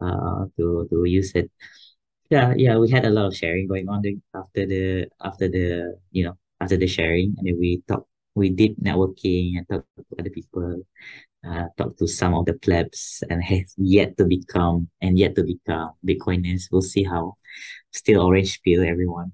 uh, 0.01 0.47
to 0.59 0.87
to 0.91 1.05
use 1.07 1.33
it. 1.35 1.51
Yeah, 2.35 2.55
yeah, 2.57 2.75
we 2.79 2.91
had 2.91 3.05
a 3.05 3.11
lot 3.11 3.27
of 3.27 3.37
sharing 3.37 3.69
going 3.69 3.89
on 3.89 4.03
after 4.35 4.67
the 4.67 5.07
after 5.23 5.47
the 5.49 5.95
you 6.11 6.25
know 6.25 6.35
after 6.61 6.77
the 6.77 6.89
sharing, 6.89 7.35
and 7.39 7.47
then 7.47 7.59
we 7.59 7.83
talked. 7.87 8.09
We 8.35 8.51
did 8.51 8.75
networking 8.83 9.55
and 9.59 9.65
talked 9.71 9.87
to 9.95 10.03
other 10.19 10.31
people 10.31 10.83
uh, 11.47 11.67
talk 11.79 11.97
to 11.99 12.09
some 12.09 12.35
of 12.35 12.47
the 12.47 12.55
plebs 12.55 13.23
and 13.31 13.43
have 13.53 13.71
yet 13.79 14.17
to 14.19 14.25
become 14.27 14.89
and 15.03 15.19
yet 15.19 15.37
to 15.37 15.45
become 15.45 15.93
Bitcoiners. 16.07 16.69
We'll 16.73 16.83
see 16.83 17.05
how. 17.05 17.37
Still 17.93 18.23
orange 18.23 18.63
peel, 18.63 18.85
everyone. 18.85 19.33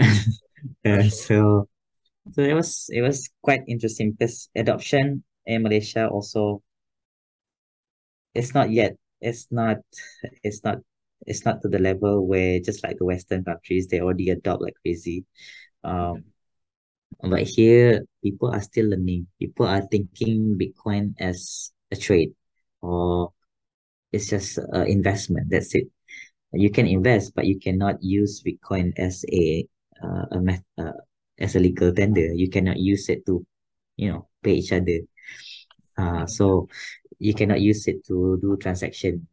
Uh, 0.84 1.08
so 1.10 1.68
so 2.32 2.42
it 2.42 2.54
was 2.54 2.90
it 2.92 3.02
was 3.02 3.30
quite 3.42 3.62
interesting 3.68 4.12
because 4.12 4.48
adoption 4.56 5.24
in 5.46 5.62
Malaysia 5.62 6.08
also 6.08 6.62
it's 8.34 8.54
not 8.54 8.70
yet 8.70 8.96
it's 9.20 9.46
not 9.50 9.78
it's 10.42 10.62
not 10.64 10.78
it's 11.26 11.44
not 11.44 11.62
to 11.62 11.68
the 11.68 11.78
level 11.78 12.26
where 12.26 12.60
just 12.60 12.82
like 12.84 12.98
the 12.98 13.04
Western 13.04 13.44
countries 13.44 13.86
they 13.88 14.00
already 14.00 14.30
adopt 14.30 14.62
like 14.62 14.74
crazy. 14.82 15.24
Um, 15.82 16.24
but 17.22 17.42
here 17.42 18.04
people 18.22 18.50
are 18.50 18.62
still 18.62 18.88
learning. 18.88 19.26
People 19.38 19.66
are 19.66 19.82
thinking 19.82 20.58
Bitcoin 20.58 21.14
as 21.18 21.72
a 21.90 21.96
trade 21.96 22.32
or 22.80 23.32
it's 24.12 24.28
just 24.28 24.58
an 24.58 24.86
investment. 24.86 25.50
That's 25.50 25.74
it. 25.74 25.88
You 26.52 26.70
can 26.70 26.86
invest, 26.86 27.34
but 27.34 27.46
you 27.46 27.58
cannot 27.58 28.02
use 28.02 28.42
Bitcoin 28.42 28.92
as 28.96 29.24
a 29.32 29.66
uh, 30.02 30.26
a 30.30 30.40
met, 30.40 30.62
uh, 30.78 30.92
as 31.38 31.56
a 31.56 31.60
legal 31.60 31.92
tender. 31.92 32.32
You 32.32 32.48
cannot 32.48 32.78
use 32.78 33.08
it 33.08 33.26
to, 33.26 33.44
you 33.96 34.12
know, 34.12 34.28
pay 34.42 34.54
each 34.54 34.72
other. 34.72 35.00
Uh, 35.96 36.26
so 36.26 36.68
you 37.18 37.34
cannot 37.34 37.60
use 37.60 37.86
it 37.88 38.04
to 38.06 38.38
do 38.40 38.56
transaction 38.60 39.26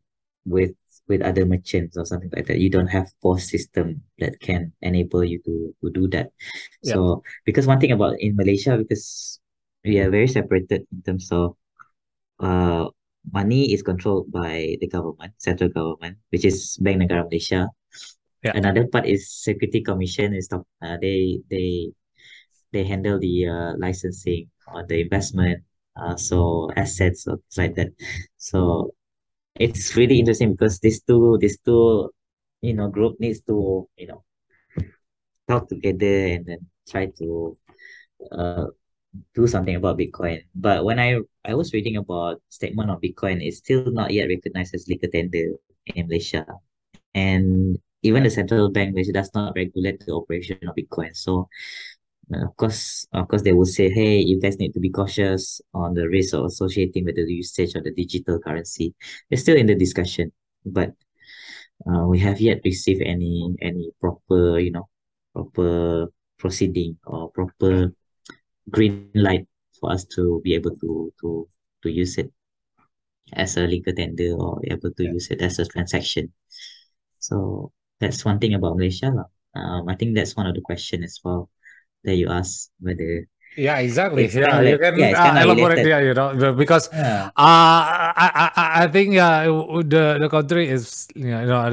with 0.45 0.71
with 1.07 1.21
other 1.21 1.45
merchants 1.45 1.97
or 1.97 2.05
something 2.05 2.29
like 2.35 2.47
that. 2.47 2.59
You 2.59 2.69
don't 2.69 2.87
have 2.87 3.11
POS 3.21 3.49
system 3.49 4.01
that 4.19 4.39
can 4.39 4.71
enable 4.81 5.23
you 5.23 5.39
to, 5.45 5.75
to 5.83 5.89
do 5.91 6.07
that. 6.09 6.31
Yeah. 6.83 6.93
So 6.93 7.23
because 7.45 7.67
one 7.67 7.79
thing 7.79 7.91
about 7.91 8.19
in 8.19 8.35
Malaysia, 8.35 8.77
because 8.77 9.39
we 9.83 9.99
are 9.99 10.09
very 10.09 10.27
separated 10.27 10.85
in 10.91 11.01
terms 11.01 11.29
of 11.31 11.55
uh 12.39 12.89
money 13.33 13.71
is 13.73 13.83
controlled 13.83 14.31
by 14.31 14.77
the 14.81 14.87
government, 14.87 15.33
central 15.37 15.69
government, 15.69 16.17
which 16.29 16.45
is 16.45 16.77
Bank 16.81 17.01
Negara 17.01 17.25
Malaysia. 17.25 17.69
Yeah. 18.43 18.53
Another 18.55 18.87
part 18.87 19.05
is 19.05 19.29
Security 19.29 19.81
Commission 19.81 20.33
is 20.33 20.49
uh, 20.49 20.97
they 21.01 21.37
they 21.49 21.93
they 22.73 22.83
handle 22.83 23.19
the 23.19 23.45
uh, 23.47 23.73
licensing 23.77 24.49
or 24.73 24.81
the 24.87 25.01
investment, 25.01 25.61
uh, 25.95 26.15
so 26.15 26.71
assets 26.75 27.27
or 27.27 27.37
things 27.37 27.57
like 27.57 27.75
that. 27.75 27.89
So 28.37 28.93
it's 29.61 29.95
really 29.95 30.17
interesting 30.19 30.51
because 30.51 30.79
these 30.79 31.01
two 31.03 31.37
these 31.39 31.59
two 31.61 32.09
you 32.61 32.73
know 32.73 32.89
group 32.89 33.19
needs 33.19 33.41
to 33.45 33.87
you 33.97 34.07
know 34.07 34.23
talk 35.47 35.69
together 35.69 36.33
and 36.33 36.45
then 36.45 36.61
try 36.89 37.05
to 37.17 37.57
uh 38.31 38.65
do 39.35 39.45
something 39.45 39.75
about 39.75 39.99
Bitcoin. 39.99 40.41
But 40.55 40.85
when 40.85 40.99
I 40.99 41.19
I 41.45 41.53
was 41.53 41.73
reading 41.73 41.97
about 41.97 42.41
statement 42.49 42.89
of 42.89 43.01
Bitcoin, 43.01 43.45
it's 43.45 43.57
still 43.57 43.91
not 43.91 44.11
yet 44.11 44.29
recognized 44.29 44.73
as 44.73 44.87
legal 44.87 45.09
tender 45.11 45.59
in 45.85 46.07
Malaysia, 46.07 46.45
and 47.13 47.77
even 48.03 48.23
the 48.23 48.31
central 48.31 48.71
bank 48.71 48.95
which 48.95 49.11
does 49.13 49.29
not 49.35 49.53
regulate 49.55 50.01
the 50.05 50.13
operation 50.13 50.57
of 50.65 50.75
Bitcoin. 50.75 51.15
So 51.15 51.49
uh, 52.33 52.45
of 52.45 52.55
course, 52.55 53.07
of 53.13 53.27
course, 53.27 53.41
they 53.41 53.53
will 53.53 53.65
say, 53.65 53.89
"Hey, 53.89 54.19
you 54.19 54.39
guys 54.39 54.57
need 54.57 54.73
to 54.73 54.79
be 54.79 54.89
cautious 54.89 55.61
on 55.73 55.93
the 55.93 56.07
risk 56.07 56.33
of 56.33 56.45
associating 56.45 57.05
with 57.05 57.15
the 57.15 57.25
usage 57.27 57.75
of 57.75 57.83
the 57.83 57.91
digital 57.91 58.39
currency." 58.39 58.93
It's 59.29 59.41
still 59.41 59.57
in 59.57 59.67
the 59.67 59.75
discussion, 59.75 60.31
but 60.65 60.93
uh, 61.87 62.05
we 62.07 62.19
have 62.19 62.39
yet 62.39 62.61
received 62.63 63.01
any 63.03 63.55
any 63.61 63.91
proper, 63.99 64.59
you 64.59 64.71
know, 64.71 64.87
proper 65.33 66.07
proceeding 66.37 66.97
or 67.05 67.31
proper 67.31 67.93
green 68.69 69.11
light 69.15 69.47
for 69.79 69.91
us 69.91 70.05
to 70.15 70.41
be 70.43 70.53
able 70.55 70.75
to 70.77 71.11
to 71.21 71.47
to 71.83 71.89
use 71.91 72.17
it 72.17 72.31
as 73.33 73.57
a 73.57 73.67
legal 73.67 73.93
tender 73.93 74.33
or 74.37 74.61
able 74.69 74.91
to 74.91 75.03
use 75.03 75.31
it 75.31 75.41
as 75.41 75.59
a 75.59 75.65
transaction. 75.65 76.31
So 77.19 77.71
that's 77.99 78.25
one 78.25 78.39
thing 78.39 78.53
about 78.53 78.77
Malaysia. 78.77 79.11
lah. 79.11 79.29
Um, 79.55 79.89
I 79.89 79.95
think 79.95 80.15
that's 80.15 80.35
one 80.35 80.47
of 80.47 80.55
the 80.55 80.63
question 80.63 81.03
as 81.03 81.19
well 81.23 81.51
that 82.03 82.15
you 82.15 82.29
asked 82.29 82.71
whether 82.79 83.27
Yeah, 83.55 83.79
exactly. 83.79 84.31
Yeah, 84.33 84.47
kind 84.47 84.55
of 84.55 84.63
you 84.65 84.77
like 84.77 84.79
can 84.79 84.95
yeah, 84.95 85.11
uh, 85.11 85.35
elaborate. 85.43 85.83
Yeah, 85.83 85.99
you 85.99 86.13
know, 86.13 86.53
because 86.55 86.87
Yeah, 86.91 87.31
uh, 87.35 87.81
I, 88.15 88.31
I, 88.55 88.83
I- 88.85 88.87
think 88.87 89.13
yeah, 89.13 89.43
the 89.43 90.17
the 90.19 90.29
country 90.29 90.69
is 90.69 91.07
you 91.15 91.27
know 91.31 91.67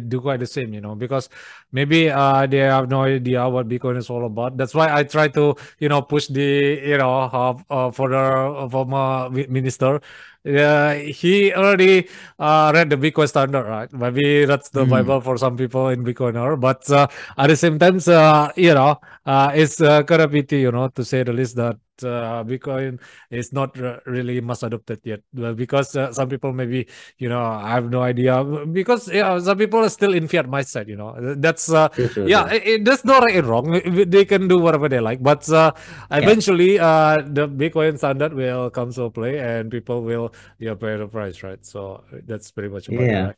do 0.00 0.20
quite 0.20 0.40
the 0.40 0.46
same. 0.46 0.72
You 0.72 0.80
know, 0.80 0.94
because 0.96 1.28
maybe 1.72 2.10
uh 2.10 2.46
they 2.46 2.58
have 2.58 2.88
no 2.88 3.02
idea 3.02 3.48
what 3.48 3.68
Bitcoin 3.68 3.96
is 3.96 4.10
all 4.10 4.24
about. 4.26 4.56
That's 4.56 4.74
why 4.74 4.92
I 4.94 5.02
try 5.04 5.28
to 5.28 5.54
you 5.78 5.88
know 5.88 6.02
push 6.02 6.26
the 6.28 6.80
you 6.84 6.98
know 6.98 7.12
uh, 7.30 7.54
uh, 7.70 7.90
for 7.90 8.08
the 8.10 8.68
former 8.70 9.30
minister. 9.30 10.00
Yeah, 10.44 10.94
he 10.94 11.52
already 11.52 12.08
uh, 12.38 12.70
read 12.74 12.90
the 12.90 12.96
Bitcoin 12.96 13.28
standard, 13.28 13.64
right? 13.64 13.92
Maybe 13.92 14.44
that's 14.46 14.70
the 14.70 14.86
Mm. 14.86 14.88
Bible 14.88 15.20
for 15.20 15.36
some 15.36 15.56
people 15.56 15.88
in 15.88 16.04
Bitcoiner, 16.04 16.58
but 16.58 16.88
uh, 16.90 17.08
at 17.36 17.48
the 17.48 17.56
same 17.56 17.78
time, 17.78 17.98
uh, 18.06 18.48
you 18.56 18.72
know, 18.72 19.00
uh, 19.26 19.50
it's 19.54 19.80
uh, 19.80 20.02
kind 20.04 20.22
of 20.22 20.30
pity, 20.30 20.60
you 20.60 20.72
know, 20.72 20.88
to 20.88 21.04
say 21.04 21.22
the 21.22 21.32
least 21.32 21.56
that 21.56 21.76
uh, 22.04 22.44
Bitcoin 22.46 23.00
is 23.30 23.52
not 23.52 23.78
r- 23.80 24.00
really 24.06 24.40
mass 24.40 24.62
adopted 24.62 25.00
yet 25.04 25.20
Well, 25.34 25.54
because 25.54 25.94
uh, 25.96 26.12
some 26.12 26.28
people 26.28 26.52
maybe, 26.52 26.86
you 27.18 27.28
know, 27.28 27.42
I 27.42 27.70
have 27.70 27.90
no 27.90 28.02
idea 28.02 28.44
because 28.44 29.08
yeah, 29.08 29.38
some 29.38 29.58
people 29.58 29.80
are 29.80 29.88
still 29.88 30.12
in 30.14 30.28
fiat 30.28 30.46
mindset, 30.46 30.88
you 30.88 30.96
know. 30.96 31.14
That's 31.36 31.70
uh, 31.72 31.88
yeah, 32.24 32.48
it, 32.50 32.66
it, 32.66 32.84
that's 32.84 33.04
not 33.04 33.22
right 33.22 33.36
and 33.36 33.46
wrong. 33.46 33.80
They 34.08 34.24
can 34.24 34.48
do 34.48 34.58
whatever 34.58 34.88
they 34.88 35.00
like, 35.00 35.22
but 35.22 35.48
uh, 35.50 35.72
eventually, 36.10 36.78
uh, 36.78 37.18
the 37.24 37.48
Bitcoin 37.48 37.98
standard 37.98 38.34
will 38.34 38.70
come 38.70 38.92
to 38.92 39.10
play, 39.10 39.38
and 39.38 39.70
people 39.70 40.02
will 40.02 40.32
yeah 40.58 40.74
pay 40.74 40.96
the 40.96 41.06
price, 41.08 41.42
right? 41.42 41.64
So 41.64 42.04
that's 42.26 42.50
pretty 42.50 42.68
much 42.68 42.88
about 42.88 43.10
it, 43.10 43.18
Yeah, 43.18 43.20
right? 43.20 43.36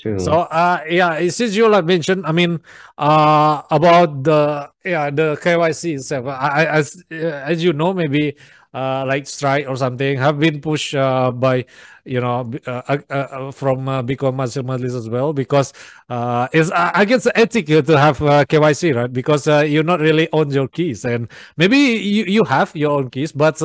True. 0.00 0.18
So 0.18 0.32
uh 0.50 0.80
yeah, 0.88 1.18
since 1.28 1.54
you 1.54 1.68
like 1.68 1.84
mentioned, 1.84 2.26
I 2.26 2.32
mean, 2.32 2.60
uh 2.98 3.62
about 3.70 4.22
the 4.24 4.70
yeah 4.84 5.10
the 5.10 5.36
KYC 5.40 5.94
itself. 5.94 6.26
I, 6.26 6.66
as 6.66 7.02
uh, 7.12 7.16
as 7.46 7.62
you 7.62 7.72
know, 7.72 7.92
maybe 7.94 8.34
uh 8.74 9.04
like 9.06 9.26
Strike 9.26 9.66
or 9.68 9.76
something 9.76 10.18
have 10.18 10.38
been 10.38 10.60
pushed 10.60 10.94
uh 10.94 11.30
by 11.30 11.64
you 12.04 12.20
know 12.20 12.50
uh, 12.66 12.82
uh, 12.88 12.98
uh, 13.10 13.50
from 13.52 13.88
uh, 13.88 14.02
Bitcoin 14.02 14.34
maximalists 14.34 14.96
as 14.96 15.08
well 15.08 15.32
because 15.32 15.72
uh 16.08 16.48
it's 16.52 16.70
I 16.72 17.04
guess 17.04 17.26
ethical 17.34 17.82
to 17.82 17.98
have 17.98 18.20
uh, 18.22 18.44
KYC 18.44 18.92
right 18.92 19.12
because 19.12 19.46
uh, 19.46 19.60
you're 19.60 19.84
not 19.84 20.00
really 20.00 20.28
own 20.32 20.50
your 20.50 20.68
keys 20.68 21.04
and 21.04 21.28
maybe 21.56 21.76
you 21.78 22.24
you 22.24 22.44
have 22.44 22.74
your 22.74 22.92
own 22.98 23.10
keys 23.10 23.32
but 23.32 23.60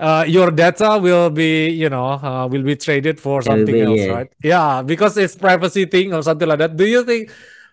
uh 0.00 0.24
your 0.26 0.50
data 0.50 0.98
will 0.98 1.28
be, 1.28 1.68
you 1.68 1.90
know, 1.90 2.12
uh, 2.12 2.46
will 2.46 2.62
be 2.62 2.74
traded 2.74 3.20
for 3.20 3.42
something 3.42 3.74
be, 3.74 3.82
else, 3.82 4.00
yeah. 4.00 4.12
right? 4.12 4.32
Yeah, 4.42 4.82
because 4.82 5.16
it's 5.18 5.36
privacy 5.36 5.84
thing 5.84 6.14
or 6.14 6.22
something 6.22 6.48
like 6.48 6.58
that. 6.58 6.76
Do 6.76 6.86
you 6.86 7.04
think, 7.04 7.30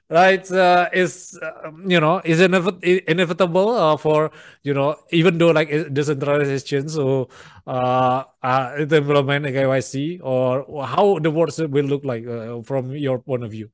right, 0.09 0.43
uh, 0.51 0.89
is 0.91 1.39
uh, 1.41 1.71
you 1.87 2.01
know, 2.01 2.21
is 2.25 2.41
inevit- 2.41 2.83
inevitable 3.07 3.69
uh, 3.69 3.95
for 3.95 4.31
you 4.61 4.73
know, 4.73 4.97
even 5.11 5.37
though 5.37 5.51
like 5.51 5.69
exchange, 5.69 6.91
so 6.91 7.29
uh, 7.65 8.23
uh, 8.43 8.75
it 8.77 8.91
implement 8.91 9.45
KYC 9.45 10.19
or 10.21 10.85
how 10.85 11.19
the 11.19 11.31
world 11.31 11.57
will 11.71 11.85
look 11.85 12.03
like 12.03 12.27
uh, 12.27 12.61
from 12.63 12.91
your 12.91 13.19
point 13.19 13.43
of 13.45 13.51
view? 13.51 13.69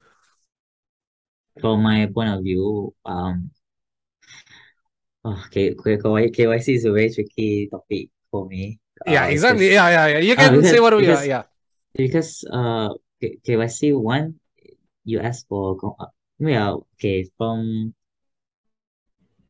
From 1.59 1.81
my 1.81 2.05
point 2.05 2.29
of 2.29 2.43
view, 2.43 2.93
um, 3.05 3.49
oh, 5.25 5.43
K 5.49 5.73
K 5.73 5.97
KYC 5.97 6.75
is 6.75 6.85
a 6.85 6.91
very 6.91 7.13
tricky 7.13 7.67
topic 7.69 8.09
for 8.33 8.47
me. 8.49 8.81
Yeah, 9.05 9.25
Uh, 9.25 9.27
exactly. 9.27 9.71
because 9.71 9.73
Yeah, 9.73 9.89
yeah, 9.89 10.07
yeah. 10.07 10.19
You 10.19 10.35
uh, 10.37 10.49
can 10.49 10.63
say 10.63 10.79
what 10.79 10.95
we 10.95 11.03
yeah, 11.03 11.21
because 11.21 11.23
yeah. 11.23 11.43
because 11.95 12.45
uh 12.51 12.89
K 13.21 13.37
KYC 13.45 13.93
one 13.93 14.39
you 15.05 15.19
ask 15.21 15.47
for 15.47 15.77
co- 15.77 15.97
uh, 15.99 16.11
yeah 16.39 16.73
okay 16.95 17.29
from 17.37 17.93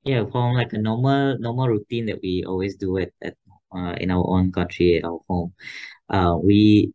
yeah 0.03 0.23
from 0.31 0.53
like 0.53 0.73
a 0.73 0.77
normal 0.77 1.37
normal 1.39 1.67
routine 1.67 2.05
that 2.07 2.19
we 2.21 2.43
always 2.45 2.75
do 2.75 2.97
it 2.97 3.13
at 3.21 3.35
uh 3.75 3.95
in 3.99 4.11
our 4.11 4.25
own 4.27 4.51
country 4.51 4.97
at 4.97 5.05
our 5.05 5.19
home 5.29 5.53
uh 6.09 6.35
we 6.41 6.91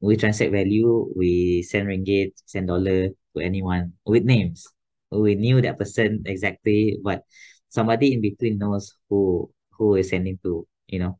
we 0.00 0.16
transact 0.16 0.52
value 0.52 1.08
we 1.16 1.62
send 1.62 1.88
ringgit 1.88 2.32
send 2.46 2.68
dollar 2.68 3.08
to 3.34 3.38
anyone 3.40 3.92
with 4.06 4.24
names 4.24 4.66
we 5.12 5.34
knew 5.36 5.60
that 5.62 5.78
person 5.78 6.22
exactly 6.26 6.98
but 7.04 7.24
somebody 7.70 8.14
in 8.14 8.20
between 8.22 8.58
knows 8.58 8.94
who 9.10 9.50
who 9.78 9.96
is 9.96 10.10
sending 10.10 10.38
to 10.44 10.66
you 10.90 10.98
know 10.98 11.18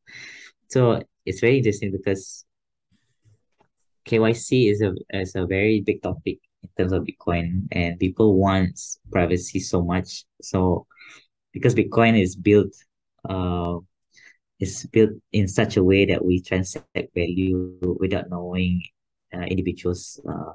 so 0.68 1.03
it's 1.27 1.41
very 1.41 1.59
interesting 1.59 1.93
because 1.93 2.45
KYC 4.07 4.71
is 4.71 4.81
a 4.83 4.95
is 5.11 5.35
a 5.35 5.47
very 5.47 5.81
big 5.81 6.03
topic 6.03 6.39
in 6.62 6.68
terms 6.77 6.93
of 6.93 7.05
Bitcoin, 7.05 7.66
and 7.73 7.99
people 7.99 8.37
want 8.37 8.79
privacy 9.11 9.61
so 9.61 9.83
much. 9.83 10.25
So 10.43 10.87
because 11.53 11.75
Bitcoin 11.75 12.21
is 12.21 12.37
built, 12.37 12.73
uh, 13.29 13.79
is 14.59 14.87
built 14.87 15.11
in 15.33 15.49
such 15.49 15.77
a 15.77 15.85
way 15.85 16.07
that 16.07 16.25
we 16.25 16.43
transact 16.43 17.14
value 17.14 17.77
without 17.99 18.31
knowing 18.31 18.83
uh, 19.35 19.43
individuals' 19.43 20.21
uh, 20.29 20.53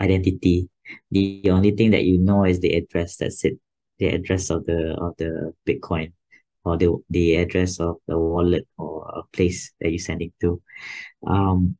identity. 0.00 0.68
The 1.10 1.50
only 1.50 1.72
thing 1.72 1.90
that 1.90 2.04
you 2.04 2.18
know 2.18 2.44
is 2.44 2.60
the 2.60 2.74
address. 2.74 3.16
That's 3.16 3.44
it. 3.44 3.58
The 3.98 4.08
address 4.08 4.50
of 4.50 4.66
the 4.66 4.94
of 5.00 5.16
the 5.16 5.52
Bitcoin, 5.66 6.12
or 6.66 6.76
the 6.78 6.88
the 7.10 7.36
address 7.36 7.80
of 7.80 7.96
the 8.08 8.18
wallet 8.18 8.66
or 8.78 9.06
a 9.16 9.22
place 9.36 9.72
that 9.80 9.92
you 9.92 9.98
send 10.00 10.22
it 10.22 10.32
to. 10.42 10.60
Um, 11.26 11.78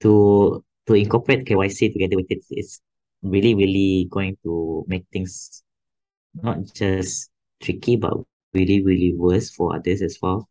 to 0.00 0.64
to 0.86 0.94
incorporate 0.94 1.46
KYC 1.46 1.88
together 1.92 2.16
with 2.16 2.30
it 2.30 2.42
is 2.50 2.80
really, 3.22 3.54
really 3.54 4.08
going 4.10 4.36
to 4.44 4.84
make 4.88 5.06
things 5.12 5.62
not 6.34 6.64
just 6.74 7.30
tricky, 7.62 7.96
but 7.96 8.14
really, 8.54 8.82
really 8.82 9.14
worse 9.16 9.50
for 9.50 9.76
others 9.76 10.02
as 10.02 10.18
well. 10.22 10.48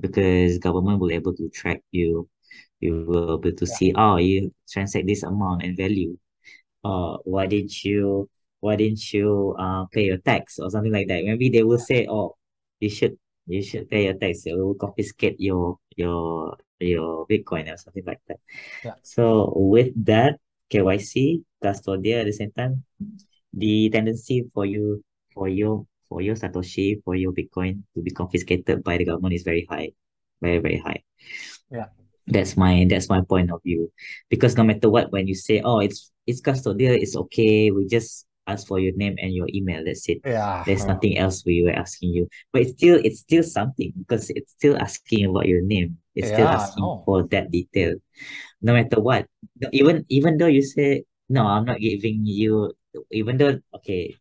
Because 0.00 0.58
government 0.58 1.00
will 1.00 1.08
be 1.10 1.16
able 1.16 1.34
to 1.36 1.48
track 1.50 1.82
you, 1.92 2.28
you 2.80 3.04
will 3.06 3.38
be 3.38 3.50
able 3.50 3.58
to 3.58 3.66
Yeah. 3.66 3.76
see, 3.76 3.94
oh, 3.96 4.16
you 4.18 4.52
transact 4.70 5.06
this 5.08 5.24
amount 5.24 5.64
and 5.64 5.76
value. 5.76 6.18
Uh, 6.84 7.18
why 7.24 7.46
didn't 7.46 7.84
you 7.84 8.30
why 8.60 8.76
didn't 8.76 9.12
you 9.14 9.56
uh 9.60 9.86
pay 9.92 10.06
your 10.06 10.18
tax 10.18 10.58
or 10.60 10.70
something 10.70 10.92
like 10.92 11.08
that? 11.08 11.24
Maybe 11.24 11.50
they 11.50 11.64
will 11.64 11.80
say, 11.80 12.06
oh, 12.10 12.36
you 12.80 12.90
should 12.90 13.18
you 13.46 13.62
should 13.62 13.88
pay 13.88 14.04
your 14.04 14.14
tax. 14.14 14.44
It 14.46 14.54
will 14.54 14.74
confiscate 14.74 15.40
your 15.40 15.78
your 15.96 16.56
your 16.78 17.26
Bitcoin 17.26 17.72
or 17.72 17.76
something 17.76 18.04
like 18.06 18.20
that. 18.28 18.38
Yeah. 18.84 18.94
So 19.02 19.52
with 19.56 19.92
that 20.04 20.38
KYC 20.70 21.42
custodian 21.62 22.20
at 22.20 22.26
the 22.26 22.32
same 22.32 22.52
time, 22.52 22.84
the 23.52 23.90
tendency 23.90 24.44
for 24.54 24.66
you 24.66 25.02
for 25.32 25.48
your 25.48 25.86
for 26.08 26.20
your 26.20 26.36
Satoshi 26.36 27.02
for 27.04 27.14
your 27.14 27.32
Bitcoin 27.32 27.82
to 27.94 28.02
be 28.02 28.10
confiscated 28.10 28.84
by 28.84 28.96
the 28.96 29.04
government 29.04 29.34
is 29.34 29.42
very 29.42 29.66
high, 29.68 29.90
very 30.40 30.58
very 30.58 30.78
high. 30.78 31.02
Yeah. 31.70 31.88
That's 32.28 32.56
my 32.56 32.84
that's 32.88 33.08
my 33.08 33.22
point 33.24 33.50
of 33.50 33.62
view. 33.64 33.90
Because 34.28 34.56
no 34.56 34.62
matter 34.62 34.90
what, 34.92 35.10
when 35.10 35.26
you 35.26 35.34
say, 35.34 35.64
"Oh, 35.64 35.80
it's 35.80 36.12
it's 36.28 36.44
custodial, 36.44 36.92
it's 36.92 37.16
okay," 37.16 37.72
we 37.72 37.88
just 37.88 38.27
ask 38.48 38.66
for 38.66 38.80
your 38.80 38.96
name 38.96 39.16
and 39.20 39.32
your 39.32 39.46
email. 39.52 39.84
That's 39.84 40.08
it. 40.08 40.18
Yeah. 40.24 40.64
There's 40.66 40.86
nothing 40.86 41.18
else 41.18 41.44
we 41.44 41.62
were 41.62 41.76
asking 41.76 42.10
you. 42.10 42.28
But 42.52 42.62
it's 42.62 42.72
still 42.72 42.98
it's 43.04 43.20
still 43.20 43.44
something 43.44 43.92
because 43.96 44.30
it's 44.30 44.52
still 44.52 44.76
asking 44.80 45.28
about 45.28 45.46
your 45.46 45.62
name. 45.62 45.98
It's 46.16 46.28
still 46.28 46.48
Yeah, 46.48 46.56
I 46.56 46.64
asking 46.64 47.02
for 47.04 47.28
that 47.30 47.50
detail. 47.50 47.94
No 48.62 48.72
matter 48.72 49.00
what. 49.00 49.26
Even 49.72 50.04
even 50.08 50.38
though 50.38 50.50
you 50.50 50.62
say, 50.62 51.04
no, 51.28 51.46
I'm 51.46 51.64
not 51.64 51.78
giving 51.78 52.26
you 52.26 52.72
even 53.12 53.36
though 53.36 53.60
okay, 53.76 54.16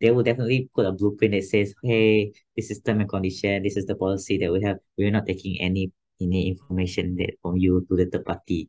they 0.00 0.10
will 0.10 0.22
definitely 0.22 0.70
put 0.74 0.86
a 0.86 0.92
blueprint 0.92 1.34
that 1.34 1.44
says, 1.44 1.74
hey, 1.82 2.32
this 2.56 2.70
is 2.70 2.80
term 2.80 3.00
and 3.00 3.08
condition, 3.08 3.62
this 3.62 3.76
is 3.76 3.86
the 3.86 3.94
policy 3.94 4.38
that 4.38 4.50
we 4.50 4.62
have. 4.62 4.78
We're 4.96 5.10
not 5.12 5.26
taking 5.26 5.60
any 5.60 5.92
any 6.20 6.48
information 6.48 7.16
that 7.18 7.34
from 7.42 7.56
you 7.56 7.84
to 7.90 7.96
the 7.96 8.06
third 8.06 8.24
party. 8.24 8.68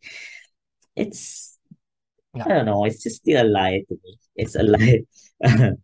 It's 0.96 1.53
Yeah. 2.36 2.44
I 2.46 2.50
don't 2.50 2.66
know, 2.66 2.86
it's 2.86 3.04
just 3.04 3.18
still 3.18 3.46
a 3.46 3.48
lie 3.48 3.84
to 3.88 3.94
me. 4.04 4.18
It's 4.36 4.56
a 4.56 4.64
lie. 4.64 5.04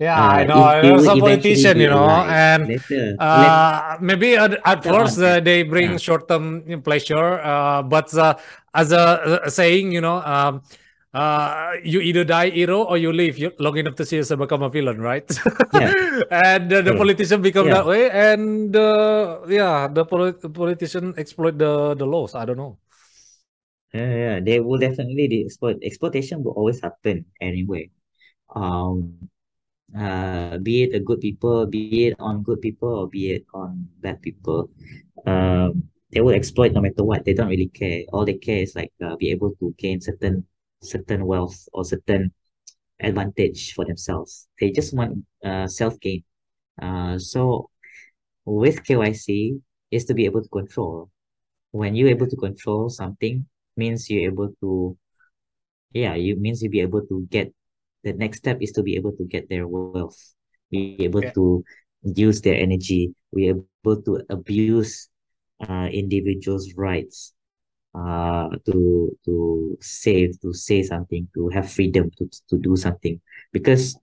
Yeah, 0.00 0.14
I 0.14 0.42
Uh, 0.42 0.46
know. 0.46 0.62
it, 0.78 0.92
was 0.94 1.06
a 1.10 1.16
politician, 1.18 1.80
you 1.80 1.88
know, 1.90 2.06
and 2.06 2.68
later. 2.68 3.16
Uh, 3.18 3.96
maybe 4.00 4.36
at, 4.36 4.54
at 4.64 4.84
first 4.84 5.18
uh, 5.18 5.40
they 5.40 5.64
bring 5.64 5.90
Yeah. 5.90 5.96
short-term 5.98 6.62
pleasure, 6.86 7.42
uh, 7.42 7.82
but 7.82 8.06
uh, 8.14 8.34
as 8.72 8.92
a, 8.92 9.40
a 9.42 9.50
saying, 9.50 9.90
you 9.90 10.00
know, 10.00 10.22
um, 10.22 10.62
uh, 11.12 11.72
you 11.82 11.98
either 11.98 12.22
die 12.22 12.50
hero 12.50 12.84
or 12.84 12.96
you 12.96 13.10
live 13.10 13.38
you, 13.42 13.50
long 13.58 13.76
enough 13.76 13.96
to 13.96 14.06
see 14.06 14.22
yourself 14.22 14.38
become 14.38 14.62
a 14.62 14.70
villain, 14.70 15.00
right? 15.02 15.26
Yeah. 15.74 15.90
and 16.30 16.72
uh, 16.72 16.80
the 16.82 16.94
politician 16.94 17.42
become 17.42 17.66
Yeah. 17.66 17.74
that 17.82 17.86
way, 17.86 18.08
and 18.08 18.76
uh, 18.76 19.40
yeah, 19.48 19.88
the 19.90 20.04
polit- 20.06 20.46
politician 20.54 21.12
exploit 21.18 21.58
the 21.58 21.94
the 21.98 22.06
laws. 22.06 22.36
I 22.38 22.44
don't 22.46 22.56
know. 22.62 22.78
Yeah, 23.94 24.12
yeah, 24.14 24.40
they 24.40 24.60
will 24.60 24.78
definitely 24.78 25.28
the 25.28 25.44
exploit 25.44 25.78
exploitation 25.82 26.42
will 26.44 26.52
always 26.52 26.80
happen 26.80 27.24
anyway. 27.40 27.90
Um, 28.54 29.28
uh, 29.96 30.58
be 30.58 30.84
it 30.84 30.94
a 30.94 31.00
good 31.00 31.20
people, 31.20 31.66
be 31.66 32.08
it 32.08 32.16
on 32.20 32.42
good 32.42 32.60
people, 32.62 32.90
or 32.90 33.08
be 33.08 33.32
it 33.32 33.46
on 33.54 33.88
bad 34.00 34.22
people, 34.22 34.70
um, 35.26 35.84
they 36.12 36.20
will 36.22 36.34
exploit 36.34 36.72
no 36.72 36.80
matter 36.82 37.04
what. 37.04 37.24
They 37.24 37.34
don't 37.34 37.48
really 37.50 37.68
care. 37.68 38.04
All 38.12 38.24
they 38.26 38.34
care 38.38 38.62
is 38.62 38.76
like 38.76 38.92
uh, 39.04 39.16
be 39.16 39.30
able 39.30 39.52
to 39.60 39.74
gain 39.78 40.00
certain 40.00 40.46
certain 40.82 41.26
wealth 41.26 41.68
or 41.74 41.84
certain 41.84 42.32
advantage 43.00 43.74
for 43.74 43.84
themselves. 43.86 44.48
They 44.60 44.70
just 44.72 44.94
want 44.94 45.24
uh 45.44 45.68
self 45.68 46.00
gain. 46.00 46.24
Uh, 46.82 47.18
so 47.18 47.70
with 48.44 48.84
KYC 48.84 49.60
is 49.90 50.04
to 50.06 50.14
be 50.14 50.24
able 50.26 50.42
to 50.42 50.48
control. 50.48 51.10
When 51.72 51.94
you're 51.96 52.08
able 52.10 52.28
to 52.28 52.36
control 52.36 52.90
something, 52.90 53.46
means 53.78 54.10
you're 54.10 54.30
able 54.30 54.50
to 54.60 54.96
yeah, 55.92 56.14
you 56.14 56.36
means 56.36 56.62
you'll 56.62 56.72
be 56.72 56.80
able 56.80 57.06
to 57.06 57.26
get 57.30 57.52
the 58.04 58.12
next 58.14 58.38
step 58.38 58.58
is 58.60 58.72
to 58.72 58.82
be 58.82 58.96
able 58.96 59.12
to 59.12 59.24
get 59.24 59.48
their 59.48 59.66
wealth, 59.66 60.18
be 60.70 60.96
able 61.00 61.22
Yeah. 61.22 61.32
to 61.34 61.64
use 62.02 62.40
their 62.42 62.54
energy, 62.56 63.14
be 63.34 63.48
able 63.48 64.02
to 64.02 64.22
abuse 64.30 65.08
uh 65.68 65.88
individuals' 65.92 66.74
rights 66.76 67.34
uh 67.94 68.48
to 68.66 69.16
to 69.24 69.76
save 69.80 70.40
to 70.40 70.52
say 70.54 70.82
something 70.82 71.28
to 71.34 71.48
have 71.48 71.70
freedom 71.70 72.10
to 72.18 72.28
to 72.50 72.58
do 72.58 72.76
something. 72.76 73.20
Because 73.52 73.96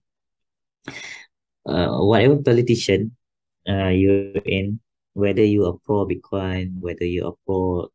uh 1.66 1.98
whatever 2.10 2.36
politician 2.42 3.16
uh 3.68 3.88
you're 3.88 4.38
in 4.44 4.80
whether 5.14 5.44
you 5.44 5.64
are 5.66 5.76
pro 5.84 6.06
Bitcoin 6.06 6.78
whether 6.80 7.04
you 7.04 7.26
are 7.26 7.36
pro 7.46 7.88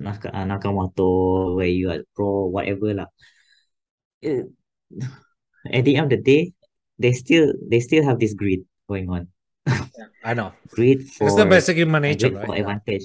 Naka, 0.00 0.34
uh, 0.34 0.44
Nakamoto 0.44 1.56
where 1.56 1.66
you 1.68 1.90
are 1.90 2.02
pro 2.14 2.46
whatever 2.46 2.94
lah. 2.94 3.06
Uh, 4.24 4.44
at 5.72 5.84
the 5.84 5.96
end 5.96 6.12
of 6.12 6.18
the 6.18 6.22
day 6.22 6.52
they 6.98 7.12
still 7.12 7.52
they 7.70 7.80
still 7.80 8.04
have 8.04 8.18
this 8.18 8.34
greed 8.34 8.64
going 8.88 9.08
on. 9.10 9.28
Yeah, 9.66 10.06
I 10.24 10.34
know. 10.34 10.52
greed 10.70 11.02
for 11.10 11.26
It's 11.26 11.36
the 11.36 11.44
basic 11.46 11.76
human 11.76 12.02
nature, 12.02 12.28
greed 12.28 12.36
right? 12.36 12.46
for 12.46 12.54
advantage. 12.56 13.04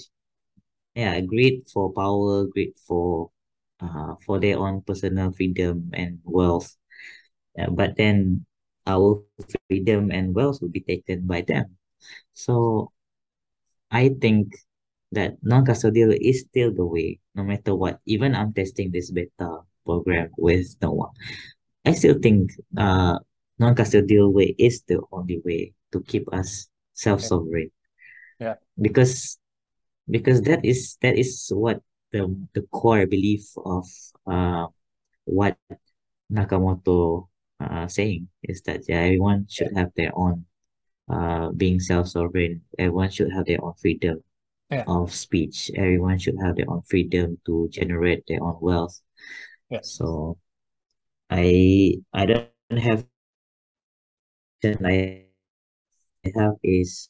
Yeah 0.95 1.19
greed 1.21 1.69
for 1.73 1.93
power 1.93 2.45
greed 2.47 2.73
for 2.87 3.31
uh 3.79 4.15
for 4.25 4.39
their 4.39 4.57
own 4.57 4.81
personal 4.81 5.31
freedom 5.31 5.91
and 5.93 6.19
wealth. 6.23 6.75
But 7.57 7.97
then 7.97 8.45
our 8.85 9.23
freedom 9.69 10.11
and 10.11 10.33
wealth 10.35 10.61
will 10.61 10.69
be 10.69 10.81
taken 10.81 11.25
by 11.27 11.41
them. 11.41 11.77
So 12.33 12.91
I 13.91 14.09
think 14.09 14.55
that 15.11 15.37
non-custodial 15.41 16.17
is 16.19 16.41
still 16.41 16.73
the 16.73 16.85
way 16.85 17.19
no 17.35 17.43
matter 17.43 17.75
what. 17.75 17.99
Even 18.05 18.35
I'm 18.35 18.53
testing 18.53 18.91
this 18.91 19.11
beta 19.11 19.59
program 19.85 20.29
with 20.37 20.75
Noah. 20.81 21.11
I 21.85 21.93
still 21.93 22.19
think 22.19 22.51
uh 22.77 23.19
non-custodial 23.59 24.33
way 24.33 24.55
is 24.57 24.83
the 24.87 25.01
only 25.11 25.41
way 25.45 25.73
to 25.91 26.01
keep 26.03 26.31
us 26.33 26.67
self-sovereign. 26.93 27.71
Yeah. 28.39 28.55
because 28.79 29.39
because 30.09 30.41
that 30.43 30.63
is 30.63 30.97
that 31.01 31.17
is 31.17 31.49
what 31.49 31.81
the 32.11 32.27
the 32.53 32.61
core 32.69 33.07
belief 33.07 33.47
of 33.65 33.85
uh 34.27 34.67
what 35.25 35.57
Nakamoto 36.31 37.27
uh 37.59 37.87
saying 37.87 38.27
is 38.43 38.61
that 38.63 38.87
yeah, 38.87 39.07
everyone 39.07 39.47
should 39.49 39.71
have 39.75 39.91
their 39.95 40.11
own 40.15 40.45
uh 41.09 41.49
being 41.55 41.79
self-sovereign. 41.79 42.61
Everyone 42.77 43.09
should 43.09 43.31
have 43.31 43.45
their 43.45 43.63
own 43.63 43.73
freedom 43.79 44.21
Yeah. 44.69 44.83
of 44.87 45.13
speech 45.13 45.71
everyone 45.75 46.17
should 46.19 46.35
have 46.43 46.55
their 46.55 46.69
own 46.69 46.81
freedom 46.89 47.37
to 47.45 47.67
generate 47.71 48.23
their 48.27 48.41
own 48.43 48.57
wealth 48.61 49.01
Yeah. 49.69 49.79
so 49.81 50.37
I 51.29 51.95
I 52.13 52.25
don't 52.25 52.51
have 52.51 52.73
I 52.73 52.87
have 56.35 56.57
is 56.63 57.09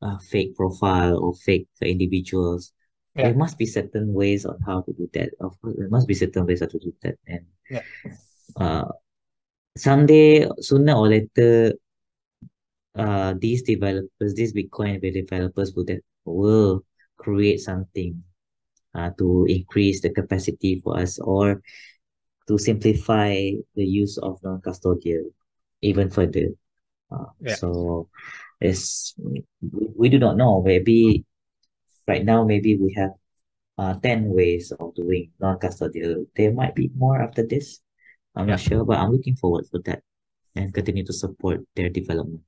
uh, 0.02 0.18
fake 0.30 0.54
profile 0.56 1.18
or 1.18 1.34
fake 1.34 1.68
individuals 1.82 2.72
Yeah. 3.14 3.24
there 3.24 3.34
must 3.34 3.58
be 3.58 3.66
certain 3.66 4.12
ways 4.14 4.46
on 4.46 4.58
how 4.64 4.82
to 4.82 4.92
do 4.92 5.08
that 5.14 5.30
of 5.40 5.60
course 5.60 5.74
there 5.76 5.88
must 5.90 6.06
be 6.06 6.14
certain 6.14 6.46
ways 6.46 6.60
how 6.60 6.66
to 6.70 6.78
do 6.78 6.92
that 7.02 7.16
and 7.26 7.44
Yeah. 7.68 7.82
uh 8.56 8.86
someday 9.76 10.46
sooner 10.60 10.94
or 10.94 11.08
later 11.08 11.74
uh 12.94 13.34
these 13.38 13.62
developers 13.62 14.34
these 14.34 14.52
bitcoin 14.52 15.00
developers 15.02 15.74
will 15.74 15.84
that 15.84 16.02
will 16.24 16.84
create 17.16 17.60
something 17.60 18.22
uh 18.94 19.10
to 19.18 19.46
increase 19.48 20.00
the 20.02 20.10
capacity 20.10 20.80
for 20.82 20.98
us 20.98 21.18
or 21.18 21.62
to 22.48 22.58
simplify 22.58 23.50
the 23.74 23.86
use 23.86 24.18
of 24.18 24.38
non-custodial 24.42 25.30
even 25.82 26.10
further 26.10 26.48
uh, 27.10 27.26
Yeah. 27.40 27.54
so 27.54 28.08
it's 28.60 29.14
we, 29.18 29.42
we 29.96 30.08
do 30.08 30.18
not 30.18 30.36
know 30.36 30.62
maybe 30.62 31.24
right 32.10 32.24
now 32.32 32.40
maybe 32.44 32.76
we 32.76 32.90
have 33.00 33.12
uh 33.78 33.94
10 34.02 34.28
ways 34.38 34.72
of 34.72 34.94
doing 34.94 35.30
non-custodial. 35.40 36.26
There 36.36 36.52
might 36.52 36.74
be 36.74 36.90
more 36.94 37.22
after 37.22 37.46
this. 37.46 37.80
I'm 38.36 38.46
not 38.46 38.60
sure 38.60 38.84
but 38.84 38.98
i'm 38.98 39.10
looking 39.10 39.36
forward 39.36 39.66
for 39.70 39.80
that 39.86 40.02
and 40.54 40.72
continue 40.74 41.04
to 41.06 41.12
support 41.12 41.60
their 41.74 41.90
development. 41.90 42.42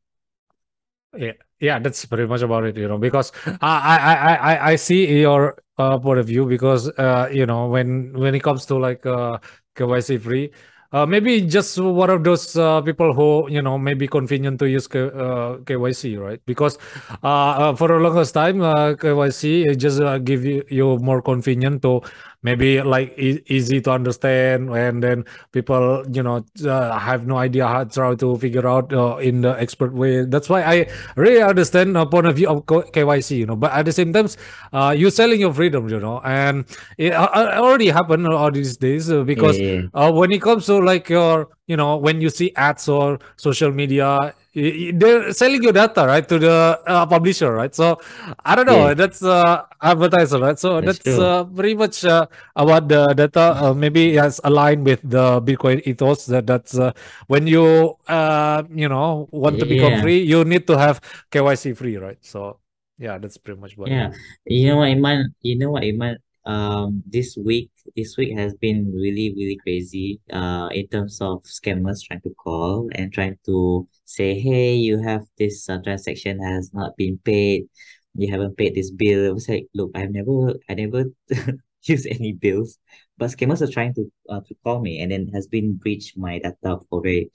Yeah, 1.15 1.33
yeah, 1.61 1.79
that's 1.79 2.05
pretty 2.07 2.27
much 2.27 2.41
about 2.41 2.65
it, 2.65 2.77
you 2.77 2.89
know, 2.89 2.97
because 2.97 3.33
I 3.61 3.77
I 4.01 4.15
I 4.15 4.35
I 4.35 4.55
I 4.73 4.77
see 4.77 5.21
your 5.21 5.61
uh, 5.77 5.99
point 5.99 6.19
of 6.21 6.27
view 6.27 6.47
because 6.47 6.89
uh, 6.97 7.29
you 7.31 7.45
know, 7.45 7.69
when 7.69 8.15
when 8.17 8.35
it 8.35 8.43
comes 8.43 8.65
to 8.73 8.79
like 8.79 9.05
uh 9.05 9.39
KYC 9.77 10.17
free, 10.17 10.53
uh, 10.93 11.07
maybe 11.07 11.41
just 11.43 11.79
one 11.79 12.11
of 12.11 12.25
those 12.25 12.57
uh, 12.57 12.81
people 12.83 13.13
who 13.15 13.51
you 13.51 13.63
know 13.63 13.79
maybe 13.79 14.07
convenient 14.07 14.59
to 14.61 14.69
use 14.69 14.87
K, 14.87 15.01
uh, 15.01 15.57
KYC, 15.65 16.17
right? 16.17 16.41
Because 16.47 16.79
uh, 17.23 17.73
uh, 17.73 17.75
for 17.77 17.89
the 17.89 17.95
longest 17.95 18.35
time, 18.35 18.61
uh, 18.61 18.95
KYC 18.95 19.75
just 19.77 20.01
give 20.25 20.45
you, 20.45 20.65
you 20.69 20.99
more 20.99 21.23
convenient 21.23 21.83
to 21.83 22.03
maybe 22.43 22.83
like 22.83 23.17
e- 23.19 23.43
easy 23.47 23.81
to 23.81 23.91
understand, 23.91 24.71
and 24.71 25.03
then 25.03 25.25
people 25.53 26.05
you 26.13 26.23
know 26.23 26.45
uh, 26.67 26.99
have 26.99 27.27
no 27.27 27.37
idea 27.37 27.67
how 27.67 27.85
to 27.85 27.91
try 27.91 28.15
to 28.15 28.37
figure 28.37 28.67
out 28.67 28.93
uh, 28.93 29.17
in 29.17 29.43
the 29.43 29.59
expert 29.61 29.93
way. 29.93 30.25
That's 30.25 30.49
why 30.49 30.63
I 30.63 30.87
really 31.17 31.43
understand 31.43 31.97
the 31.97 32.07
point 32.07 32.27
of 32.27 32.37
view 32.37 32.49
of 32.49 32.67
KYC, 32.67 33.37
you 33.37 33.47
know. 33.47 33.57
But 33.57 33.73
at 33.73 33.85
the 33.87 33.93
same 33.93 34.13
time, 34.13 34.29
uh, 34.73 34.95
you're 34.97 35.11
selling 35.11 35.41
your 35.41 35.53
freedom, 35.53 35.89
you 35.89 36.01
know, 36.01 36.21
and 36.25 36.65
it 36.99 37.13
uh, 37.13 37.29
uh, 37.33 37.53
already 37.57 37.89
happened 37.89 38.27
all 38.29 38.51
these 38.51 38.77
days 38.77 39.11
uh, 39.11 39.23
because 39.25 39.61
yeah, 39.61 39.83
uh, 39.95 40.11
when 40.13 40.33
it 40.33 40.43
comes 40.43 40.67
to 40.67 40.79
like 40.79 41.09
your 41.09 41.49
you 41.67 41.77
know 41.77 41.97
when 41.97 42.21
you 42.21 42.29
see 42.31 42.53
ads 42.57 42.89
or 42.89 43.19
social 43.37 43.71
media 43.73 44.35
they're 44.55 45.33
selling 45.33 45.63
your 45.63 45.73
data 45.73 46.05
right 46.07 46.29
to 46.29 46.39
the 46.39 46.79
uh, 46.87 47.07
publisher 47.07 47.53
right 47.53 47.75
so 47.75 47.99
i 48.45 48.55
don't 48.55 48.67
know 48.67 48.89
Yeah. 48.89 48.95
that's 48.95 49.23
uh 49.23 49.63
advertiser 49.83 50.39
right 50.39 50.59
so 50.59 50.81
That's 50.81 50.99
that's, 51.05 51.19
uh, 51.19 51.45
pretty 51.45 51.75
much 51.75 52.05
uh, 52.05 52.27
about 52.57 52.89
the 52.89 53.15
data 53.15 53.57
uh, 53.65 53.75
maybe 53.75 54.15
has 54.17 54.41
aligned 54.45 54.85
with 54.85 55.01
the 55.03 55.41
bitcoin 55.43 55.81
ethos 55.87 56.27
that 56.27 56.47
that's 56.47 56.79
uh, 56.79 56.93
when 57.29 57.47
you 57.47 57.97
uh 58.09 58.63
you 58.75 58.89
know 58.89 59.29
want 59.33 59.59
to 59.61 59.67
become 59.67 59.95
Yeah. 59.95 60.03
free 60.03 60.21
you 60.21 60.45
need 60.45 60.67
to 60.67 60.77
have 60.79 61.01
kyc 61.31 61.77
free 61.77 61.97
right 61.97 62.19
so 62.23 62.59
yeah 62.99 63.19
that's 63.19 63.39
pretty 63.39 63.61
much 63.61 63.77
what 63.77 63.91
Yeah, 63.91 64.13
you 64.47 64.69
know 64.69 64.79
what, 64.79 64.89
Iman? 64.95 65.35
You 65.43 65.59
know 65.59 65.71
what, 65.73 65.85
Iman? 65.85 66.19
Um, 66.45 67.03
this 67.07 67.37
week, 67.37 67.71
this 67.97 68.17
week 68.17 68.37
has 68.39 68.55
been 68.55 68.93
really, 68.95 69.33
really 69.37 69.59
crazy. 69.63 70.21
Uh, 70.33 70.69
in 70.73 70.87
terms 70.89 71.21
of 71.21 71.43
scammers 71.45 72.03
trying 72.05 72.21
to 72.23 72.31
call 72.35 72.89
and 72.95 73.13
trying 73.13 73.39
to 73.47 73.87
say, 74.05 74.39
"Hey, 74.39 74.75
you 74.77 74.99
have 75.03 75.23
this 75.39 75.69
uh, 75.69 75.79
transaction 75.83 76.41
has 76.41 76.73
not 76.75 76.97
been 76.97 77.19
paid. 77.19 77.69
You 78.15 78.31
haven't 78.31 78.57
paid 78.57 78.75
this 78.75 78.91
bill." 78.91 79.29
I 79.29 79.33
was 79.33 79.49
like, 79.49 79.67
"Look, 79.75 79.91
I've 79.95 80.11
never, 80.13 80.55
I 80.69 80.75
never 80.75 81.05
used 81.85 82.07
any 82.07 82.33
bills, 82.33 82.79
but 83.19 83.31
scammers 83.31 83.63
are 83.63 83.73
trying 83.73 83.95
to 83.95 84.11
uh, 84.29 84.41
to 84.41 84.55
call 84.65 84.81
me, 84.81 85.01
and 85.01 85.11
then 85.13 85.29
has 85.35 85.47
been 85.47 85.75
breached 85.75 86.17
my 86.17 86.39
data 86.39 86.79
for 86.91 87.03
very, 87.03 87.31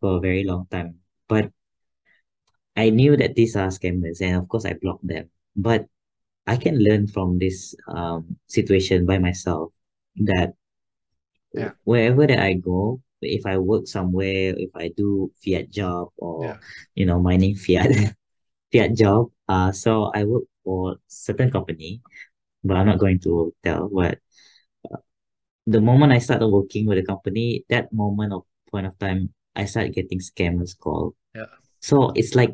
for 0.00 0.16
a 0.18 0.20
very 0.20 0.44
long 0.44 0.66
time. 0.70 1.00
But 1.28 1.52
I 2.76 2.90
knew 2.90 3.16
that 3.16 3.34
these 3.34 3.56
are 3.56 3.68
scammers, 3.68 4.20
and 4.20 4.36
of 4.36 4.48
course, 4.48 4.64
I 4.64 4.74
blocked 4.74 5.06
them. 5.06 5.30
But 5.56 5.86
I 6.46 6.56
can 6.56 6.78
learn 6.78 7.06
from 7.08 7.38
this 7.38 7.74
um 7.88 8.36
situation 8.48 9.06
by 9.06 9.18
myself 9.18 9.72
that 10.16 10.54
Yeah. 11.54 11.72
wherever 11.84 12.26
that 12.26 12.38
I 12.42 12.54
go, 12.54 13.00
if 13.22 13.46
I 13.46 13.58
work 13.58 13.86
somewhere, 13.86 14.54
if 14.58 14.70
I 14.74 14.88
do 14.90 15.30
fiat 15.38 15.70
job 15.70 16.10
or 16.18 16.44
Yeah. 16.44 16.58
you 16.94 17.06
know 17.06 17.20
mining 17.22 17.54
fiat 17.54 17.88
fiat 18.72 18.94
job, 18.94 19.30
uh, 19.48 19.70
so 19.72 20.10
I 20.14 20.24
work 20.24 20.44
for 20.64 20.98
certain 21.06 21.50
company, 21.50 22.02
but 22.64 22.76
I'm 22.76 22.86
not 22.86 22.98
going 22.98 23.20
to 23.20 23.54
tell 23.62 23.88
what. 23.88 24.18
The 25.66 25.80
moment 25.80 26.12
I 26.12 26.18
started 26.18 26.48
working 26.48 26.84
with 26.86 26.98
a 26.98 27.02
company, 27.02 27.64
that 27.70 27.92
moment 27.92 28.32
of 28.34 28.44
point 28.70 28.86
of 28.86 28.98
time, 28.98 29.32
I 29.56 29.64
started 29.64 29.94
getting 29.94 30.20
scammers 30.20 30.76
call. 30.76 31.16
Yeah. 31.34 31.46
So 31.80 32.12
it's 32.14 32.34
like, 32.34 32.52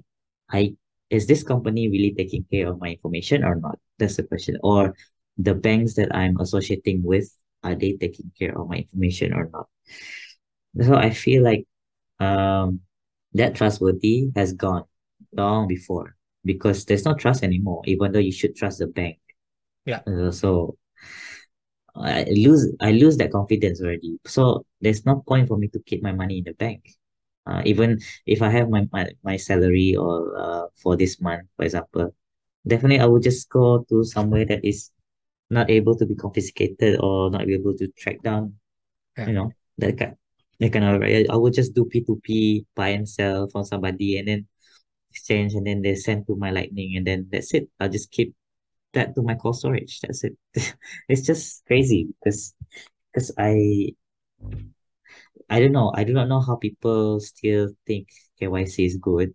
I 0.50 0.76
is 1.10 1.26
this 1.26 1.42
company 1.42 1.88
really 1.90 2.14
taking 2.14 2.44
care 2.46 2.68
of 2.70 2.78
my 2.78 2.94
information 2.94 3.42
or 3.42 3.56
not? 3.56 3.78
That's 3.98 4.16
the 4.16 4.22
question. 4.22 4.58
Or 4.62 4.94
the 5.38 5.54
banks 5.54 5.94
that 5.94 6.14
I'm 6.14 6.38
associating 6.38 7.02
with, 7.02 7.26
are 7.62 7.74
they 7.74 7.92
taking 7.94 8.30
care 8.38 8.58
of 8.58 8.68
my 8.68 8.76
information 8.76 9.32
or 9.32 9.50
not? 9.52 9.68
So 10.80 10.94
I 10.94 11.10
feel 11.10 11.42
like 11.42 11.66
um 12.20 12.80
that 13.34 13.54
trustworthy 13.54 14.30
has 14.36 14.52
gone 14.52 14.84
long 15.32 15.68
before 15.68 16.16
because 16.44 16.84
there's 16.84 17.04
no 17.04 17.14
trust 17.14 17.42
anymore, 17.42 17.82
even 17.86 18.12
though 18.12 18.18
you 18.18 18.32
should 18.32 18.56
trust 18.56 18.78
the 18.78 18.86
bank. 18.86 19.18
Yeah. 19.84 20.00
Uh, 20.06 20.30
so 20.30 20.76
I 21.94 22.24
lose 22.30 22.72
I 22.80 22.92
lose 22.92 23.16
that 23.18 23.32
confidence 23.32 23.80
already. 23.82 24.18
So 24.26 24.64
there's 24.80 25.04
no 25.04 25.22
point 25.26 25.48
for 25.48 25.56
me 25.58 25.68
to 25.68 25.80
keep 25.80 26.02
my 26.02 26.12
money 26.12 26.38
in 26.38 26.44
the 26.44 26.54
bank. 26.54 26.88
Uh, 27.46 27.62
even 27.64 27.98
if 28.26 28.42
I 28.42 28.48
have 28.50 28.68
my, 28.68 28.86
my, 28.92 29.08
my 29.24 29.36
salary 29.36 29.96
or 29.96 30.36
uh, 30.38 30.66
for 30.76 30.96
this 30.96 31.20
month, 31.20 31.48
for 31.56 31.64
example, 31.64 32.14
definitely 32.66 33.00
I 33.00 33.06
would 33.06 33.22
just 33.22 33.48
go 33.48 33.84
to 33.88 34.04
somewhere 34.04 34.44
that 34.44 34.64
is 34.64 34.90
not 35.50 35.70
able 35.70 35.96
to 35.96 36.06
be 36.06 36.14
confiscated 36.14 37.00
or 37.00 37.30
not 37.30 37.46
be 37.46 37.54
able 37.54 37.76
to 37.76 37.88
track 37.98 38.22
down, 38.22 38.54
Yeah. 39.16 39.26
you 39.26 39.34
know, 39.34 39.54
that 39.78 39.98
kind, 39.98 40.16
that 40.60 40.72
kind 40.72 40.84
of, 40.84 41.02
I 41.02 41.26
I 41.30 41.36
would 41.36 41.54
just 41.54 41.74
do 41.74 41.84
P2P, 41.86 42.66
buy 42.76 42.88
and 42.90 43.08
sell 43.08 43.48
from 43.48 43.64
somebody 43.64 44.18
and 44.18 44.28
then 44.28 44.46
exchange 45.10 45.54
and 45.54 45.66
then 45.66 45.82
they 45.82 45.94
send 45.96 46.26
to 46.28 46.36
my 46.36 46.50
lightning 46.50 46.96
and 46.96 47.06
then 47.06 47.28
that's 47.32 47.54
it. 47.54 47.68
I'll 47.80 47.88
just 47.90 48.10
keep 48.12 48.34
that 48.94 49.14
to 49.16 49.22
my 49.22 49.34
cold 49.36 49.56
storage. 49.58 50.00
That's 50.00 50.24
it. 50.24 50.36
It's 51.08 51.22
just 51.26 51.64
crazy 51.66 52.08
because 52.20 52.54
because 53.12 53.32
I 53.38 53.94
I 55.48 55.60
don't 55.60 55.72
know. 55.72 55.92
I 55.94 56.04
do 56.04 56.12
not 56.12 56.28
know 56.28 56.40
how 56.40 56.56
people 56.56 57.20
still 57.20 57.70
think 57.86 58.08
KYC 58.38 58.84
is 58.86 58.96
good, 58.96 59.34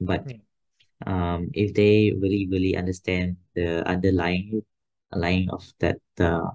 but 0.00 0.24
Yeah. 0.24 0.36
um, 1.06 1.50
if 1.54 1.74
they 1.74 2.12
really 2.20 2.48
really 2.50 2.76
understand 2.76 3.36
the 3.54 3.86
underlying 3.88 4.62
underlying 5.12 5.50
of 5.50 5.64
that 5.80 5.98
uh, 6.20 6.50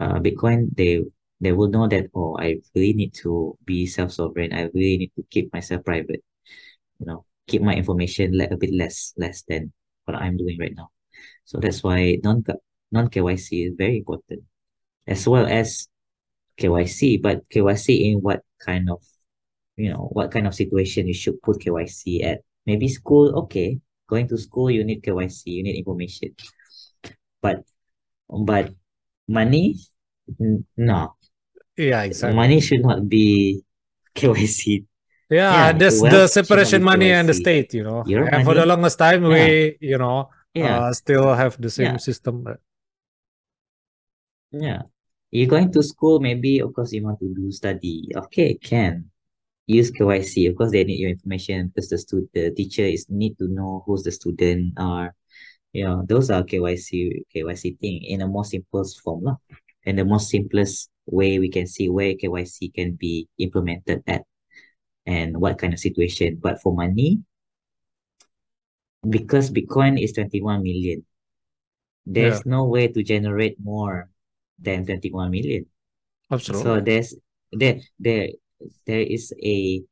uh 0.00 0.18
Bitcoin, 0.20 0.74
they 0.76 1.02
they 1.40 1.52
will 1.52 1.68
know 1.68 1.86
that 1.88 2.10
oh, 2.14 2.36
I 2.38 2.60
really 2.74 2.94
need 2.94 3.14
to 3.22 3.56
be 3.64 3.86
self-sovereign. 3.86 4.52
I 4.52 4.70
really 4.74 4.98
need 4.98 5.12
to 5.16 5.24
keep 5.30 5.52
myself 5.52 5.84
private. 5.84 6.22
You 6.98 7.06
know, 7.06 7.24
keep 7.46 7.62
my 7.62 7.74
information 7.74 8.36
like 8.36 8.50
a 8.50 8.56
bit 8.56 8.74
less 8.74 9.14
less 9.16 9.42
than 9.48 9.72
what 10.04 10.16
I'm 10.16 10.36
doing 10.36 10.58
right 10.58 10.74
now. 10.76 10.90
So 11.44 11.58
that's 11.58 11.82
why 11.82 12.18
non 12.22 12.44
non 12.90 13.08
KYC 13.08 13.68
is 13.68 13.74
very 13.76 13.98
important, 13.98 14.42
as 15.06 15.26
well 15.28 15.46
as 15.46 15.88
KYC. 16.58 17.22
But 17.22 17.48
KYC 17.50 18.12
in 18.12 18.18
what 18.18 18.42
kind 18.58 18.90
of 18.90 19.02
you 19.76 19.90
know 19.90 20.10
what 20.12 20.30
kind 20.30 20.46
of 20.46 20.54
situation 20.54 21.06
you 21.06 21.14
should 21.14 21.40
put 21.42 21.60
KYC 21.60 22.24
at? 22.24 22.40
Maybe 22.66 22.88
school, 22.88 23.38
okay. 23.46 23.78
Going 24.08 24.28
to 24.28 24.38
school, 24.38 24.70
you 24.70 24.84
need 24.84 25.02
KYC, 25.02 25.42
you 25.46 25.62
need 25.62 25.76
information. 25.76 26.34
But 27.42 27.64
but 28.28 28.74
money, 29.28 29.76
no, 30.76 31.14
Yeah, 31.76 32.02
exactly. 32.02 32.36
money 32.36 32.60
should 32.60 32.82
not 32.82 33.08
be 33.08 33.62
KYC. 34.14 34.84
Yeah, 35.30 35.72
Yeah, 35.72 35.72
that's 35.72 36.00
wealth 36.02 36.12
the 36.12 36.26
separation 36.26 36.82
money 36.82 37.12
and 37.12 37.28
the 37.28 37.34
state, 37.34 37.74
you 37.74 37.84
know. 37.84 38.04
Your 38.06 38.26
And 38.26 38.44
for 38.44 38.54
the 38.54 38.64
longest 38.66 38.98
time, 38.98 39.24
yeah, 39.24 39.28
we, 39.28 39.76
you 39.80 39.98
know, 39.98 40.30
yeah, 40.54 40.78
uh, 40.78 40.92
still 40.92 41.34
have 41.34 41.60
the 41.60 41.70
same 41.70 41.92
yeah, 41.92 41.96
system. 41.98 42.44
yeah. 44.52 44.82
You're 45.30 45.48
going 45.48 45.72
to 45.72 45.82
school, 45.82 46.20
maybe 46.20 46.60
of 46.60 46.72
course 46.74 46.92
you 46.92 47.04
want 47.04 47.18
to 47.20 47.34
do 47.34 47.50
study. 47.52 48.08
Okay, 48.16 48.54
can. 48.54 49.10
use 49.66 49.90
KYC. 49.92 50.46
Of 50.48 50.56
course, 50.56 50.72
they 50.72 50.84
need 50.84 51.00
your 51.00 51.10
information 51.10 51.68
because 51.68 51.90
the 51.90 51.98
stu 51.98 52.28
the 52.34 52.50
teacher 52.52 52.84
is 52.84 53.06
need 53.10 53.38
to 53.38 53.48
know 53.48 53.84
who's 53.86 54.02
the 54.04 54.12
student 54.12 54.74
or 54.80 55.14
you 55.72 55.84
know, 55.84 56.04
those 56.08 56.30
are 56.30 56.42
KYC 56.44 57.24
KYC 57.34 57.72
thing 57.80 58.02
in 58.04 58.22
a 58.22 58.28
more 58.28 58.44
simplest 58.44 59.00
form 59.02 59.24
lah. 59.24 59.36
And 59.86 59.98
the 59.98 60.04
most 60.04 60.30
simplest 60.30 60.90
way 61.06 61.38
we 61.38 61.50
can 61.50 61.66
see 61.66 61.88
where 61.88 62.14
KYC 62.14 62.68
can 62.70 62.92
be 62.94 63.28
implemented 63.38 64.02
at 64.06 64.24
and 65.06 65.38
what 65.40 65.58
kind 65.58 65.72
of 65.74 65.80
situation. 65.80 66.38
But 66.42 66.60
for 66.62 66.74
money, 66.74 67.22
because 69.08 69.50
Bitcoin 69.50 70.00
is 70.02 70.12
21 70.12 70.62
million, 70.62 71.04
Yeah, 72.14 72.40
there's 72.40 72.46
no 72.46 72.66
way 72.66 72.88
to 72.88 73.02
generate 73.02 73.60
more 73.60 74.10
than 74.58 74.86
21 74.86 75.30
million. 75.30 75.66
Absolutely. 76.30 76.62
So 76.62 76.80
there's 76.80 77.14
there 77.52 77.80
there 78.00 78.28
there 78.86 79.00
is 79.02 79.32
a 79.42 79.82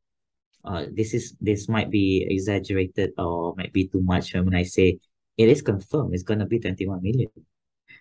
uh 0.65 0.87
this 0.93 1.15
is 1.15 1.37
this 1.41 1.69
might 1.69 1.91
be 1.91 2.27
exaggerated 2.29 3.13
or 3.19 3.55
might 3.57 3.73
be 3.73 3.89
too 3.89 4.03
much 4.03 4.35
when 4.35 4.55
I 4.55 4.65
say 4.65 4.99
it 5.37 5.49
is 5.49 5.63
confirmed 5.63 6.15
it's 6.15 6.23
gonna 6.23 6.47
be 6.47 6.59
21 6.59 7.03
million. 7.03 7.31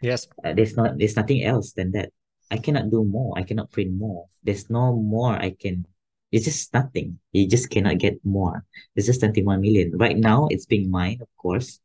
Yes. 0.01 0.27
Uh, 0.43 0.53
there's 0.53 0.75
not 0.75 0.97
there's 0.97 1.15
nothing 1.15 1.43
else 1.43 1.73
than 1.73 1.91
that. 1.91 2.11
I 2.51 2.57
cannot 2.57 2.91
do 2.91 3.03
more. 3.03 3.33
I 3.38 3.43
cannot 3.43 3.71
print 3.71 3.93
more. 3.93 4.27
There's 4.43 4.69
no 4.69 4.95
more 4.95 5.33
I 5.33 5.51
can 5.51 5.86
it's 6.31 6.45
just 6.45 6.73
nothing. 6.73 7.19
You 7.31 7.47
just 7.47 7.69
cannot 7.69 7.97
get 7.97 8.19
more. 8.25 8.65
It's 8.95 9.07
just 9.07 9.21
21 9.21 9.61
million. 9.61 9.97
Right 9.97 10.17
now 10.17 10.47
it's 10.49 10.65
being 10.65 10.91
mined, 10.91 11.21
of 11.21 11.29
course, 11.38 11.79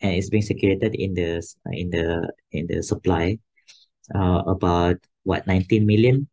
and 0.00 0.14
it's 0.14 0.30
being 0.30 0.42
circulated 0.42 0.94
in 0.94 1.14
the 1.14 1.44
in 1.70 1.90
the 1.90 2.32
in 2.52 2.66
the 2.66 2.82
supply 2.82 3.38
uh 4.14 4.42
about 4.46 4.96
what 5.22 5.46
19 5.46 5.86
million 5.86 6.26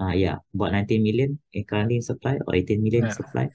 uh, 0.00 0.12
yeah, 0.12 0.36
about 0.54 0.72
19 0.72 1.02
million 1.02 1.38
in 1.52 1.64
currently 1.64 1.96
in 1.96 2.02
supply 2.02 2.38
or 2.46 2.54
18 2.54 2.82
million 2.82 3.06
in 3.06 3.12
supply. 3.12 3.48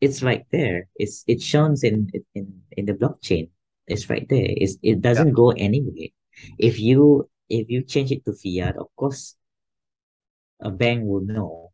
It's 0.00 0.22
right 0.22 0.44
there. 0.52 0.88
It's 0.96 1.24
it 1.26 1.40
shows 1.40 1.84
in 1.84 2.10
in 2.34 2.60
in 2.72 2.84
the 2.84 2.92
blockchain. 2.92 3.48
It's 3.86 4.08
right 4.08 4.26
there. 4.28 4.46
It's 4.48 4.76
it 4.82 5.00
doesn't 5.00 5.32
go 5.32 5.50
anywhere. 5.50 6.08
If 6.58 6.80
you 6.80 7.28
if 7.48 7.68
you 7.70 7.82
change 7.82 8.12
it 8.12 8.24
to 8.24 8.32
fiat, 8.32 8.76
of 8.76 8.88
course, 8.96 9.36
a 10.60 10.70
bank 10.70 11.04
will 11.04 11.20
know 11.20 11.72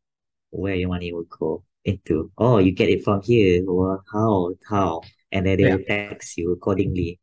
where 0.50 0.74
your 0.74 0.88
money 0.88 1.12
will 1.12 1.24
go 1.28 1.62
into. 1.84 2.30
Oh, 2.38 2.58
you 2.58 2.72
get 2.72 2.88
it 2.88 3.04
from 3.04 3.22
here. 3.22 3.62
Well, 3.64 4.02
how 4.12 4.50
how? 4.68 5.02
And 5.32 5.46
then 5.46 5.58
they 5.58 5.64
Yeah. 5.64 5.76
will 5.76 5.84
tax 5.86 6.36
you 6.36 6.52
accordingly 6.52 7.20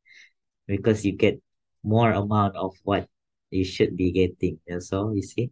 because 0.67 1.05
you 1.05 1.13
get 1.13 1.41
more 1.83 2.11
amount 2.11 2.55
of 2.55 2.75
what 2.83 3.07
you 3.51 3.63
should 3.65 3.97
be 3.97 4.11
getting. 4.11 4.59
So 4.79 5.11
you 5.13 5.21
see. 5.21 5.51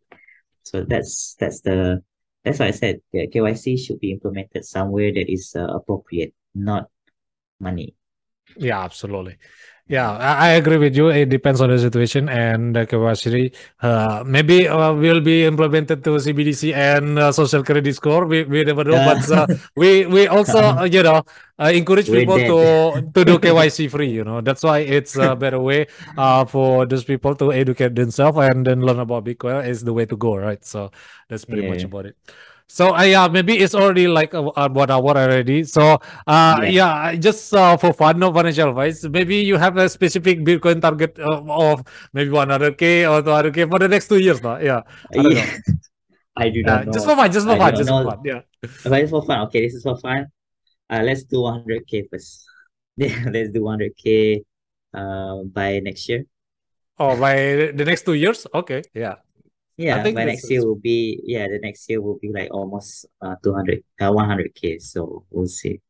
So 0.64 0.84
that's 0.84 1.36
that's 1.40 1.62
the 1.62 2.02
that's 2.44 2.60
why 2.60 2.68
I 2.68 2.72
said 2.72 3.02
yeah, 3.12 3.26
KYC 3.28 3.78
should 3.78 4.00
be 4.00 4.12
implemented 4.12 4.66
somewhere 4.66 5.12
that 5.14 5.32
is 5.32 5.54
uh, 5.56 5.68
appropriate, 5.68 6.34
not 6.56 6.90
money. 7.60 7.96
Yeah, 8.58 8.84
absolutely. 8.84 9.38
Yeah, 9.88 10.18
I, 10.18 10.48
I 10.48 10.50
agree 10.58 10.78
with 10.78 10.96
you. 10.96 11.10
It 11.10 11.30
depends 11.30 11.62
on 11.62 11.70
the 11.70 11.78
situation 11.78 12.28
and 12.28 12.76
the 12.76 12.88
capacity. 12.88 13.54
Uh, 13.80 14.24
maybe 14.26 14.68
uh, 14.68 14.94
will 14.94 15.22
be 15.22 15.46
implemented 15.46 16.04
to 16.06 16.18
CBDC 16.18 16.74
and 16.74 17.20
uh, 17.20 17.32
social 17.32 17.64
credit 17.64 17.94
score. 17.94 18.26
We, 18.26 18.46
we 18.46 18.64
never 18.64 18.84
know, 18.84 18.98
but 19.06 19.30
uh, 19.30 19.46
we 19.76 20.08
we 20.08 20.26
also 20.26 20.58
uh, 20.58 20.84
you 20.86 21.04
know 21.04 21.22
uh, 21.60 21.72
encourage 21.72 22.10
We're 22.10 22.22
people 22.22 22.38
dead. 22.38 22.48
to 22.50 23.12
to 23.14 23.26
do 23.26 23.38
KYC 23.38 23.92
free. 23.92 24.10
You 24.10 24.24
know 24.24 24.42
that's 24.42 24.64
why 24.64 24.80
it's 24.80 25.18
a 25.18 25.36
better 25.36 25.60
way 25.60 25.86
uh, 26.18 26.46
for 26.46 26.88
those 26.88 27.04
people 27.04 27.36
to 27.36 27.54
educate 27.54 27.94
themselves 27.94 28.40
and 28.40 28.66
then 28.66 28.82
learn 28.82 28.98
about 28.98 29.26
Bitcoin 29.26 29.68
is 29.68 29.84
the 29.84 29.94
way 29.94 30.08
to 30.08 30.18
go, 30.18 30.36
right? 30.36 30.66
So 30.66 30.90
that's 31.30 31.46
pretty 31.46 31.70
much 31.70 31.84
about 31.84 32.08
it. 32.08 32.18
So 32.68 32.96
uh, 32.96 33.04
yeah, 33.04 33.28
maybe 33.28 33.58
it's 33.58 33.76
already 33.76 34.08
like 34.08 34.34
uh, 34.34 34.42
one 34.70 34.90
hour 34.90 35.16
already. 35.16 35.64
So 35.64 36.00
uh, 36.28 36.58
Yeah. 36.64 37.12
yeah, 37.12 37.16
just 37.16 37.54
uh, 37.54 37.78
for 37.78 37.94
fun, 37.94 38.20
no 38.20 38.34
financial 38.34 38.70
advice. 38.70 39.04
Maybe 39.06 39.38
you 39.38 39.58
have 39.58 39.78
a 39.78 39.88
specific 39.88 40.40
Bitcoin 40.42 40.82
target 40.82 41.18
uh, 41.20 41.42
of 41.48 41.84
maybe 42.14 42.32
100k 42.32 43.06
or 43.06 43.22
200k 43.22 43.70
for 43.70 43.80
the 43.80 43.88
next 43.88 44.08
two 44.08 44.18
years, 44.18 44.42
no? 44.42 44.58
Yeah, 44.58 44.82
I 45.14 45.22
know. 45.22 45.30
Yeah. 45.30 45.58
I 46.38 46.50
do 46.50 46.64
not 46.64 46.86
know. 46.86 46.92
just 46.92 47.06
for 47.06 47.16
fun, 47.16 47.32
just 47.32 47.46
for 47.48 47.54
I 47.54 47.58
fun, 47.58 47.76
just 47.76 47.90
for 47.90 48.04
fun. 48.04 48.20
Yeah. 48.26 48.42
But 48.84 49.00
it's 49.00 49.12
for 49.12 49.24
fun. 49.24 49.40
Okay, 49.48 49.62
this 49.62 49.74
is 49.76 49.84
for 49.84 49.96
fun. 49.98 50.28
Uh, 50.90 51.02
let's 51.04 51.24
do 51.24 51.38
100k 51.38 52.10
first. 52.12 52.44
Let's 52.98 53.52
do 53.52 53.62
100k 53.62 54.42
uh, 54.94 55.44
by 55.52 55.80
next 55.80 56.08
year. 56.08 56.24
Oh, 56.98 57.20
by 57.20 57.72
the 57.76 57.84
next 57.84 58.04
two 58.04 58.14
years? 58.14 58.48
Okay. 58.54 58.84
Yeah. 58.94 59.16
Yeah, 59.78 60.04
think 60.04 60.16
by 60.16 60.24
next 60.26 60.50
year 60.50 60.60
is- 60.60 60.66
will 60.66 60.80
be 60.80 61.20
yeah, 61.24 61.48
the 61.48 61.60
next 61.60 61.90
year 61.90 62.02
will 62.02 62.18
be 62.22 62.32
like 62.32 62.48
almost 62.52 63.06
uh 63.22 63.36
200 63.44 63.84
uh 64.02 64.12
100k. 64.12 64.80
So 64.82 65.26
we'll 65.32 65.48
see. 65.52 65.82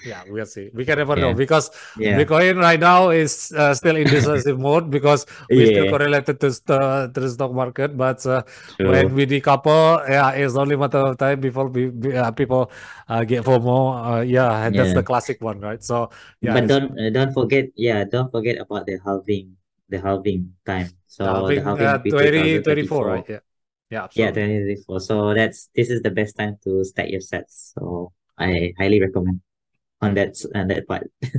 Yeah, 0.00 0.24
we'll 0.32 0.48
see. 0.48 0.72
We 0.72 0.88
can 0.88 0.96
never 0.96 1.12
know 1.12 1.36
because 1.36 1.68
Yeah. 2.00 2.16
Bitcoin 2.16 2.56
right 2.56 2.80
now 2.80 3.10
is 3.12 3.52
uh, 3.52 3.76
still 3.76 3.96
in 4.00 4.08
decisive 4.08 4.56
mode 4.66 4.88
because 4.88 5.26
we 5.52 5.68
still 5.68 5.84
Yeah. 5.84 5.92
correlated 5.92 6.40
to, 6.40 6.48
st- 6.56 7.12
to 7.12 7.20
the 7.20 7.28
stock 7.28 7.52
market. 7.52 7.92
But 8.00 8.24
uh, 8.24 8.40
when 8.80 9.12
we 9.12 9.26
decouple, 9.28 10.00
yeah, 10.08 10.32
it's 10.32 10.56
only 10.56 10.76
matter 10.80 11.04
of 11.04 11.18
time 11.20 11.40
before 11.44 11.68
we, 11.68 11.92
uh, 12.16 12.32
people 12.32 12.72
uh, 13.12 13.24
get 13.28 13.44
FOMO. 13.44 13.76
Uh, 13.92 14.20
yeah, 14.24 14.72
that's 14.72 14.88
Yeah. 14.88 14.94
the 14.94 15.02
classic 15.04 15.36
one, 15.44 15.60
right? 15.60 15.84
So 15.84 16.08
yeah, 16.40 16.54
But 16.56 16.64
don't 16.72 16.96
uh, 16.96 17.10
don't 17.12 17.32
forget, 17.36 17.68
yeah, 17.76 18.04
don't 18.08 18.32
forget 18.32 18.56
about 18.56 18.86
the 18.88 18.96
halving, 19.04 19.52
the 19.92 20.00
halving 20.00 20.56
time. 20.64 20.88
So 21.10 21.26
I 21.26 21.54
the 21.54 21.60
halving 21.60 21.86
uh, 21.86 21.92
will 21.98 21.98
be 22.06 22.10
2024, 22.10 22.62
2024. 22.62 23.06
right? 23.06 23.26
Yeah. 23.28 23.42
Yeah, 23.90 24.06
Yeah, 24.14 24.30
2024. 24.30 25.00
So 25.00 25.34
that's 25.34 25.68
this 25.74 25.90
is 25.90 26.02
the 26.02 26.14
best 26.14 26.38
time 26.38 26.56
to 26.62 26.84
stack 26.84 27.10
your 27.10 27.20
sats. 27.20 27.74
So 27.74 28.12
I 28.38 28.72
highly 28.78 29.02
recommend 29.02 29.42
on 30.00 30.14
that 30.14 30.38
on 30.54 30.68
that 30.68 30.86
part. 30.86 31.10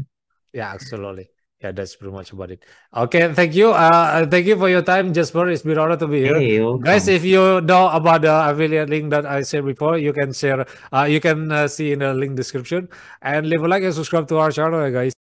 Yeah, 0.51 0.75
absolutely. 0.75 1.29
Yeah, 1.63 1.71
that's 1.71 1.95
pretty 1.95 2.11
much 2.11 2.33
about 2.33 2.51
it. 2.51 2.65
Okay, 2.91 3.31
thank 3.31 3.55
you. 3.55 3.71
Uh, 3.71 4.25
thank 4.27 4.47
you 4.47 4.57
for 4.57 4.67
your 4.67 4.81
time, 4.81 5.13
Jesper. 5.13 5.47
It's 5.47 5.61
been 5.61 5.77
honor 5.77 5.95
to 5.95 6.07
be 6.07 6.19
here. 6.27 6.35
Hey, 6.35 6.59
Guys, 6.83 7.07
if 7.07 7.23
you 7.23 7.61
know 7.61 7.87
about 7.87 8.23
the 8.23 8.33
affiliate 8.51 8.89
link 8.89 9.11
that 9.11 9.25
I 9.25 9.43
said 9.43 9.63
before, 9.63 9.97
you 9.97 10.11
can 10.11 10.33
share. 10.33 10.65
Uh, 10.91 11.07
you 11.07 11.21
can 11.21 11.49
uh, 11.49 11.69
see 11.69 11.93
in 11.93 11.99
the 11.99 12.13
link 12.13 12.35
description 12.35 12.89
and 13.21 13.47
leave 13.47 13.63
a 13.63 13.67
like 13.69 13.83
and 13.83 13.93
subscribe 13.93 14.27
to 14.27 14.37
our 14.43 14.51
channel, 14.51 14.91
guys. 14.91 15.13